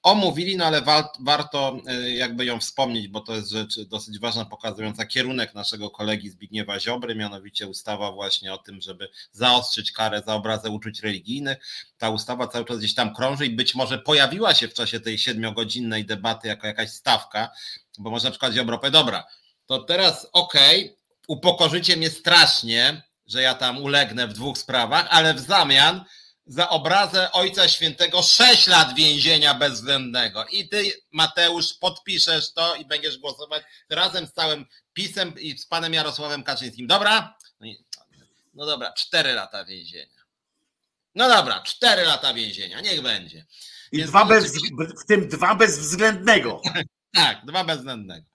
[0.03, 0.83] omówili, no ale
[1.21, 6.31] warto e, jakby ją wspomnieć, bo to jest rzecz dosyć ważna, pokazująca kierunek naszego kolegi
[6.31, 11.59] Zbigniewa Ziobry, mianowicie ustawa właśnie o tym, żeby zaostrzyć karę za obrazę uczuć religijnych.
[11.99, 15.19] Ta ustawa cały czas gdzieś tam krąży i być może pojawiła się w czasie tej
[15.19, 17.51] siedmiogodzinnej debaty jako jakaś stawka,
[17.99, 19.25] bo może na przykład powie, dobra,
[19.67, 20.97] to teraz okej, okay,
[21.29, 26.05] upokorzycie mnie strasznie, że ja tam ulegnę w dwóch sprawach, ale w zamian
[26.47, 30.45] za obrazę Ojca Świętego 6 lat więzienia bezwzględnego.
[30.47, 35.95] I ty, Mateusz, podpiszesz to i będziesz głosować razem z całym pisem i z panem
[35.95, 36.87] Jarosławem Kaczyńskim.
[36.87, 37.37] Dobra?
[37.61, 37.67] No,
[38.55, 40.19] no dobra, 4 lata więzienia.
[41.15, 43.47] No dobra, 4 lata więzienia, niech będzie.
[43.93, 44.53] I dwa bez,
[45.03, 46.63] w tym dwa bezwzględnego.
[47.15, 48.27] tak, dwa bezwzględnego.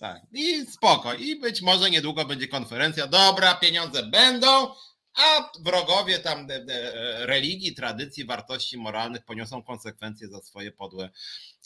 [0.00, 0.22] Tak.
[0.32, 1.14] I spoko.
[1.14, 3.06] I być może niedługo będzie konferencja.
[3.06, 4.74] Dobra, pieniądze będą,
[5.14, 6.46] a wrogowie tam
[7.18, 11.10] religii, tradycji, wartości moralnych poniosą konsekwencje za swoje podłe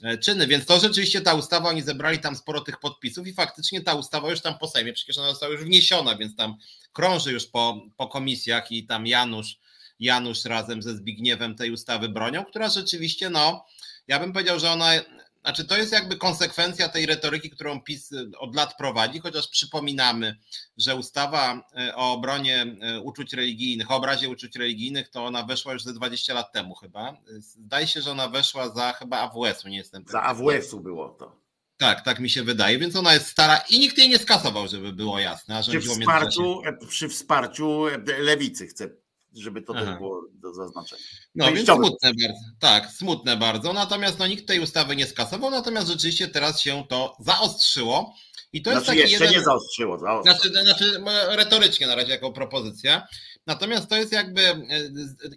[0.03, 0.47] e, czyny.
[0.47, 4.31] Więc to rzeczywiście ta ustawa, oni zebrali tam sporo tych podpisów i faktycznie ta ustawa
[4.31, 6.57] już tam po Sejmie, przecież ona została już wniesiona, więc tam
[6.93, 9.59] krąży już po, po komisjach i tam Janusz,
[10.01, 13.65] Janusz razem ze Zbigniewem tej ustawy bronią, która rzeczywiście, no,
[14.09, 14.93] ja bym powiedział, że ona
[15.43, 20.37] znaczy, to jest jakby konsekwencja tej retoryki, którą PiS y, od lat prowadzi, chociaż przypominamy,
[20.77, 22.67] że ustawa y, o obronie
[22.97, 26.75] y, uczuć religijnych, o obrazie uczuć religijnych, to ona weszła już ze 20 lat temu
[26.75, 27.17] chyba.
[27.39, 31.43] Zdaje się, że ona weszła za chyba AWS-u, nie jestem Za AWS-u było to.
[31.77, 34.93] Tak, tak mi się wydaje, więc ona jest stara i nikt jej nie skasował, żeby
[34.93, 35.63] było jasne.
[35.63, 37.85] Przy, wsparciu, przy wsparciu
[38.19, 39.02] lewicy chcę
[39.35, 39.87] żeby to Aha.
[39.87, 41.03] też było do zaznaczenia.
[41.35, 42.41] No, no więc smutne bardzo.
[42.59, 43.73] Tak, smutne bardzo.
[43.73, 48.15] Natomiast no, nikt tej ustawy nie skasował, natomiast rzeczywiście teraz się to zaostrzyło.
[48.53, 49.39] I to znaczy, jest taki jeszcze jeden...
[49.39, 49.99] nie zaostrzyło.
[49.99, 50.37] zaostrzyło.
[50.37, 51.03] Znaczy, znaczy
[51.37, 53.07] retorycznie na razie jako propozycja.
[53.47, 54.59] Natomiast to jest jakby, e,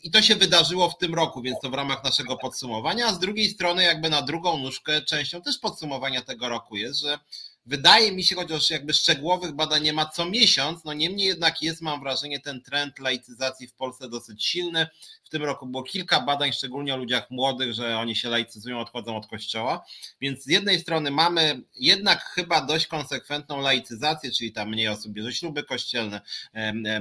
[0.03, 3.19] i to się wydarzyło w tym roku, więc to w ramach naszego podsumowania, a z
[3.19, 7.19] drugiej strony jakby na drugą nóżkę częścią też podsumowania tego roku jest, że
[7.67, 11.81] Wydaje mi się, chociaż jakby szczegółowych badań nie ma co miesiąc, no niemniej jednak jest,
[11.81, 14.87] mam wrażenie, ten trend laicyzacji w Polsce dosyć silny.
[15.23, 19.17] W tym roku było kilka badań, szczególnie o ludziach młodych, że oni się laicyzują, odchodzą
[19.17, 19.85] od kościoła.
[20.21, 25.31] Więc z jednej strony mamy jednak chyba dość konsekwentną laicyzację, czyli tam mniej osób bierze
[25.31, 26.21] śluby kościelne,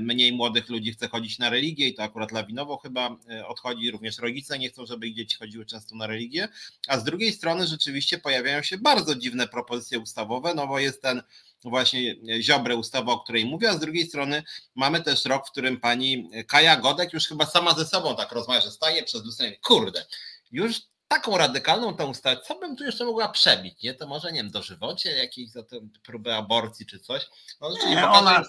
[0.01, 3.91] mniej młodych ludzi chce chodzić na religię i to akurat lawinowo chyba e, odchodzi.
[3.91, 6.49] Również rodzice nie chcą, żeby ich dzieci chodziły często na religię.
[6.89, 11.23] A z drugiej strony rzeczywiście pojawiają się bardzo dziwne propozycje ustawowe, no bo jest ten
[11.65, 14.43] właśnie Ziobrę ustawa, o której mówię, a z drugiej strony
[14.75, 18.61] mamy też rok, w którym pani Kaja Godek już chyba sama ze sobą tak rozmawia,
[18.61, 20.07] że staje przez lustrem kurde,
[20.53, 23.95] już taką radykalną tą ustawę, co bym tu jeszcze mogła przebić, nie?
[23.95, 27.27] To może, nie wiem, dożywocie jakiejś za tę próbę aborcji czy coś.
[27.61, 28.45] No, nie, ona,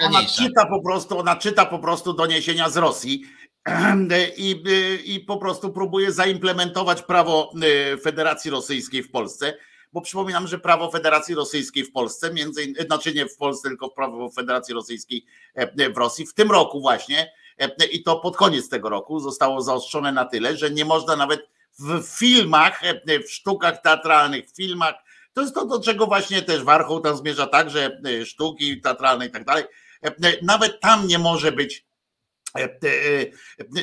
[0.00, 3.24] ona czyta po prostu, ona czyta po prostu doniesienia z Rosji
[4.36, 4.62] i,
[5.04, 7.52] i po prostu próbuje zaimplementować prawo
[7.94, 9.54] y, Federacji Rosyjskiej w Polsce
[9.96, 14.30] bo przypominam, że prawo Federacji Rosyjskiej w Polsce, między znaczy nie w Polsce, tylko prawo
[14.30, 18.88] Federacji Rosyjskiej e, w Rosji, w tym roku właśnie, e, i to pod koniec tego
[18.88, 21.48] roku zostało zaostrzone na tyle, że nie można nawet
[21.78, 24.94] w filmach, e, w sztukach teatralnych, w filmach,
[25.32, 29.30] to jest to, do czego właśnie też Warchoł tam zmierza tak, że sztuki teatralne i
[29.30, 29.64] tak dalej,
[30.42, 31.85] nawet tam nie może być E, e, e,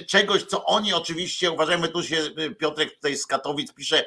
[0.08, 2.18] czegoś, co oni oczywiście uważajmy, tu się
[2.60, 4.06] Piotrek tutaj z Katowic pisze,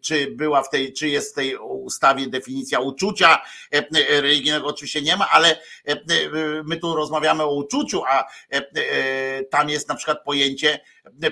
[0.00, 3.42] czy była w tej, czy jest w tej ustawie definicja uczucia
[4.08, 5.60] religijnego, oczywiście nie ma, ale
[6.64, 8.24] my tu rozmawiamy o uczuciu, a
[9.50, 10.80] tam jest na przykład pojęcie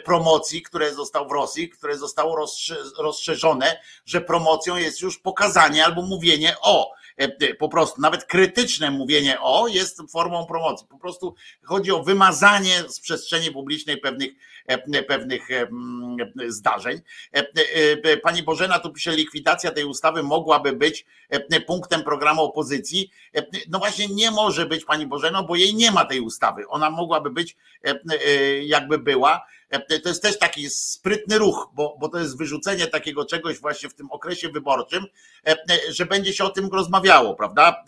[0.05, 2.47] promocji, które zostało w Rosji, które zostało
[2.99, 6.95] rozszerzone, że promocją jest już pokazanie albo mówienie o
[7.59, 10.87] po prostu nawet krytyczne mówienie o jest formą promocji.
[10.91, 14.33] Po prostu chodzi o wymazanie z przestrzeni publicznej pewnych,
[15.09, 15.49] pewnych
[16.49, 17.01] zdarzeń.
[18.23, 21.07] Pani Bożena tu pisze, likwidacja tej ustawy mogłaby być
[21.67, 23.11] punktem programu opozycji.
[23.69, 26.69] No właśnie nie może być Pani Bożeno, bo jej nie ma tej ustawy.
[26.69, 27.57] Ona mogłaby być
[28.63, 29.64] jakby była E,
[30.03, 33.95] to jest też taki sprytny ruch, bo, bo to jest wyrzucenie takiego czegoś właśnie w
[33.95, 35.05] tym okresie wyborczym,
[35.47, 37.85] e, e, że będzie się o tym rozmawiało, prawda?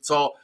[0.00, 0.34] Co,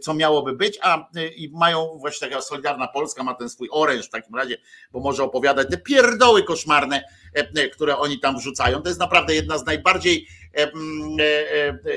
[0.00, 4.10] co miałoby być, a i mają właśnie taka Solidarna Polska ma ten swój oręż w
[4.10, 4.56] takim razie,
[4.92, 7.04] bo może opowiadać te pierdoły koszmarne,
[7.72, 8.82] które oni tam wrzucają.
[8.82, 10.28] To jest naprawdę jedna z najbardziej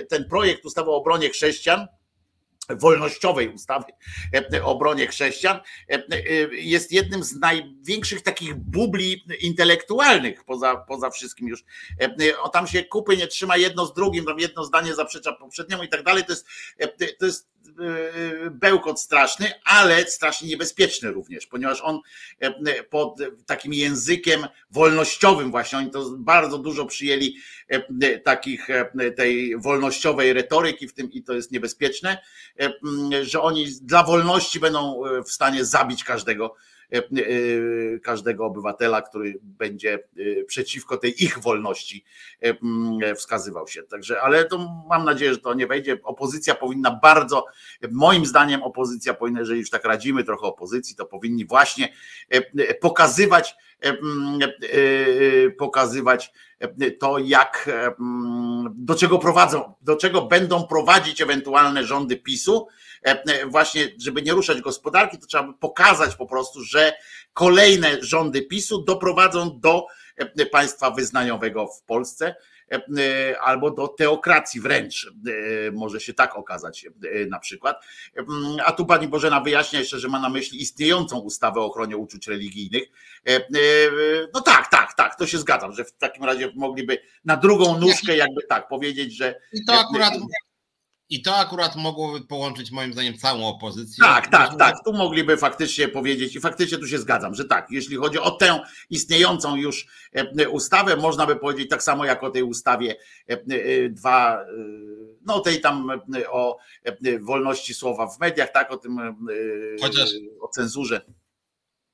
[0.10, 1.88] ten projekt ustawy o obronie chrześcijan,
[2.70, 3.86] wolnościowej ustawy
[4.54, 6.22] e, o obronie chrześcijan e, e,
[6.52, 11.64] jest jednym z największych takich bubli intelektualnych poza, poza wszystkim już.
[12.41, 15.90] O tam się kupy nie trzyma jedno z drugim, tam jedno zdanie zaprzecza poprzedniemu i
[15.90, 16.24] tak dalej.
[16.24, 16.48] To jest,
[17.20, 17.50] to jest
[18.52, 22.00] bełkot straszny, ale strasznie niebezpieczny również, ponieważ on
[22.90, 27.36] pod takim językiem wolnościowym właśnie, oni to bardzo dużo przyjęli
[28.24, 28.68] takich
[29.16, 32.18] tej wolnościowej retoryki w tym i to jest niebezpieczne,
[33.22, 36.69] że oni dla wolności będą w stanie zabić każdego E, e,
[38.03, 42.03] każdego obywatela, który będzie e, przeciwko tej ich wolności
[43.16, 43.84] wskazywał się.
[43.84, 45.98] Także, ale to mam nadzieję, że to nie wejdzie.
[46.03, 47.45] Opozycja powinna bardzo,
[47.91, 51.94] moim zdaniem, opozycja powinna, jeżeli już tak radzimy trochę opozycji, to powinni właśnie
[52.82, 53.56] pokazywać,
[55.57, 56.34] pokazywać
[56.99, 57.70] to, jak
[58.76, 62.89] do czego prowadzą, do czego będą prowadzić ewentualne rządy PiSu E, e,
[63.48, 66.94] właśnie, żeby nie ruszać gospodarki, to trzeba pokazać po prostu, że
[67.34, 69.86] kolejne rządy PiSu doprowadzą do
[70.18, 72.36] e, państwa wyznaniowego w Polsce
[73.42, 75.12] albo do teokracji wręcz,
[75.74, 76.86] może się tak okazać
[77.30, 77.86] na przykład.
[78.66, 82.28] A tu pani Bożena wyjaśnia jeszcze, że ma na myśli istniejącą ustawę o ochronie uczuć
[82.28, 82.84] religijnych.
[84.34, 88.18] No tak, tak, tak, to się zgadzam, że w takim razie mogliby na drugą nóżkę
[88.18, 89.42] jakby tak powiedzieć, że...
[89.54, 90.14] I to akurat
[91.10, 94.03] i to akurat mogłoby połączyć moim zdaniem całą opozycję.
[94.03, 94.76] Tak, tak, tak.
[94.86, 98.60] Tu mogliby faktycznie powiedzieć i faktycznie tu się zgadzam, że tak, jeśli chodzi o tę
[98.90, 102.95] istniejącą już e, ustawę, można by powiedzieć tak samo jak o tej ustawie
[103.30, 104.45] e, e, dwa,
[105.22, 106.57] no tej tam o
[107.22, 109.18] wolności słowa w mediach, tak, o tym
[109.81, 110.10] chociaż,
[110.41, 111.02] o cenzurze.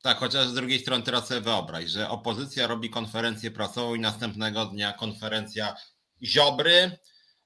[0.02, 4.66] Tak, chociaż z drugiej strony teraz sobie wyobraź, że opozycja robi konferencję prasową i następnego
[4.66, 5.76] dnia konferencja
[6.24, 6.98] Ziobry,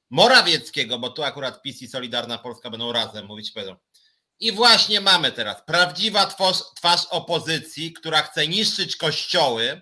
[0.10, 3.76] Morawieckiego, bo tu akurat PiS i Solidarna Polska będą razem mówić, powiedzą.
[4.40, 9.82] I właśnie mamy teraz prawdziwa twarz, twarz opozycji, która chce niszczyć kościoły,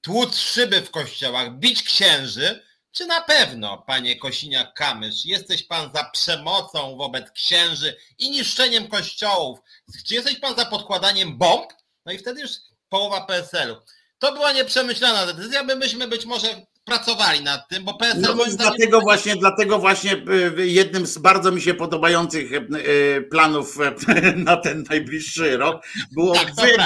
[0.00, 6.96] tłuc szyby w kościołach, bić księży, czy na pewno, panie Kosiniak-Kamysz, jesteś pan za przemocą
[6.96, 9.58] wobec księży i niszczeniem kościołów?
[10.06, 11.72] Czy jesteś pan za podkładaniem bomb?
[12.06, 12.50] No i wtedy już
[12.88, 13.76] połowa PSL-u.
[14.18, 18.20] To była nieprzemyślana decyzja, by myśmy być może pracowali nad tym, bo PSL...
[18.20, 20.22] No więc dlatego właśnie, dlatego właśnie
[20.56, 23.78] jednym z bardzo mi się podobających y, planów
[24.36, 26.76] na ten najbliższy rok było tak, wy,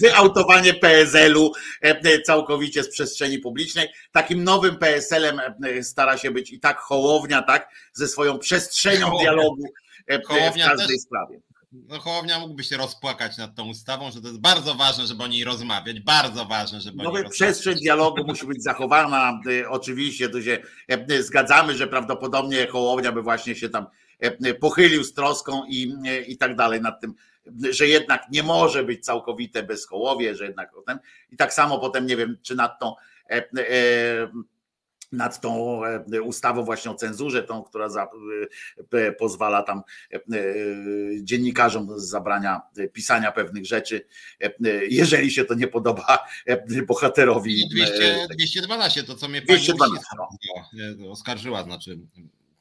[0.00, 1.52] wyautowanie PSL-u
[2.26, 3.88] całkowicie z przestrzeni publicznej.
[4.12, 5.40] Takim nowym PSL-em
[5.82, 9.30] stara się być i tak Hołownia, tak, ze swoją przestrzenią Hołownia.
[9.30, 9.64] dialogu
[10.26, 11.40] Hołownia w każdej też, sprawie
[11.74, 15.26] no Hołownia mógłby się rozpłakać nad tą ustawą, że to jest bardzo ważne, żeby o
[15.26, 17.28] niej rozmawiać, bardzo ważne, żeby o niej.
[17.30, 20.58] Przestrzeń dialogu musi być zachowana, y, oczywiście tu się
[21.10, 23.86] y, zgadzamy, że prawdopodobnie Hołownia by właśnie się tam
[24.46, 25.94] y, pochylił z troską i,
[26.26, 27.14] i tak dalej nad tym,
[27.70, 30.98] że jednak nie może być całkowite bez Hołowie, że jednak potem
[31.32, 32.94] i tak samo potem nie wiem, czy nad tą
[35.16, 38.08] nad tą e, ustawą właśnie o cenzurze, tą, która za,
[38.92, 39.82] e, pozwala tam
[40.12, 40.18] e,
[41.22, 42.60] dziennikarzom zabrania
[42.92, 44.06] pisania pewnych rzeczy,
[44.88, 46.18] jeżeli się to nie podoba
[46.86, 47.68] bohaterowi.
[47.68, 50.06] 200, 212, to co mnie pani 212,
[50.98, 51.10] no.
[51.10, 51.98] oskarżyła, znaczy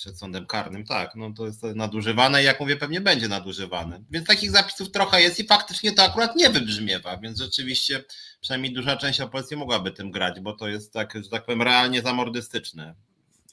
[0.03, 4.03] przed sądem karnym, tak, no to jest nadużywane i jak mówię, pewnie będzie nadużywane.
[4.11, 8.03] Więc takich zapisów trochę jest i faktycznie to akurat nie wybrzmiewa, więc rzeczywiście
[8.41, 12.01] przynajmniej duża część opozycji mogłaby tym grać, bo to jest tak, że tak powiem, realnie
[12.01, 12.95] zamordystyczne.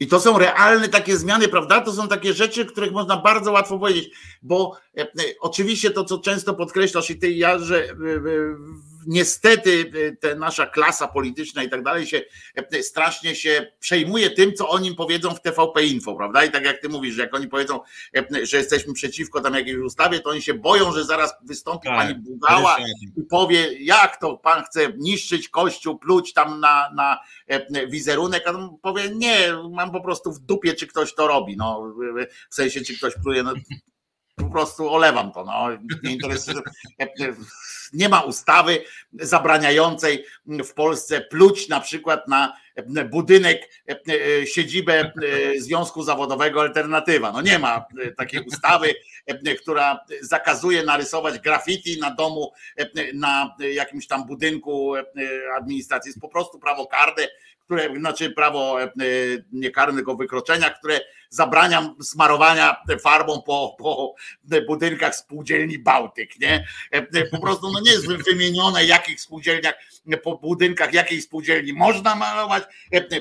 [0.00, 1.80] I to są realne takie zmiany, prawda?
[1.80, 4.10] To są takie rzeczy, których można bardzo łatwo powiedzieć,
[4.42, 5.06] bo e, e,
[5.40, 7.94] oczywiście to, co często podkreślasz i ty i ja, że e,
[9.10, 12.20] niestety ta nasza klasa polityczna i tak dalej się
[12.82, 16.44] strasznie się przejmuje tym, co o nim powiedzą w TVP Info, prawda?
[16.44, 17.80] I tak jak ty mówisz, że jak oni powiedzą,
[18.42, 22.14] że jesteśmy przeciwko tam jakiejś ustawie, to oni się boją, że zaraz wystąpi tak, pani
[22.14, 22.76] Bugała
[23.16, 27.18] i powie, jak to pan chce niszczyć kościół, pluć tam na, na
[27.88, 29.38] wizerunek, a on powie, nie,
[29.70, 31.94] mam po prostu w dupie, czy ktoś to robi, no,
[32.50, 33.52] w sensie, czy ktoś pluje, no,
[34.40, 35.44] po prostu olewam to.
[35.44, 35.68] No.
[36.02, 36.62] Nie, interesuje,
[37.92, 42.56] nie ma ustawy zabraniającej w Polsce pluć na przykład na
[43.10, 43.68] budynek,
[44.44, 45.12] siedzibę
[45.58, 47.32] Związku Zawodowego Alternatywa.
[47.32, 47.84] No nie ma
[48.16, 48.94] takiej ustawy,
[49.62, 52.52] która zakazuje narysować graffiti na domu,
[53.14, 54.92] na jakimś tam budynku
[55.56, 56.08] administracji.
[56.08, 57.28] Jest po prostu prawo karne,
[57.64, 58.78] które, znaczy prawo
[59.52, 61.00] niekarne, tylko wykroczenia, które
[61.30, 64.14] zabrania smarowania farbą po, po
[64.66, 66.66] budynkach spółdzielni Bałtyk, nie?
[67.30, 69.74] Po prostu no nie jest wymienione, jakich spółdzielniach,
[70.22, 72.64] po budynkach jakiej spółdzielni można malować,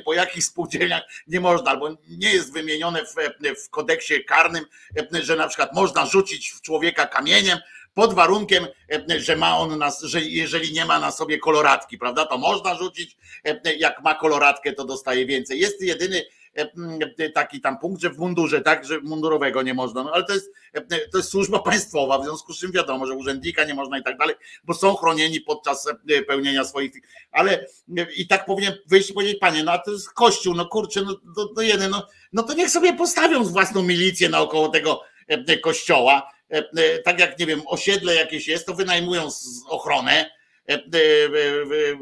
[0.06, 3.16] po jakich spółdzielniach nie można, albo nie jest wymienione w,
[3.66, 4.66] w kodeksie karnym,
[5.22, 7.60] że na przykład można rzucić w człowieka kamieniem,
[7.94, 8.68] pod warunkiem,
[9.18, 13.18] że ma on nas, że jeżeli nie ma na sobie koloratki, prawda, to można rzucić,
[13.78, 15.60] jak ma koloratkę, to dostaje więcej.
[15.60, 16.39] Jest jedyny E, e,
[17.34, 20.52] taki tam punkt, że w mundurze, tak, że mundurowego nie można, no ale to jest,
[20.74, 24.04] e, to jest służba państwowa, w związku z czym wiadomo, że urzędnika nie można i
[24.04, 25.88] tak dalej, bo są chronieni podczas
[26.28, 26.92] pełnienia swoich,
[27.32, 27.66] ale
[28.16, 31.16] i tak powinien wyjść i powiedzieć, panie, no a to jest kościół, no kurczę, no
[31.36, 35.02] to, to jeden, no, no to niech sobie postawią własną milicję naokoło tego
[35.64, 36.32] kościoła,
[37.06, 39.28] tak jak, nie wiem, osiedle jakieś jest, to wynajmują
[39.68, 40.32] ochronę,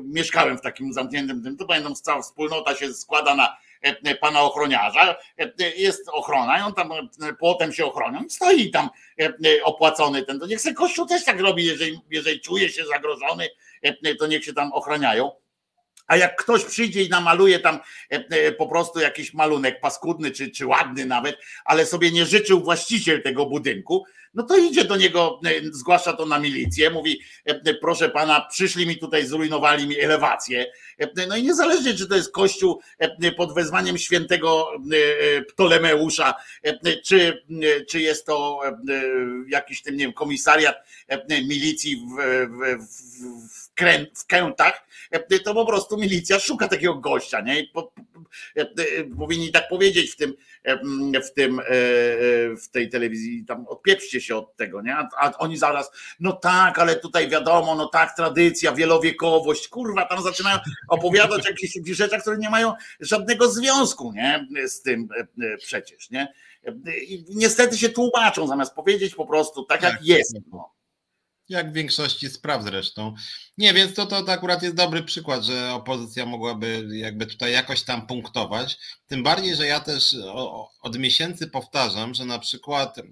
[0.04, 3.67] mieszkałem w takim zamkniętym tym, to pamiętam, cała wspólnota się składa na E,
[4.22, 8.90] pana ochroniarza, e, jest ochrona i on tam e, płotem się ochronią i stoi tam
[9.64, 13.50] opłacony ten, to niech se Kościół też tak robi, jeżeli, jeżeli czuje się zagrożony,
[14.20, 15.32] to niech się tam ochraniają.
[16.08, 17.80] A jak ktoś przyjdzie i namaluje tam
[18.58, 23.46] po prostu jakiś malunek paskudny czy, czy ładny nawet, ale sobie nie życzył właściciel tego
[23.46, 24.06] budynku,
[24.38, 28.48] no to idzie do niego, e, zgłasza to na milicję, mówi, e, e, proszę pana,
[28.52, 30.72] przyszli mi tutaj, zrujnowali mi elewację.
[31.28, 32.82] No i niezależnie, czy to jest kościół
[33.38, 34.72] pod wezwaniem świętego
[35.50, 36.34] Ptolemeusza,
[37.04, 37.44] czy,
[37.90, 38.60] czy jest to
[39.48, 40.76] jakiś tym, nie wiem, komisariat
[41.30, 42.16] milicji w,
[42.50, 42.88] w,
[43.50, 43.67] w,
[44.16, 44.88] w, Kętach,
[45.44, 47.60] to po prostu milicja szuka takiego gościa, nie?
[47.60, 47.94] I po,
[49.18, 50.34] powinni tak powiedzieć w tym,
[51.26, 51.62] w tym,
[52.62, 54.96] w tej telewizji, tam odpieprzcie się od tego, nie?
[54.96, 60.24] A, a, oni zaraz, no tak, ale tutaj wiadomo, no tak, tradycja, wielowiekowość, kurwa, tam
[60.24, 60.60] zaczynają
[60.90, 64.48] opowiadać o jakichś rzeczach, które nie mają żadnego związku, nie?
[64.68, 65.10] Z tym
[65.58, 66.34] przecież, nie?
[67.08, 70.06] I niestety się tłumaczą, zamiast powiedzieć po prostu tak, jak tak.
[70.06, 70.36] jest.
[70.52, 70.77] No.
[71.50, 73.16] Jak w większości spraw zresztą.
[73.58, 77.84] Nie, więc to, to, to akurat jest dobry przykład, że opozycja mogłaby jakby tutaj jakoś
[77.84, 78.78] tam punktować.
[79.08, 80.16] Tym bardziej, że ja też
[80.82, 83.04] od miesięcy powtarzam, że na przykład e,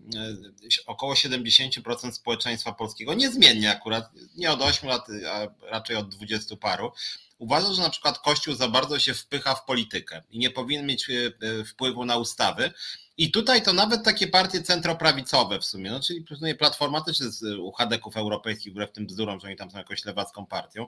[0.85, 6.91] około 70% społeczeństwa polskiego, niezmiennie akurat, nie od 8 lat, a raczej od 20 paru,
[7.37, 11.09] uważa, że na przykład Kościół za bardzo się wpycha w politykę i nie powinien mieć
[11.09, 12.71] e, e, wpływu na ustawy.
[13.17, 16.25] I tutaj to nawet takie partie centroprawicowe w sumie, no czyli
[16.59, 20.45] Platforma też jest u chadeków europejskich, wbrew tym bzdurom, że oni tam są jakąś lewacką
[20.45, 20.87] partią,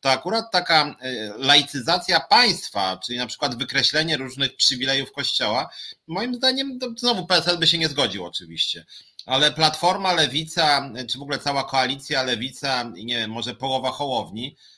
[0.00, 5.70] to akurat taka e, laicyzacja państwa, czyli na przykład wykreślenie różnych przywilejów kościoła,
[6.06, 8.84] moim zdaniem, znowu PSL by się nie zgodził oczywiście,
[9.26, 14.56] ale Platforma, Lewica, czy w ogóle cała koalicja Lewica i nie wiem, może połowa Hołowni,
[14.56, 14.77] E,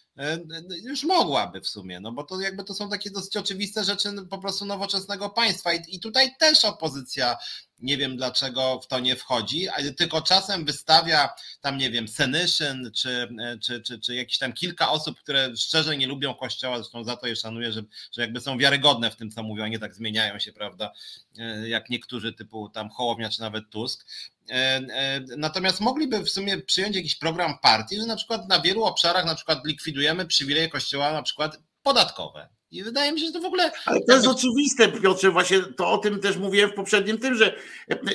[0.82, 4.38] już mogłaby w sumie, no bo to jakby to są takie dosyć oczywiste rzeczy po
[4.38, 5.72] prostu nowoczesnego państwa.
[5.72, 7.36] I, i tutaj też opozycja
[7.82, 9.66] nie wiem dlaczego w to nie wchodzi,
[9.97, 11.28] tylko czasem wystawia
[11.61, 13.28] tam, nie wiem, Senyszyn, czy,
[13.62, 17.27] czy, czy, czy jakieś tam kilka osób, które szczerze nie lubią Kościoła, zresztą za to
[17.27, 17.82] je szanuję, że,
[18.12, 20.93] że jakby są wiarygodne w tym, co mówią, nie tak zmieniają się, prawda,
[21.39, 24.07] e, jak niektórzy typu tam Hołownia, czy nawet Tusk.
[24.51, 28.85] E, e, natomiast mogliby w sumie przyjąć jakiś program partii, że na przykład na wielu
[28.85, 33.40] obszarach na przykład likwidujemy przywileje Kościoła na przykład podatkowe i wydaje mi się, że to
[33.40, 33.72] w ogóle.
[33.86, 37.55] Ale to jest oczywiste, Piotrze, właśnie to o tym też mówiłem w poprzednim tym, że,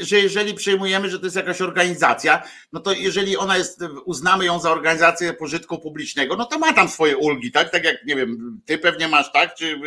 [0.02, 4.60] że jeżeli przyjmujemy, że to jest jakaś organizacja, no to jeżeli ona jest, uznamy ją
[4.60, 7.72] za organizację pożytku publicznego, no to ma tam swoje ulgi, tak?
[7.72, 9.56] Tak jak nie wiem, ty pewnie masz, tak?
[9.56, 9.80] Czy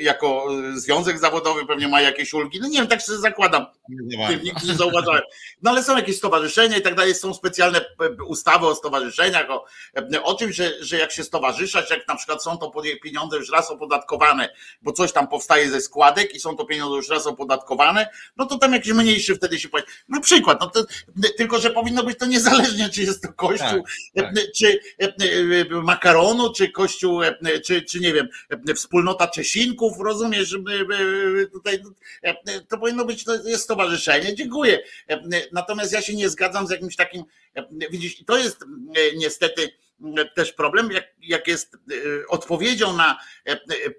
[0.00, 2.60] jako związek zawodowy pewnie ma jakieś ulgi?
[2.60, 3.66] No nie wiem, tak sobie zakładam.
[3.88, 4.38] Nie,
[4.68, 5.22] nie zauważyłem.
[5.62, 7.80] No ale są jakieś stowarzyszenia i tak dalej, są specjalne
[8.26, 9.64] ustawy o stowarzyszeniach, o,
[10.22, 12.72] o czymś, że, że jak się stowarzyszać, jak na przykład są to
[13.02, 14.48] pieniądze już raz opodatkowane,
[14.82, 18.58] bo coś tam powstaje ze składek i są to pieniądze już raz opodatkowane, no to
[18.58, 19.86] tam jakiś mniejszy wtedy się płaci.
[20.08, 20.84] Na przykład, no to,
[21.36, 23.84] tylko że powinno być to niezależnie, czy jest to kościół,
[24.14, 24.44] tak, tak.
[24.56, 24.80] czy
[25.70, 27.20] makaronu, czy kościół,
[27.64, 28.28] czy, czy nie wiem,
[28.76, 30.56] wspólnota Czesinków, rozumiesz,
[31.52, 31.82] tutaj
[32.68, 34.82] to powinno być, to jest stowarzyszenie, dziękuję.
[35.52, 37.24] Natomiast ja się nie zgadzam z jakimś takim,
[37.90, 38.64] widzisz, to jest
[39.16, 39.72] niestety
[40.34, 41.76] też problem, jak, jak jest
[42.28, 43.18] odpowiedzią na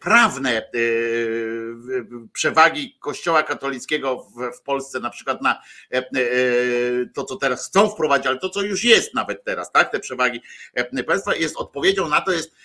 [0.02, 0.70] prawne
[2.34, 5.62] przewagi Kościoła katolickiego w, w Polsce, na przykład na
[7.14, 10.42] to, co teraz chcą wprowadzić, ale to, co już jest nawet teraz, tak, te przewagi
[11.08, 12.56] państwa, jest odpowiedzią na to jest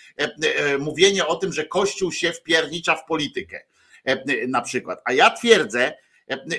[0.79, 3.59] mówienie o tym, że Kościół się wpiernicza w politykę
[4.47, 5.01] na przykład.
[5.05, 5.93] A ja twierdzę,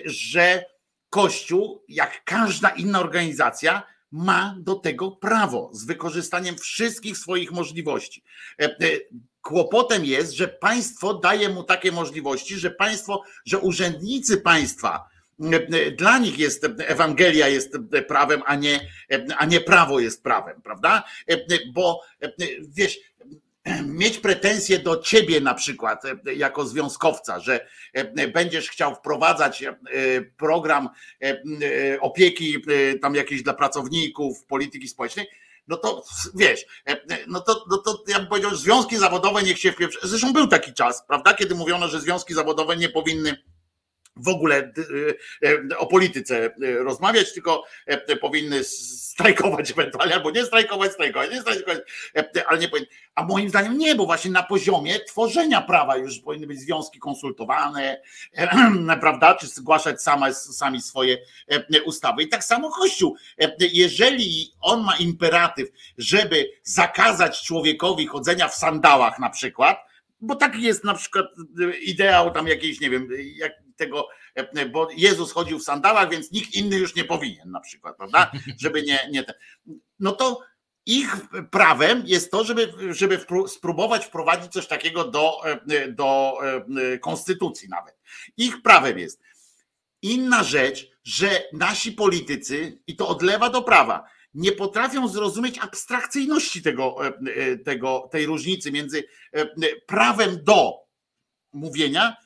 [0.05, 0.65] że
[1.11, 3.83] Kościół, jak każda inna organizacja,
[4.13, 8.23] ma do tego prawo z wykorzystaniem wszystkich swoich możliwości.
[8.61, 8.77] E, e,
[9.43, 15.09] kłopotem jest, że państwo daje mu takie możliwości, że państwo, że urzędnicy państwa,
[15.53, 17.77] e, dla nich jest Ewangelia jest
[18.09, 18.81] prawem, a nie,
[19.37, 21.05] a nie prawo jest prawem, prawda?
[21.73, 22.01] Bo
[22.69, 22.99] wiesz,
[23.87, 29.73] mieć pretensje do ciebie na przykład e, jako związkowca, że e, będziesz chciał wprowadzać e,
[30.37, 30.89] program
[32.01, 32.57] opieki
[33.03, 35.27] tam jakiejś dla pracowników, polityki społecznej,
[35.69, 36.05] no to
[36.35, 36.67] wiesz,
[37.27, 39.99] no to, no to ja bym powiedział, że związki zawodowe niech się wpieprz.
[40.03, 43.37] Zresztą był taki czas, prawda, kiedy mówiono, że związki zawodowe nie powinny
[44.17, 44.73] w ogóle
[45.79, 47.65] o polityce rozmawiać, tylko
[48.21, 51.79] powinny strajkować ewentualnie, albo nie strajkować, strajkować, nie strajkować,
[52.47, 52.89] ale nie powinny.
[53.15, 58.03] A moim zdaniem nie, bo właśnie na poziomie tworzenia prawa już powinny być związki konsultowane,
[59.01, 61.19] prawda, czy zgłaszać sama, sami swoje
[61.85, 62.23] ustawy.
[62.23, 63.17] I tak samo Kościół.
[63.59, 65.69] Jeżeli on ma imperatyw,
[65.99, 69.79] żeby zakazać człowiekowi chodzenia w sandałach na przykład,
[70.21, 71.27] bo taki jest na przykład
[71.83, 74.09] ideał tam jakiejś, nie wiem, jak tego,
[74.73, 78.33] bo Jezus chodził w sandałach, więc nikt inny już nie powinien na przykład, prawda?
[78.63, 79.35] Żeby nie, nie ten.
[79.99, 80.41] No to
[80.87, 81.17] ich
[81.51, 85.41] prawem jest to, żeby, żeby spróbować wprowadzić coś takiego do,
[85.89, 86.39] do
[87.01, 87.99] konstytucji nawet.
[88.37, 89.21] Ich prawem jest.
[90.03, 94.05] Inna rzecz, że nasi politycy, i to od lewa do prawa,
[94.35, 96.97] nie potrafią zrozumieć abstrakcyjności tego,
[97.65, 99.05] tego, tej różnicy między
[99.87, 100.75] prawem do
[101.53, 102.17] mówienia,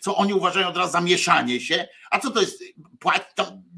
[0.00, 1.88] co oni uważają od razu za mieszanie się.
[2.10, 2.62] A co to jest?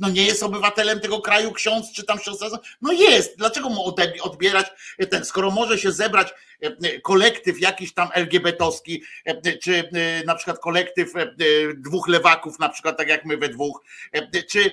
[0.00, 2.48] no nie jest obywatelem tego kraju ksiądz czy tam siostra?
[2.82, 3.38] No jest.
[3.38, 4.66] Dlaczego mu odbierać
[5.10, 10.58] ten, skoro może się zebrać e, kolektyw jakiś tam LGBT-owski, e, czy e, na przykład
[10.58, 11.12] kolektyw
[11.76, 13.82] dwóch lewaków, na przykład tak jak my we dwóch,
[14.48, 14.70] czy,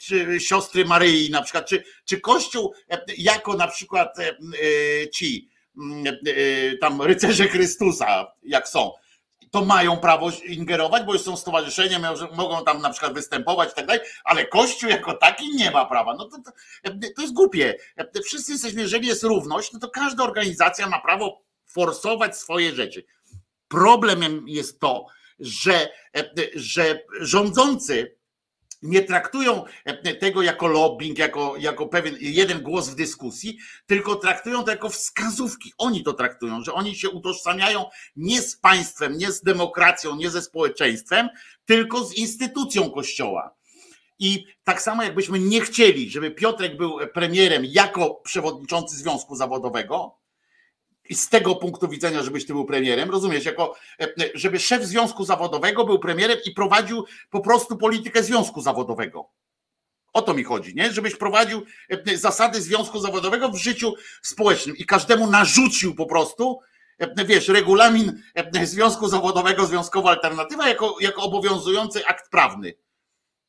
[0.00, 2.74] czy siostry Maryi na przykład, czy, czy Kościół
[3.18, 4.16] jako na przykład
[5.12, 5.48] ci
[6.80, 8.92] tam rycerze Chrystusa, jak są,
[9.50, 13.86] to mają prawo ingerować, bo już są stowarzyszenia, mogą tam na przykład występować i tak
[13.86, 16.14] dalej, ale Kościół jako taki nie ma prawa.
[16.14, 16.50] No to, to,
[17.16, 17.74] to jest głupie.
[18.24, 23.04] Wszyscy jesteśmy, jeżeli jest równość, no to każda organizacja ma prawo forsować swoje rzeczy.
[23.68, 25.06] Problemem jest to,
[25.40, 25.88] że,
[26.54, 28.17] że rządzący
[28.82, 34.64] nie traktują e, tego jako lobbying, jako, jako pewien jeden głos w dyskusji, tylko traktują
[34.64, 35.72] to jako wskazówki.
[35.78, 37.84] Oni to traktują, że oni się utożsamiają
[38.16, 41.28] nie z państwem, nie z demokracją, nie ze społeczeństwem,
[41.64, 43.54] tylko z instytucją Kościoła.
[44.18, 50.17] I tak samo jakbyśmy nie chcieli, żeby Piotrek był premierem jako przewodniczący związku zawodowego,
[51.08, 55.24] i z tego punktu widzenia, żebyś ty był premierem, rozumiesz, jako e, żeby szef związku
[55.24, 59.30] zawodowego był premierem i prowadził po prostu politykę związku zawodowego.
[60.12, 60.92] O to mi chodzi, nie?
[60.92, 66.60] Żebyś prowadził e, zasady związku zawodowego w życiu społecznym i każdemu narzucił po prostu,
[66.98, 68.22] e, wiesz, regulamin
[68.64, 72.74] związku zawodowego, związkowa alternatywa jako, jako obowiązujący akt prawny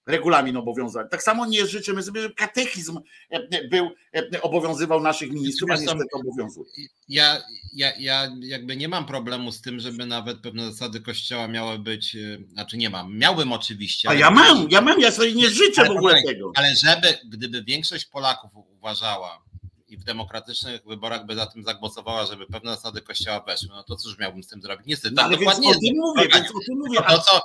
[0.09, 1.05] regulamin obowiązań.
[1.11, 2.99] Tak samo nie życzymy sobie, żeby katechizm
[3.29, 6.65] e, był, e, obowiązywał naszych ministrów, a niestety obowiązuje.
[7.09, 7.37] Ja,
[7.73, 12.15] ja, ja jakby nie mam problemu z tym, żeby nawet pewne zasady kościoła miały być,
[12.15, 14.09] e, znaczy nie mam, miałbym oczywiście.
[14.09, 16.51] A ja mam, ja mam, ja sobie nie życzę w ogóle tego.
[16.55, 19.49] Ale żeby, gdyby większość Polaków uważała,
[19.89, 23.95] i w demokratycznych wyborach by za tym zagłosowała, żeby pewne zasady kościoła weszły, no to
[23.95, 24.87] cóż miałbym z tym zrobić?
[24.87, 26.99] Niestety, no, ale dokładnie więc o tym mówię, więc o tym mówię.
[27.07, 27.41] To, co,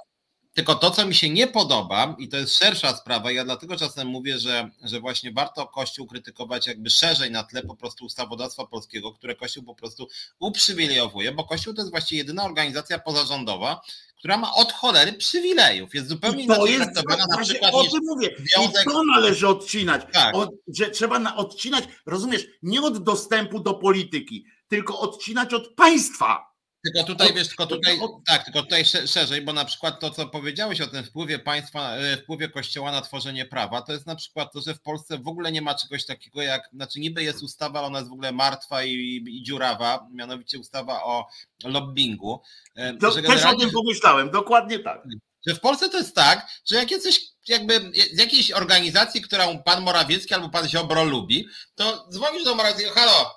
[0.55, 4.09] tylko to, co mi się nie podoba, i to jest szersza sprawa, ja dlatego czasem
[4.09, 9.12] mówię, że, że właśnie warto Kościół krytykować jakby szerzej na tle po prostu ustawodawstwa polskiego,
[9.12, 10.09] które Kościół po prostu
[10.39, 13.81] uprzywilejowuje, bo Kościół to jest właściwie jedyna organizacja pozarządowa,
[14.18, 15.94] która ma od cholery przywilejów.
[15.94, 16.90] Jest zupełnie to jest,
[17.31, 18.28] na przykład o tym mówię.
[18.39, 18.82] Związek...
[18.86, 20.02] I to należy odcinać.
[20.12, 20.35] Tak.
[20.35, 26.53] Od, że trzeba na, odcinać, rozumiesz, nie od dostępu do polityki, tylko odcinać od państwa
[26.85, 30.81] tylko tutaj, wiesz, tylko tutaj, tak, tylko tutaj szerzej, bo na przykład to, co powiedziałeś
[30.81, 34.61] o tym wpływie państwa, e, wpływie kościoła na tworzenie prawa, to jest na przykład to,
[34.61, 37.98] że w Polsce w ogóle nie ma czegoś takiego jak, znaczy niby jest ustawa, ona
[37.98, 41.27] jest w ogóle martwa i, i dziurawa, mianowicie ustawa o
[41.65, 42.40] lobbingu.
[42.74, 45.02] E, to, Też o tym pomyślałem, dokładnie tak.
[45.47, 49.82] Że w Polsce to jest tak, że jak jesteś jakby z jakiejś organizacji, którą pan
[49.82, 53.35] Morawiecki albo pan Ziobro lubi, to dzwonisz do Morawieckiego, halo,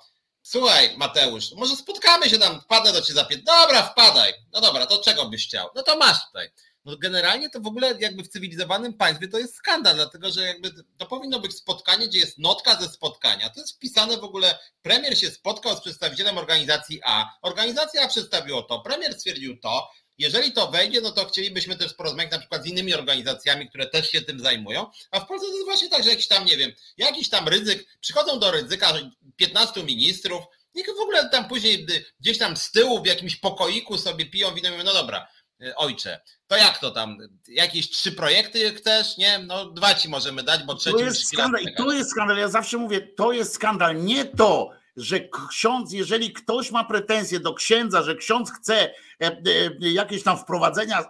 [0.50, 3.42] Słuchaj, Mateusz, może spotkamy się tam, wpadnę do ciebie za pięć.
[3.42, 4.32] Dobra, wpadaj.
[4.52, 5.68] No dobra, to czego byś chciał?
[5.74, 6.50] No to masz tutaj.
[6.84, 10.70] No generalnie to w ogóle jakby w cywilizowanym państwie to jest skandal, dlatego że jakby
[10.98, 13.50] to powinno być spotkanie, gdzie jest notka ze spotkania.
[13.50, 18.62] To jest wpisane w ogóle, premier się spotkał z przedstawicielem organizacji A, organizacja A przedstawiła
[18.62, 22.66] to, premier stwierdził to, jeżeli to wejdzie, no to chcielibyśmy też porozmawiać na przykład z
[22.66, 24.86] innymi organizacjami, które też się tym zajmują.
[25.10, 27.86] A w Polsce to jest właśnie tak, że jakiś tam, nie wiem, jakiś tam ryzyk,
[28.00, 28.92] przychodzą do ryzyka
[29.36, 31.86] 15 ministrów, niech w ogóle tam później
[32.20, 35.28] gdzieś tam z tyłu w jakimś pokoiku sobie piją wino i mówią, no dobra,
[35.62, 37.18] e, ojcze, to jak to tam?
[37.48, 39.16] Jakieś trzy projekty chcesz?
[39.16, 39.38] Nie?
[39.38, 41.62] No dwa ci możemy dać, bo trzeci To jest skandal.
[41.62, 42.36] I to jest skandal.
[42.36, 44.04] Ja zawsze mówię, to jest skandal.
[44.04, 49.40] Nie to, że ksiądz, jeżeli ktoś ma pretensje do księdza, że ksiądz chce e, e,
[49.80, 51.04] jakieś tam wprowadzenia,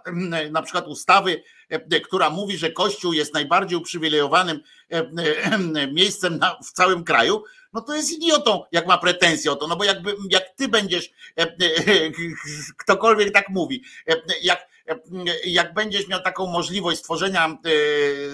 [0.51, 4.59] na przykład ustawy, e, która mówi, że Kościół jest najbardziej uprzywilejowanym
[5.93, 7.43] miejscem w całym kraju,
[7.73, 11.09] no to jest idiotą, jak ma pretensje o to, no bo jakby, jak ty będziesz,
[12.77, 13.83] ktokolwiek tak mówi,
[14.41, 14.67] jak
[15.45, 17.59] jak będziesz miał taką możliwość stworzenia e,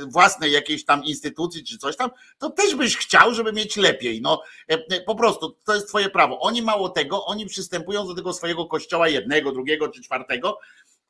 [0.08, 4.22] własnej jakiejś tam instytucji czy coś tam, to też byś chciał, żeby mieć lepiej.
[4.22, 6.40] No e, po prostu to jest twoje prawo.
[6.40, 10.60] Oni mało tego, oni przystępują do tego swojego kościoła jednego, drugiego czy czwartego.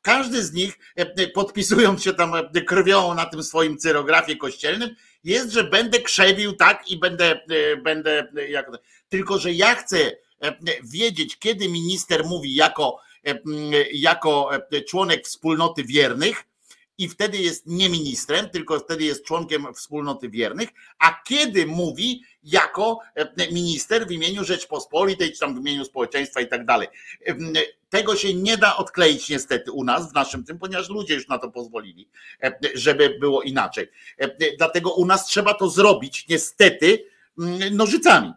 [0.02, 2.32] Każdy z nich, e, podpisując się tam
[2.66, 7.40] krwią na tym swoim cyrografie kościelnym, jest, że będę krzewił tak i będę,
[7.82, 8.70] będę jak,
[9.08, 9.98] tylko że ja chcę
[10.82, 13.05] wiedzieć, kiedy minister mówi jako E,
[13.92, 16.44] jako e, członek wspólnoty wiernych
[16.98, 22.98] i wtedy jest nie ministrem, tylko wtedy jest członkiem wspólnoty wiernych, a kiedy mówi jako
[23.14, 26.88] e, minister w imieniu Rzeczpospolitej, czy tam w imieniu społeczeństwa i tak dalej.
[27.88, 31.38] Tego się nie da odkleić niestety u nas, w naszym tym, ponieważ ludzie już na
[31.38, 32.08] to pozwolili,
[32.74, 33.88] żeby było inaczej.
[34.58, 37.04] Dlatego u nas trzeba to zrobić niestety
[37.70, 38.32] nożycami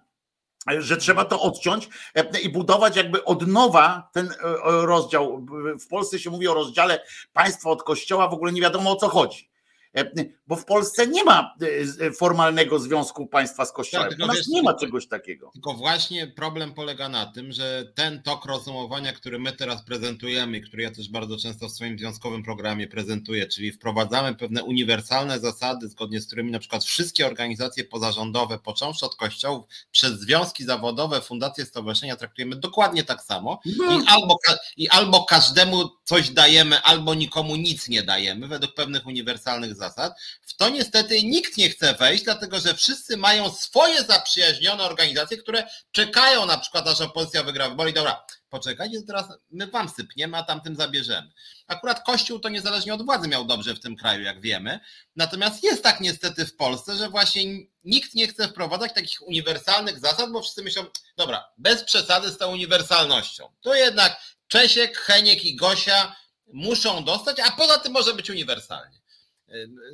[0.77, 5.45] że trzeba to odciąć e, i budować jakby od nowa ten e, rozdział.
[5.81, 7.03] W Polsce się mówi o rozdziale
[7.34, 9.49] państwa od kościoła, w ogóle nie wiadomo o co chodzi.
[9.95, 10.11] E,
[10.47, 14.09] bo w Polsce nie ma e, e, formalnego związku państwa z Kościołem.
[14.09, 15.49] Tak, U nas wiesz, nie ma czegoś takiego.
[15.53, 20.83] Tylko właśnie problem polega na tym, że ten tok rozumowania, który my teraz prezentujemy, który
[20.83, 26.21] ja też bardzo często w swoim związkowym programie prezentuję, czyli wprowadzamy pewne uniwersalne zasady, zgodnie
[26.21, 32.15] z którymi na przykład wszystkie organizacje pozarządowe, począwszy od kościołów, przez związki zawodowe, fundacje, stowarzyszenia
[32.15, 34.01] traktujemy dokładnie tak samo no.
[34.01, 34.37] i, albo,
[34.77, 40.14] i albo każdemu coś dajemy, albo nikomu nic nie dajemy według pewnych uniwersalnych zasad.
[40.41, 45.64] W to niestety nikt nie chce wejść, dlatego że wszyscy mają swoje zaprzyjaźnione organizacje, które
[45.91, 47.93] czekają na przykład, aż opozycja wygra wybory.
[47.93, 51.31] Dobra, poczekajcie, teraz my wam sypniemy, a tamtym zabierzemy.
[51.68, 54.80] Akurat Kościół to niezależnie od władzy miał dobrze w tym kraju, jak wiemy.
[55.15, 57.43] Natomiast jest tak niestety w Polsce, że właśnie
[57.84, 60.85] nikt nie chce wprowadzać takich uniwersalnych zasad, bo wszyscy myślą,
[61.18, 63.51] dobra, bez przesady z tą uniwersalnością.
[63.61, 66.15] To jednak Czesiek, Heniek i Gosia
[66.53, 68.99] muszą dostać, a poza tym może być uniwersalnie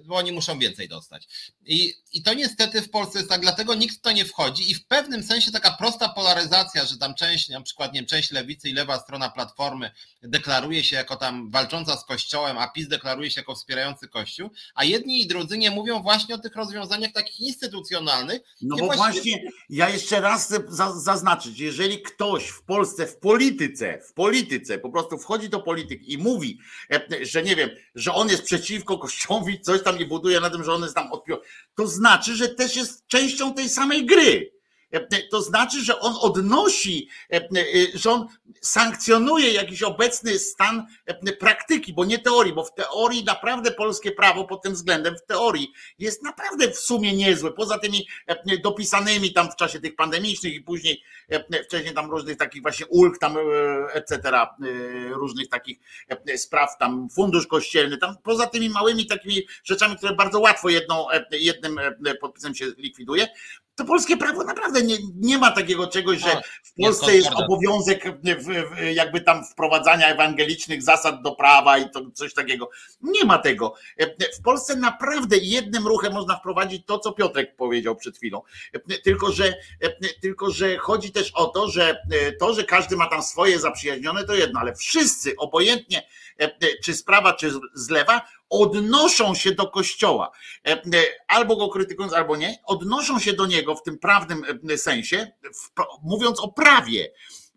[0.06, 1.28] bo oni muszą więcej dostać.
[1.66, 4.76] I, I to niestety w Polsce jest tak, dlatego nikt w to nie wchodzi i
[4.76, 8.70] w pewnym sensie taka prosta polaryzacja, że tam część, na przykład nie wiem, część lewicy
[8.70, 9.92] i lewa strona platformy
[10.24, 14.84] deklaruje się jako tam walcząca z Kościołem, a PiS deklaruje się jako wspierający Kościół, a
[14.84, 18.42] jedni i drudzy nie mówią właśnie o tych rozwiązaniach takich instytucjonalnych.
[18.62, 19.12] No bo właściwie...
[19.12, 20.64] właśnie ja jeszcze raz chcę
[20.96, 26.18] zaznaczyć, jeżeli ktoś w Polsce, w polityce, w polityce po prostu wchodzi do polityki i
[26.18, 26.60] mówi,
[26.92, 30.64] e, że nie wiem, że on jest przeciwko Kościołowi, coś tam i buduje na tym,
[30.64, 31.38] że on jest tam odpił.
[31.76, 34.55] To znaczy, że też jest częścią tej samej gry.
[35.32, 37.10] To znaczy, że on odnosi,
[37.94, 38.28] że on
[38.62, 40.88] sankcjonuje jakiś obecny stan
[41.40, 45.74] praktyki, bo nie teorii, bo w teorii naprawdę polskie prawo pod tym względem, w teorii
[46.00, 47.52] jest naprawdę w sumie niezłe.
[47.52, 48.08] Poza tymi
[48.64, 51.04] dopisanymi tam w czasie tych pandemicznych i później
[51.66, 53.38] wcześniej tam różnych takich właśnie ulg, tam
[53.94, 54.32] etc.,
[55.12, 55.78] różnych takich
[56.38, 61.80] spraw, tam fundusz kościelny, tam poza tymi małymi takimi rzeczami, które bardzo łatwo jedną, jednym
[62.22, 63.28] podpisem się likwiduje,
[63.76, 68.04] to polskie prawo naprawdę nie, nie ma takiego czegoś, że w Polsce jest obowiązek
[68.94, 72.70] jakby tam wprowadzania ewangelicznych zasad do prawa i to coś takiego.
[73.02, 73.74] Nie ma tego.
[74.40, 78.42] W Polsce naprawdę jednym ruchem można wprowadzić to, co Piotrek powiedział przed chwilą.
[79.04, 79.54] Tylko, że,
[80.22, 82.02] tylko, że chodzi też o to, że
[82.40, 86.08] to, że każdy ma tam swoje zaprzyjaźnione, to jedno, ale wszyscy, obojętnie
[86.84, 88.22] czy z prawa, czy z lewa,
[88.62, 90.32] odnoszą się do Kościoła,
[90.68, 90.82] e, e,
[91.28, 95.32] albo go krytykując, albo nie, odnoszą się do niego w tym prawnym e, sensie,
[96.04, 97.12] mówiąc o prawie.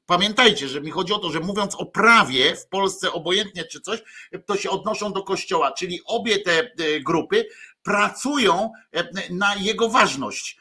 [0.07, 4.03] Pamiętajcie, że mi chodzi o to, że mówiąc o prawie w Polsce, obojętnie czy coś,
[4.47, 6.71] to się odnoszą do Kościoła, czyli obie te
[7.01, 7.45] grupy
[7.83, 8.73] pracują
[9.31, 10.59] na jego ważność.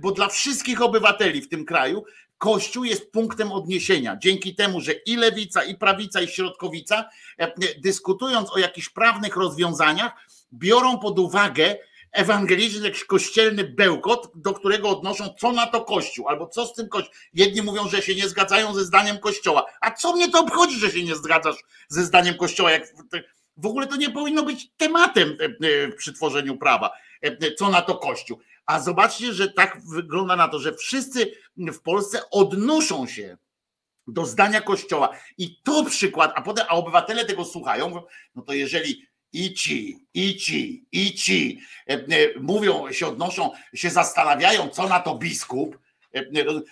[0.00, 2.04] Bo dla wszystkich obywateli w tym kraju
[2.38, 4.16] Kościół jest punktem odniesienia.
[4.16, 7.08] Dzięki temu, że i lewica, i prawica, i środkowica,
[7.38, 10.12] e, dyskutując o jakichś prawnych rozwiązaniach,
[10.52, 11.76] biorą pod uwagę
[12.12, 16.88] ewangeliczny, jakiś kościelny bełkot, do którego odnoszą, co na to Kościół, albo co z tym
[16.88, 17.14] Kościół.
[17.34, 19.66] Jedni mówią, że się nie zgadzają ze zdaniem Kościoła.
[19.80, 21.56] A co mnie to obchodzi, że się nie zgadzasz
[21.88, 22.70] ze zdaniem Kościoła?
[22.70, 22.82] Jak
[23.56, 26.90] w ogóle to nie powinno być tematem e, e, przy tworzeniu prawa.
[27.58, 28.38] Co na to Kościół?
[28.66, 33.36] A zobaczcie, że tak wygląda na to, że wszyscy w Polsce odnoszą się
[34.06, 35.08] do zdania Kościoła.
[35.38, 38.02] I to przykład, a potem, a obywatele tego słuchają,
[38.34, 43.90] no to jeżeli i ci, i ci, i ci e, e, mówią, się odnoszą, się
[43.90, 45.78] zastanawiają, co na to biskup,
[46.14, 46.24] e,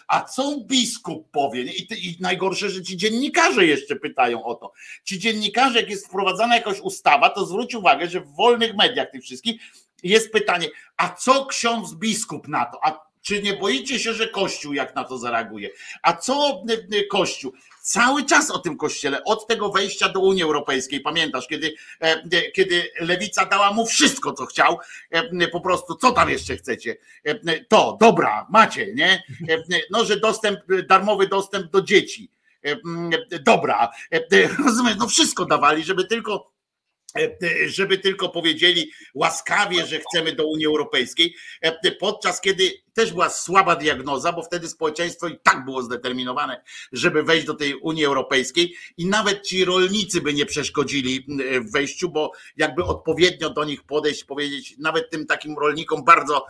[0.09, 1.63] a co biskup powie?
[1.63, 4.73] I, I, najgorsze, że ci dziennikarze jeszcze pytają o to.
[5.05, 9.23] Ci dziennikarze, jak jest wprowadzana jakaś ustawa, to zwróć uwagę, że w wolnych mediach tych
[9.23, 9.61] wszystkich
[10.03, 12.87] jest pytanie, a co ksiądz biskup na to?
[12.87, 15.71] A czy nie boicie się, że Kościół jak na to zareaguje?
[16.03, 17.53] A co y, y, Kościół?
[17.83, 22.51] Cały czas o tym kościele, od tego wejścia do Unii Europejskiej, pamiętasz, kiedy, e, e,
[22.51, 24.79] kiedy lewica dała mu wszystko, co chciał,
[25.11, 26.97] e, po prostu, co tam jeszcze chcecie?
[27.69, 29.23] To, dobra, macie, nie?
[29.91, 32.31] No, że dostęp, darmowy dostęp do dzieci.
[33.41, 33.91] Dobra,
[34.65, 36.52] rozumiesz, no wszystko dawali, żeby tylko
[37.67, 43.77] żeby tylko powiedzieli łaskawie, że chcemy do Unii Europejskiej, e, podczas kiedy też była słaba
[43.77, 46.63] diagnoza, bo wtedy społeczeństwo i tak było zdeterminowane,
[46.93, 51.27] żeby wejść do tej Unii Europejskiej i nawet ci rolnicy by nie przeszkodzili
[51.61, 56.47] w wejściu, bo jakby odpowiednio do nich podejść, powiedzieć, nawet tym takim rolnikom bardzo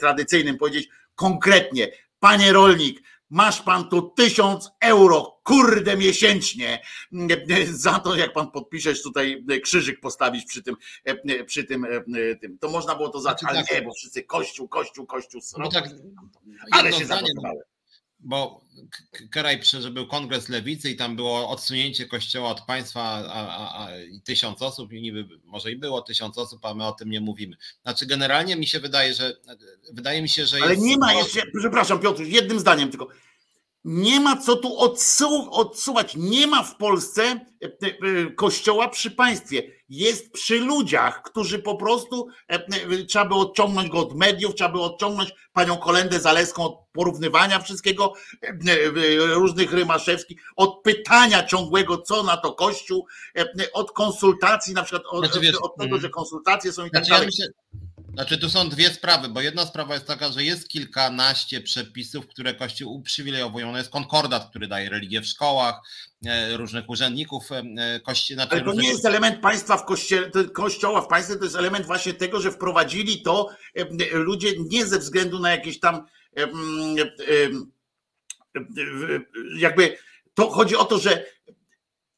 [0.00, 6.82] tradycyjnym powiedzieć konkretnie, panie rolnik, masz pan tu tysiąc euro, kurde miesięcznie,
[7.70, 10.76] za to jak pan podpiszesz tutaj krzyżyk postawić przy tym,
[11.46, 11.86] przy tym,
[12.40, 12.58] tym.
[12.58, 13.76] to można było to zacząć, znaczy ale tak.
[13.76, 15.88] nie, bo wszyscy kościół, kościół, kościół, no tak,
[16.70, 17.71] ale się zablokowałem
[18.22, 18.60] bo
[19.30, 23.88] Keraj przeżył kongres lewicy i tam było odsunięcie kościoła od państwa a, a, a,
[24.24, 27.56] tysiąc osób i niby może i było tysiąc osób, a my o tym nie mówimy.
[27.82, 29.36] Znaczy generalnie mi się wydaje, że
[29.92, 33.08] wydaje mi się, że Ale nie ma jeszcze, przepraszam Piotr, jednym zdaniem tylko,
[33.84, 36.16] nie ma co tu odsu odsuwać.
[36.16, 39.62] Nie ma w Polsce e, e, kościoła przy państwie.
[39.88, 44.80] Jest przy ludziach, którzy po prostu e, trzeba by odciągnąć go od mediów, trzeba by
[44.80, 48.12] odciągnąć panią Kolendę Zaleską od porównywania wszystkiego,
[49.18, 53.06] różnych rymaszewskich, od pytania ciągłego, co na to Kościół,
[53.72, 56.00] od konsultacji, na przykład od, znaczy, wiesz, od tego, mm.
[56.00, 57.24] że konsultacje są i tak znaczy, dalej.
[57.24, 57.46] Ja myślę,
[58.14, 62.54] znaczy tu są dwie sprawy, bo jedna sprawa jest taka, że jest kilkanaście przepisów, które
[62.54, 63.76] Kościół uprzywilejowują.
[63.76, 65.80] jest konkordat, który daje religię w szkołach,
[66.26, 68.36] e, różnych urzędników e, kościoła.
[68.36, 71.86] Znaczy Ale to nie jest element państwa w kościele, kościoła w państwie, to jest element
[71.86, 76.06] właśnie tego, że wprowadzili to e, ludzie nie ze względu na jakieś tam
[79.58, 79.96] jakby
[80.34, 81.24] to chodzi o to, że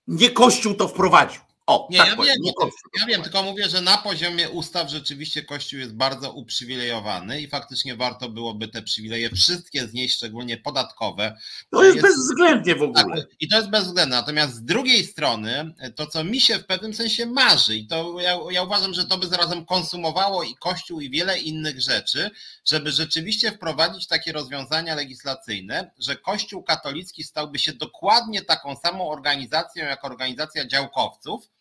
[0.06, 1.40] nie Kościół to wprowadził.
[1.66, 4.90] O, nie, tak ja, powiem, wiem, nie ja wiem, tylko mówię, że na poziomie ustaw
[4.90, 11.36] rzeczywiście Kościół jest bardzo uprzywilejowany i faktycznie warto byłoby te przywileje wszystkie znieść, szczególnie podatkowe.
[11.70, 13.16] To jest, jest bezwzględnie w ogóle.
[13.16, 14.16] Tak, I to jest bezwzględne.
[14.16, 18.38] Natomiast z drugiej strony, to co mi się w pewnym sensie marzy, i to ja,
[18.50, 22.30] ja uważam, że to by zarazem konsumowało i Kościół, i wiele innych rzeczy,
[22.64, 29.84] żeby rzeczywiście wprowadzić takie rozwiązania legislacyjne, że Kościół katolicki stałby się dokładnie taką samą organizacją,
[29.84, 31.53] jak organizacja działkowców,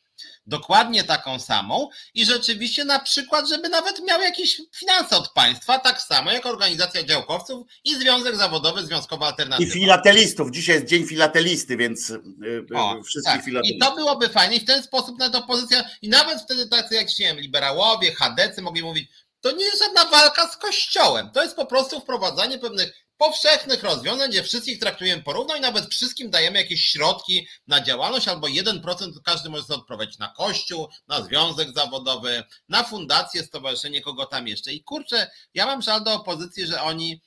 [0.47, 6.01] dokładnie taką samą i rzeczywiście na przykład, żeby nawet miał jakieś finanse od państwa, tak
[6.01, 9.69] samo jak organizacja działkowców i Związek Zawodowy Związkowa Alternatywa.
[9.69, 10.51] I filatelistów.
[10.51, 13.45] Dzisiaj jest Dzień Filatelisty, więc y, y, o, wszystkich tak.
[13.45, 13.87] filatelistów.
[13.87, 16.95] I to byłoby fajnie i w ten sposób na to pozycja i nawet wtedy tacy
[16.95, 19.09] jak się liberałowie, chadecy mogli mówić,
[19.41, 21.29] to nie jest żadna walka z Kościołem.
[21.33, 26.29] To jest po prostu wprowadzanie pewnych powszechnych rozwiązań, gdzie wszystkich traktujemy porówno i nawet wszystkim
[26.29, 31.73] dajemy jakieś środki na działalność, albo 1% każdy może sobie odprowadzić na kościół, na związek
[31.75, 34.73] zawodowy, na fundację, stowarzyszenie, kogo tam jeszcze.
[34.73, 37.21] I kurczę, ja mam żal do opozycji, że oni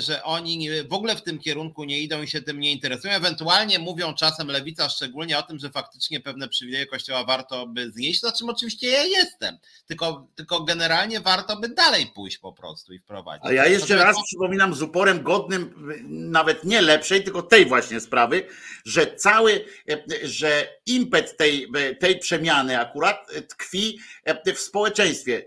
[0.00, 3.14] że oni w ogóle w tym kierunku nie idą i się tym nie interesują.
[3.14, 8.20] Ewentualnie mówią czasem lewica szczególnie o tym, że faktycznie pewne przywileje kościoła warto by znieść,
[8.20, 9.58] za czym oczywiście ja jestem.
[9.86, 13.46] Tylko, tylko generalnie warto by dalej pójść po prostu i wprowadzić.
[13.46, 14.22] A ja jeszcze raz to...
[14.22, 15.74] przypominam z uporem godnym,
[16.08, 18.46] nawet nie lepszej, tylko tej właśnie sprawy,
[18.84, 21.68] że cały, e, że impet tej,
[22.00, 25.44] tej przemiany akurat tkwi e, w społeczeństwie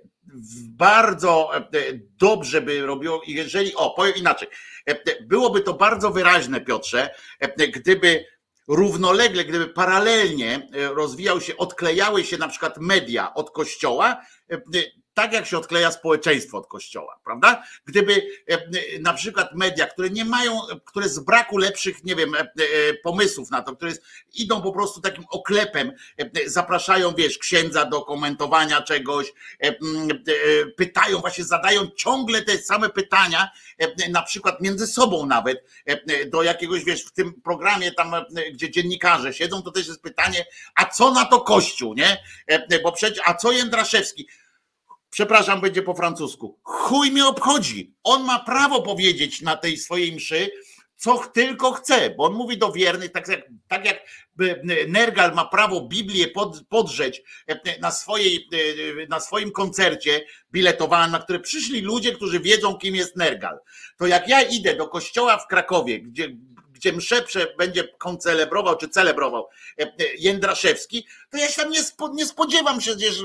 [0.77, 1.63] bardzo e,
[2.19, 4.47] dobrze by robiło, jeżeli, o, powiem inaczej,
[4.85, 8.25] e, byłoby to bardzo wyraźne, Piotrze, e, gdyby
[8.67, 14.21] równolegle, gdyby paralelnie rozwijał się, odklejały się na przykład media od kościoła,
[15.13, 17.63] tak jak się odkleja społeczeństwo od kościoła, prawda?
[17.85, 18.59] Gdyby e, e,
[18.99, 22.47] na przykład media, które nie mają, które z braku lepszych, nie wiem, e,
[22.93, 23.91] pomysłów na to, które
[24.33, 25.91] idą po prostu takim oklepem,
[26.45, 29.33] zapraszają, wiesz, księdza do komentowania czegoś,
[30.77, 33.51] pytają, właśnie zadają ciągle te same pytania,
[34.09, 35.63] na przykład między sobą nawet,
[36.27, 38.15] do jakiegoś, wiesz, w tym programie tam,
[38.53, 40.45] gdzie dziennikarze siedzą, to też jest pytanie,
[40.75, 42.23] a co na to Kościół, nie?
[42.83, 44.27] Bo przecież, a co Jędraszewski?
[45.13, 46.59] Przepraszam, będzie po francusku.
[46.63, 47.93] Chuj mnie obchodzi.
[48.03, 50.51] On ma prawo powiedzieć na tej swojej mszy,
[50.95, 53.99] co tylko chce, bo on mówi do wiernych, tak jak, tak jak
[54.87, 58.49] Nergal ma prawo Biblię pod, podrzeć e, na, swojej,
[59.03, 63.57] e, na swoim koncercie biletowanym, na które przyszli ludzie, którzy wiedzą, kim jest Nergal.
[63.97, 66.29] To jak ja idę do kościoła w Krakowie, gdzie
[66.83, 67.25] gdzie msze
[67.57, 69.47] będzie koncelebrował czy celebrował
[69.79, 73.17] e, e, Jędraszewski, to ja się tam nie, spo, nie spodziewam się gdzieś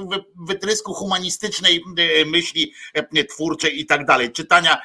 [0.47, 2.72] wytrysku humanistycznej e, myśli
[3.28, 4.82] twórczej i tak dalej, czytania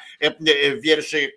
[0.78, 1.32] wierszy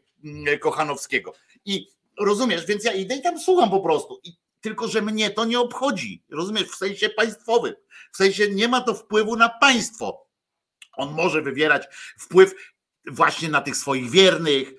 [0.59, 1.33] Kochanowskiego.
[1.65, 1.87] I
[2.19, 4.19] rozumiesz, więc ja idę i tam słucham po prostu.
[4.23, 7.73] I tylko, że mnie to nie obchodzi, rozumiesz, w sensie państwowym.
[8.13, 10.27] W sensie nie ma to wpływu na państwo.
[10.93, 11.83] On może wywierać
[12.19, 12.55] wpływ
[13.11, 14.73] właśnie na tych swoich wiernych,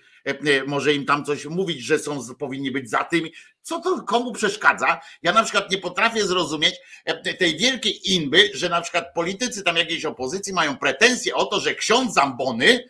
[0.66, 3.28] może im tam coś mówić, że są, powinni być za tym.
[3.62, 5.00] Co to komu przeszkadza?
[5.22, 6.74] Ja na przykład nie potrafię zrozumieć
[7.04, 11.60] e, tej wielkiej inby, że na przykład politycy tam jakiejś opozycji mają pretensje o to,
[11.60, 12.84] że ksiądz Zambony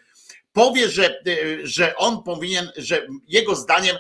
[0.52, 1.22] powie, że,
[1.62, 3.96] że on powinien, że jego zdaniem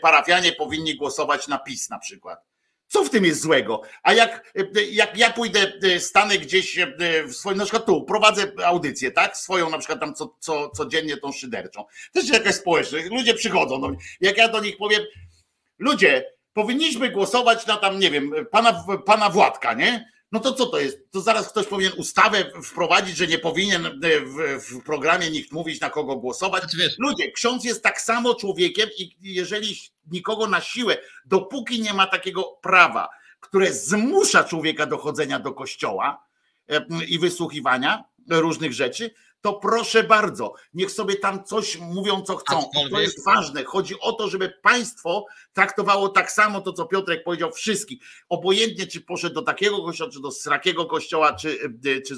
[0.00, 2.51] parafianie powinni głosować na PiS na przykład.
[2.92, 3.82] Co w tym jest złego?
[4.02, 4.52] A jak,
[4.90, 6.86] jak ja pójdę, e, stanę gdzieś e,
[7.26, 9.36] w swoim, na przykład tu, prowadzę audycję, tak?
[9.36, 11.84] Swoją na przykład tam co, co, codziennie tą szyderczą.
[12.12, 13.98] Też jakaś społeczność, ludzie przychodzą do mnie.
[14.20, 15.02] Jak ja do nich powiem,
[15.78, 20.12] ludzie, powinniśmy głosować na tam, nie wiem, pana, pana Władka, nie?
[20.32, 21.10] No to co to jest?
[21.10, 23.90] To zaraz ktoś powinien ustawę wprowadzić, że nie powinien e,
[24.20, 26.62] w, w programie nikt mówić, na kogo głosować.
[26.62, 29.76] Znaczy, Ludzie, ksiądz jest tak samo człowiekiem i jeżeli
[30.10, 33.08] nikogo na siłę, dopóki nie ma takiego prawa,
[33.40, 36.26] które zmusza człowieka do chodzenia do kościoła
[36.68, 39.10] e, i wysłuchiwania różnych rzeczy,
[39.42, 42.70] to proszę bardzo, niech sobie tam coś mówią, co chcą.
[42.90, 43.64] To jest ważne.
[43.64, 48.02] Chodzi o to, żeby państwo traktowało tak samo to, co Piotrek powiedział, wszystkich.
[48.28, 51.48] Obojętnie, czy poszedł do takiego kościoła, czy do srakiego kościoła, czy,
[51.86, 52.14] y, czy,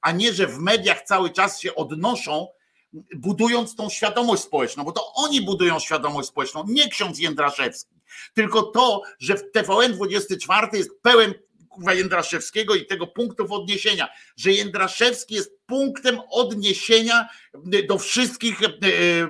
[0.00, 2.48] a nie, że w mediach cały czas się odnoszą,
[3.16, 7.94] budując tą świadomość społeczną, bo to oni budują świadomość społeczną, nie ksiądz Jędraszewski.
[8.34, 11.34] Tylko to, że w TVN 24 jest pełen
[11.74, 17.28] kurwa Jędraszewskiego i tego punktów odniesienia, że Jędraszewski jest punktem odniesienia
[17.88, 18.68] do wszystkich e,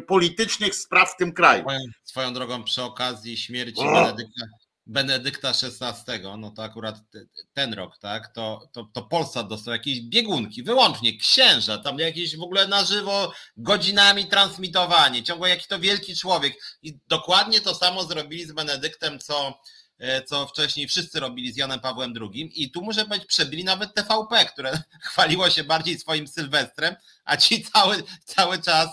[0.01, 1.62] politycznych spraw w tym kraju.
[1.62, 4.47] Swoją, swoją drogą przy okazji śmierci Benedykta,
[4.87, 6.97] Benedykta XVI, no to akurat
[7.55, 12.43] ten rok, tak, to, to, to Polsat dostał jakieś biegunki, wyłącznie księża, tam jakieś w
[12.43, 18.45] ogóle na żywo godzinami transmitowanie, ciągle jaki to wielki człowiek i dokładnie to samo zrobili
[18.45, 19.61] z Benedyktem, co
[20.26, 24.44] co wcześniej wszyscy robili z Janem Pawłem II i tu może być przebili nawet TVP,
[24.44, 28.89] które chwaliło się bardziej swoim Sylwestrem, a ci cały, cały czas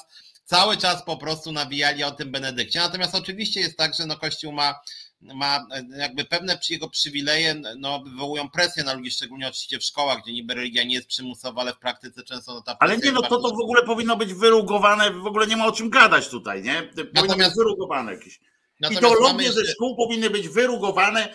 [0.51, 2.79] cały czas po prostu nawijali o tym Benedykcie.
[2.79, 4.75] Natomiast oczywiście jest tak, że no Kościół ma,
[5.21, 5.67] ma
[5.97, 10.53] jakby pewne jego przywileje, no, wywołują presję na ludzi, szczególnie oczywiście w szkołach, gdzie niby
[10.53, 13.49] religia nie jest przymusowa, ale w praktyce często no, ta Ale nie, no to to
[13.49, 16.83] w ogóle powinno być wyrugowane, w ogóle nie ma o czym gadać tutaj, nie?
[16.83, 17.51] Powinno Natomiast...
[17.51, 18.39] być wyrugowane jakieś.
[18.81, 19.65] Natomiast Ideologie jeszcze...
[19.65, 21.33] ze szkół powinny być wyrugowane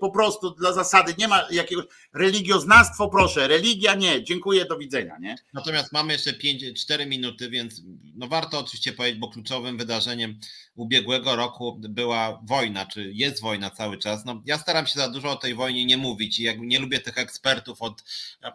[0.00, 1.14] po prostu dla zasady.
[1.18, 1.84] Nie ma jakiegoś
[2.14, 5.18] religioznawstwo, proszę, religia nie, dziękuję, do widzenia.
[5.20, 5.36] Nie?
[5.52, 7.82] Natomiast mamy jeszcze 5, 4 minuty, więc
[8.14, 10.38] no warto oczywiście powiedzieć, bo kluczowym wydarzeniem
[10.74, 14.24] ubiegłego roku była wojna, czy jest wojna cały czas.
[14.24, 17.00] No, ja staram się za dużo o tej wojnie nie mówić i jak nie lubię
[17.00, 18.04] tych ekspertów od,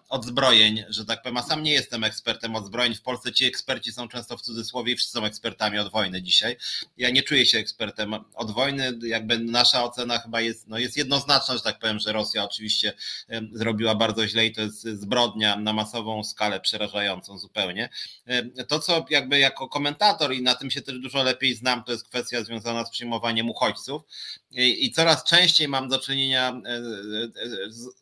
[0.09, 2.95] od zbrojeń, że tak powiem, a sam nie jestem ekspertem od zbrojeń.
[2.95, 6.57] W Polsce ci eksperci są często w cudzysłowie i wszyscy są ekspertami od wojny dzisiaj.
[6.97, 11.55] Ja nie czuję się ekspertem od wojny, jakby nasza ocena chyba jest, no jest jednoznaczna,
[11.55, 12.93] że tak powiem, że Rosja oczywiście
[13.53, 17.89] zrobiła bardzo źle i to jest zbrodnia na masową skalę przerażającą zupełnie.
[18.67, 22.07] To, co jakby jako komentator i na tym się też dużo lepiej znam, to jest
[22.07, 24.01] kwestia związana z przyjmowaniem uchodźców.
[24.51, 26.81] I, coraz częściej mam do czynienia e, e,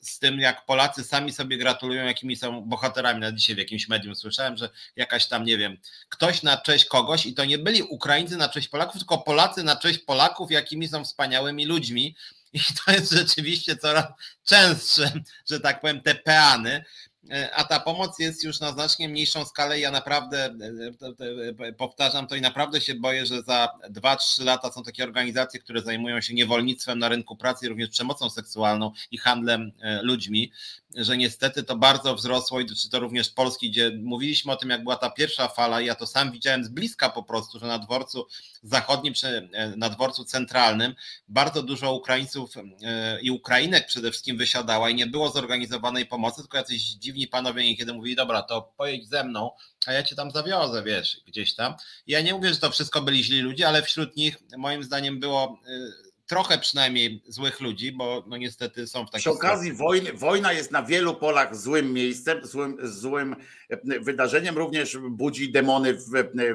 [0.02, 3.20] z, tym, jak Polacy sami sobie gratulują, jakimi są bohaterami.
[3.20, 5.78] Na dzisiaj w jakimś medium słyszałem, że jakaś tam, nie wiem,
[6.10, 9.76] ktoś na cześć kogoś i to nie byli Ukraińcy na cześć Polaków, tylko Polacy na
[9.76, 12.16] cześć Polaków, jakimi są wspaniałymi ludźmi.
[12.54, 14.06] I to jest rzeczywiście coraz
[14.44, 15.12] częstsze,
[15.50, 16.84] że tak powiem, te peany.
[17.32, 19.80] E, a ta pomoc jest już na znacznie mniejszą skalę.
[19.80, 24.84] Ja naprawdę e, e, powtarzam to i naprawdę się boję, że za 2-3 lata są
[24.84, 29.72] takie organizacje, które zajmują się niewolnictwem na rynku pracy, również przemocą seksualną i handlem
[30.02, 30.52] ludźmi
[30.96, 34.84] że niestety to bardzo wzrosło i czy to również Polski, gdzie mówiliśmy o tym, jak
[34.84, 38.28] była ta pierwsza fala, ja to sam widziałem z bliska po prostu, że na dworcu
[38.64, 40.96] zachodnim czy e, na dworcu centralnym
[41.28, 46.58] bardzo dużo Ukraińców e, i Ukrainek przede wszystkim wysiadała i nie było zorganizowanej pomocy, tylko
[46.58, 49.52] jacyś dziwni panowie niekiedy mówili, dobra, to pojedź ze mną,
[49.86, 51.74] a ja cię tam zawiozę, wiesz, gdzieś tam.
[52.08, 55.60] Ja nie mówię, że to wszystko byli źli ludzie, ale wśród nich moim zdaniem było
[55.68, 60.54] e, trochę przynajmniej złych ludzi, bo no niestety są w takiej Przy okazji wojny, wojna
[60.54, 63.36] jest na wielu polach złym miejscem, złym, złym
[63.70, 66.06] e, wydarzeniem, również budzi demony w,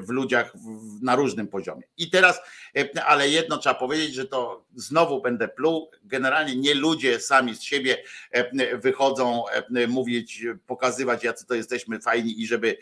[0.01, 1.83] w ludziach w, na różnym poziomie.
[1.97, 2.41] I teraz,
[2.77, 7.63] e, ale jedno trzeba powiedzieć, że to znowu będę pluł, generalnie nie ludzie sami z
[7.63, 7.97] siebie
[8.31, 9.45] e, wychodzą
[9.89, 12.79] mówić, pokazywać jacy to jesteśmy fajni i żeby,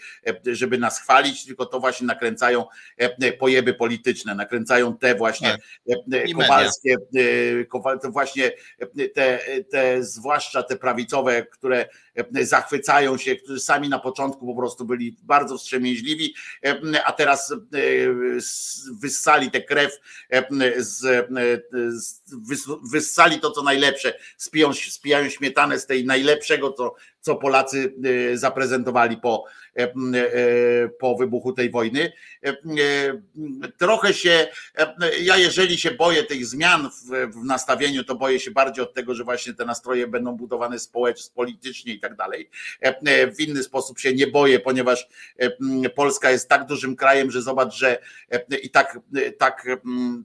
[0.47, 2.65] żeby nas chwalić, tylko to właśnie nakręcają
[3.39, 5.56] pojeby polityczne, nakręcają te właśnie
[5.89, 5.98] tak.
[6.35, 7.64] Kowalskie E,
[8.02, 8.52] to właśnie
[9.14, 9.38] te,
[9.70, 11.88] te zwłaszcza te prawicowe, które
[12.42, 16.34] zachwycają się, którzy sami na początku po prostu byli bardzo wstrzemięźliwi,
[17.04, 17.56] a teraz e,
[19.00, 20.00] wyssali tę krew,
[22.90, 27.94] wyssali to co najlepsze, spiją, spijają śmietanę z tej najlepszego, co, co Polacy
[28.32, 29.44] e, zaprezentowali po,
[31.00, 32.12] po wybuchu tej wojny.
[33.78, 34.48] Trochę się,
[35.20, 39.14] ja jeżeli się boję tych zmian w, w nastawieniu, to boję się bardziej od tego,
[39.14, 42.51] że właśnie te nastroje będą budowane społecznie, politycznie i tak dalej.
[43.36, 45.09] W inny sposób się nie boję, ponieważ
[45.94, 47.98] Polska jest tak dużym krajem, że zobacz, że
[48.62, 48.98] i tak,
[49.39, 49.66] tak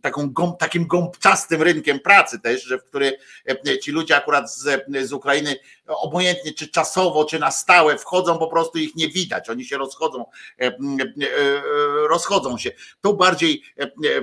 [0.01, 3.17] taką takim gąbczastym rynkiem pracy też, że w który
[3.81, 5.55] ci ludzie akurat z, z Ukrainy
[5.87, 10.25] obojętnie czy czasowo, czy na stałe wchodzą, po prostu ich nie widać, oni się rozchodzą,
[10.61, 10.77] e, e,
[12.09, 12.71] rozchodzą się.
[13.01, 13.63] Tu bardziej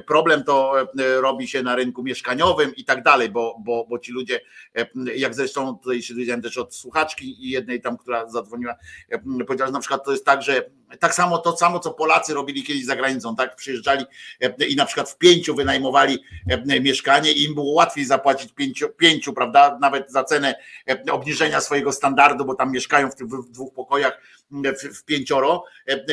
[0.06, 4.40] problem to robi się na rynku mieszkaniowym i tak dalej, bo, bo, bo ci ludzie,
[5.16, 8.74] jak zresztą tutaj się dowiedziałem też od słuchaczki i jednej tam, która zadzwoniła,
[9.46, 12.62] powiedziała, że na przykład to jest tak, że tak samo to samo, co Polacy robili
[12.62, 13.56] kiedyś za granicą, tak?
[13.56, 14.04] Przyjeżdżali
[14.68, 16.18] i na przykład w pięciu wynajmowali
[16.80, 19.78] mieszkanie i im było łatwiej zapłacić pięciu, pięciu prawda?
[19.80, 20.54] Nawet za cenę
[21.10, 24.20] obniżenia swojego standardu, bo tam mieszkają w tych dwóch pokojach
[24.94, 25.64] w, pięcioro,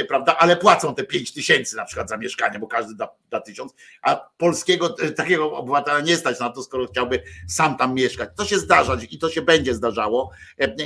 [0.08, 0.38] prawda?
[0.38, 4.30] Ale płacą te pięć tysięcy na przykład za mieszkanie, bo każdy da, da tysiąc, a
[4.38, 8.30] polskiego takiego obywatela nie stać na to, skoro chciałby sam tam mieszkać.
[8.38, 10.32] To się zdarza i to się będzie zdarzało,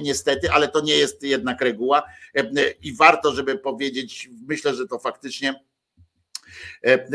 [0.02, 2.03] niestety, ale to nie jest jednak reguła
[2.82, 5.64] i warto, żeby powiedzieć, myślę, że to faktycznie,
[6.84, 7.07] e, e,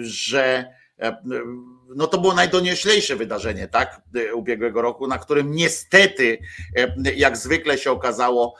[0.00, 0.64] że
[0.98, 1.22] e,
[1.96, 4.00] no to było najdonioślejsze wydarzenie, tak,
[4.34, 6.38] ubiegłego roku, na którym niestety,
[7.16, 8.54] jak zwykle się okazało,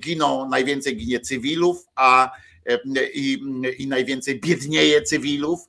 [0.00, 2.30] giną, najwięcej ginie cywilów, a
[3.14, 3.40] i,
[3.78, 5.60] i najwięcej biednieje cywilów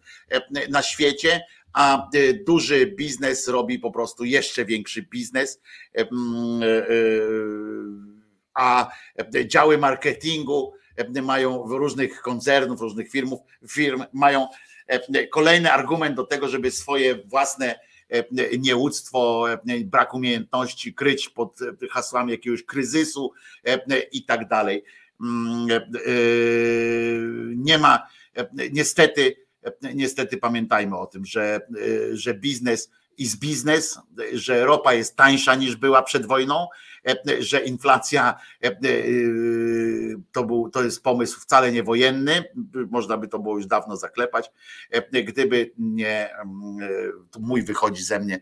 [0.70, 1.42] na świecie,
[1.74, 2.10] a
[2.46, 5.62] duży biznes robi po prostu jeszcze większy biznes
[8.54, 8.92] a
[9.46, 10.74] działy marketingu
[11.24, 13.40] mają różnych koncernów, różnych firmów,
[13.70, 14.48] firm mają
[15.32, 17.80] kolejny argument do tego, żeby swoje własne
[18.60, 19.46] nieuctwo,
[19.86, 21.60] brak umiejętności kryć pod
[21.92, 23.32] hasłami jakiegoś kryzysu
[24.12, 24.84] i tak dalej.
[25.22, 25.80] Mm, e,
[27.56, 28.08] nie ma,
[28.72, 29.36] niestety,
[29.94, 31.62] niestety pamiętajmy o tym, że,
[32.14, 32.90] że biznes
[33.26, 34.00] z biznes,
[34.34, 36.68] że ropa jest tańsza niż była przed wojną,
[37.40, 38.36] że inflacja
[40.32, 42.44] to, był, to jest pomysł wcale nie wojenny,
[42.90, 44.52] można by to było już dawno zaklepać,
[45.26, 46.30] gdyby nie,
[47.40, 48.40] mój wychodzi ze mnie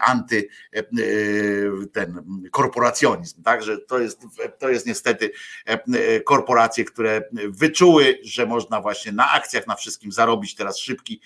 [0.00, 0.48] anty
[1.92, 4.22] ten korporacjonizm, także to jest,
[4.58, 5.30] to jest niestety
[6.24, 11.20] korporacje, które wyczuły, że można właśnie na akcjach, na wszystkim zarobić teraz szybki,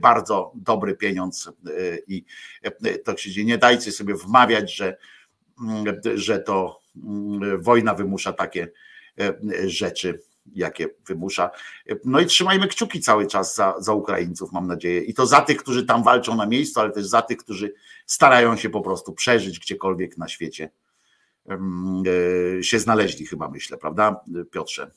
[0.00, 1.52] bardzo dobry pieniądz
[2.06, 2.24] i
[3.04, 3.46] to się dzieje.
[3.46, 4.96] Nie dajcie sobie wmawiać, że,
[6.14, 6.80] że to
[7.58, 8.68] wojna wymusza takie
[9.66, 10.20] rzeczy,
[10.54, 11.50] jakie wymusza.
[12.04, 15.00] No i trzymajmy kciuki cały czas za, za Ukraińców, mam nadzieję.
[15.00, 17.74] I to za tych, którzy tam walczą na miejscu, ale też za tych, którzy
[18.06, 20.70] starają się po prostu przeżyć gdziekolwiek na świecie
[22.62, 24.20] się znaleźli, chyba myślę, prawda,
[24.50, 24.90] Piotrze?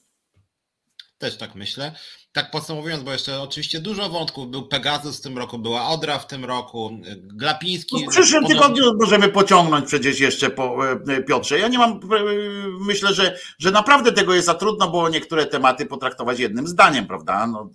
[1.17, 1.95] Też tak myślę.
[2.31, 4.49] Tak podsumowując, bo jeszcze oczywiście dużo wątków.
[4.49, 7.95] Był Pegasus w tym roku, była Odra w tym roku, Glapiński.
[7.95, 11.59] No w przyszłym tygodniu możemy pociągnąć przecież jeszcze po e, Piotrze.
[11.59, 11.97] Ja nie mam, e,
[12.79, 17.47] myślę, że, że naprawdę tego jest za trudno, bo niektóre tematy potraktować jednym zdaniem, prawda?
[17.47, 17.69] No,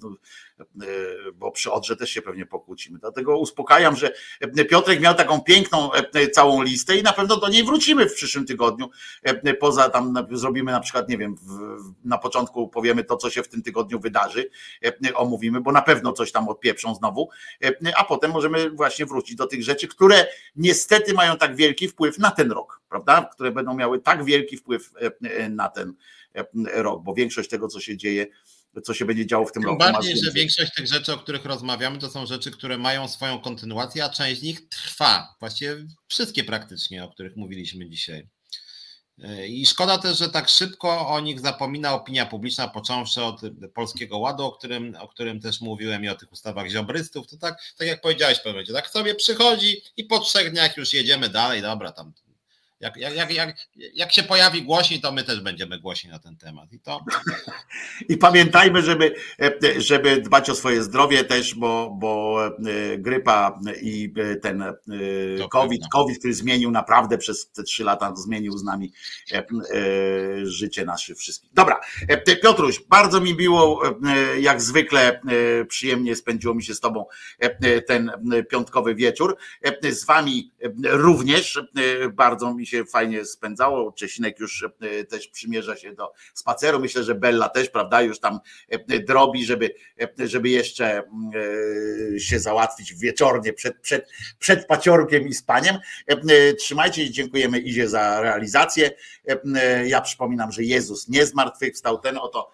[0.61, 2.99] E, bo przy Odrze też się pewnie pokłócimy.
[2.99, 4.13] Dlatego uspokajam, że
[4.71, 5.91] Piotrek miał taką piękną
[6.33, 8.91] całą listę i na pewno do niej wrócimy w przyszłym tygodniu.
[9.61, 11.37] Poza tam zrobimy na przykład, nie wiem,
[12.05, 14.44] na początku powiemy to, co się w tym tygodniu wydarzy,
[15.15, 17.29] omówimy, bo na pewno coś tam odpieprzą znowu,
[17.97, 20.27] a potem możemy właśnie wrócić do tych rzeczy, które
[20.57, 23.31] niestety mają tak wielki wpływ na ten rok, prawda?
[23.33, 24.93] Które będą miały tak wielki wpływ
[25.51, 25.95] na ten
[26.75, 28.27] rok, bo większość tego, co się dzieje,
[28.85, 29.79] co się będzie działo w tym tym roku.
[29.79, 34.05] Bardziej, że większość tych rzeczy, o których rozmawiamy, to są rzeczy, które mają swoją kontynuację,
[34.05, 35.35] a część z nich trwa.
[35.41, 35.77] Właściwie
[36.09, 38.29] wszystkie praktycznie, o których mówiliśmy dzisiaj.
[39.49, 43.41] I szkoda też, że tak szybko o nich zapomina opinia publiczna, począwszy od
[43.75, 47.27] Polskiego Ładu, o którym, o którym też mówiłem i o tych ustawach ziobrystów.
[47.27, 51.29] To tak, tak jak powiedziałeś, pewnie, tak sobie przychodzi i po trzech dniach już jedziemy
[51.29, 52.13] dalej, dobra, tam
[52.85, 53.57] jak, jak, jak,
[53.95, 56.73] jak, się pojawi głośniej, to my też będziemy głośni na ten temat.
[56.73, 57.05] I, to...
[58.09, 59.15] I pamiętajmy, żeby,
[59.77, 64.75] żeby dbać o swoje zdrowie też, bo, bo e, grypa i e, ten e,
[65.51, 68.93] COVID, COVID, który zmienił naprawdę przez te trzy lata, zmienił z nami
[70.43, 71.51] życie nasze wszystkich.
[71.55, 71.81] Dobra,
[72.43, 73.83] Piotruś, bardzo mi miło,
[74.41, 75.21] jak zwykle
[75.69, 77.07] przyjemnie spędziło mi się z Tobą
[77.87, 78.11] ten
[78.51, 79.37] piątkowy wieczór.
[79.91, 80.51] Z Wami
[80.83, 81.61] również
[82.13, 83.93] bardzo mi się się fajnie spędzało.
[83.93, 86.81] Czesinek już e, też przymierza się do spaceru.
[86.81, 89.75] Myślę, że Bella też, prawda, już tam e, drobi, żeby,
[90.21, 91.03] e, żeby jeszcze
[92.19, 95.79] się załatwić wieczornie przed, przed, przed paciorkiem i spaniem.
[96.59, 98.91] Trzymajcie się, dziękujemy Izie za realizację.
[99.87, 102.51] Ja przypominam, że Jezus nie zmartwychwstał, ten oto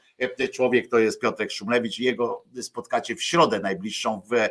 [0.52, 1.98] człowiek to jest Piotrek Szumlewicz.
[1.98, 4.48] Jego spotkacie w środę najbliższą w,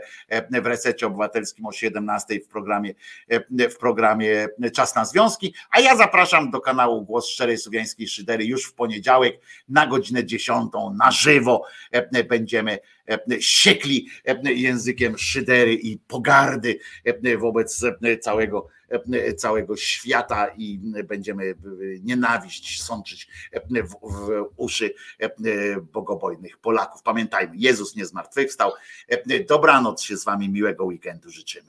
[0.62, 2.94] w resecie obywatelskim o 17 w programie,
[3.50, 5.54] w programie Czas na Związki.
[5.72, 10.72] A ja zapraszam do kanału Głos Szczerej Słowiańskiej Szydery już w poniedziałek na godzinę 10
[10.98, 11.66] na żywo
[12.30, 12.80] będziemy
[13.40, 14.10] siekli
[14.44, 16.80] językiem szydery i pogardy
[17.40, 17.86] wobec
[18.22, 18.68] całego
[19.38, 21.56] całego świata i będziemy
[22.02, 23.28] nienawiść sączyć
[23.70, 24.94] w, w uszy
[25.94, 27.04] bogobojnych Polaków.
[27.04, 28.72] Pamiętajmy, Jezus nie zmartwychwstał.
[29.48, 31.68] Dobranoc się z wami, miłego weekendu życzymy.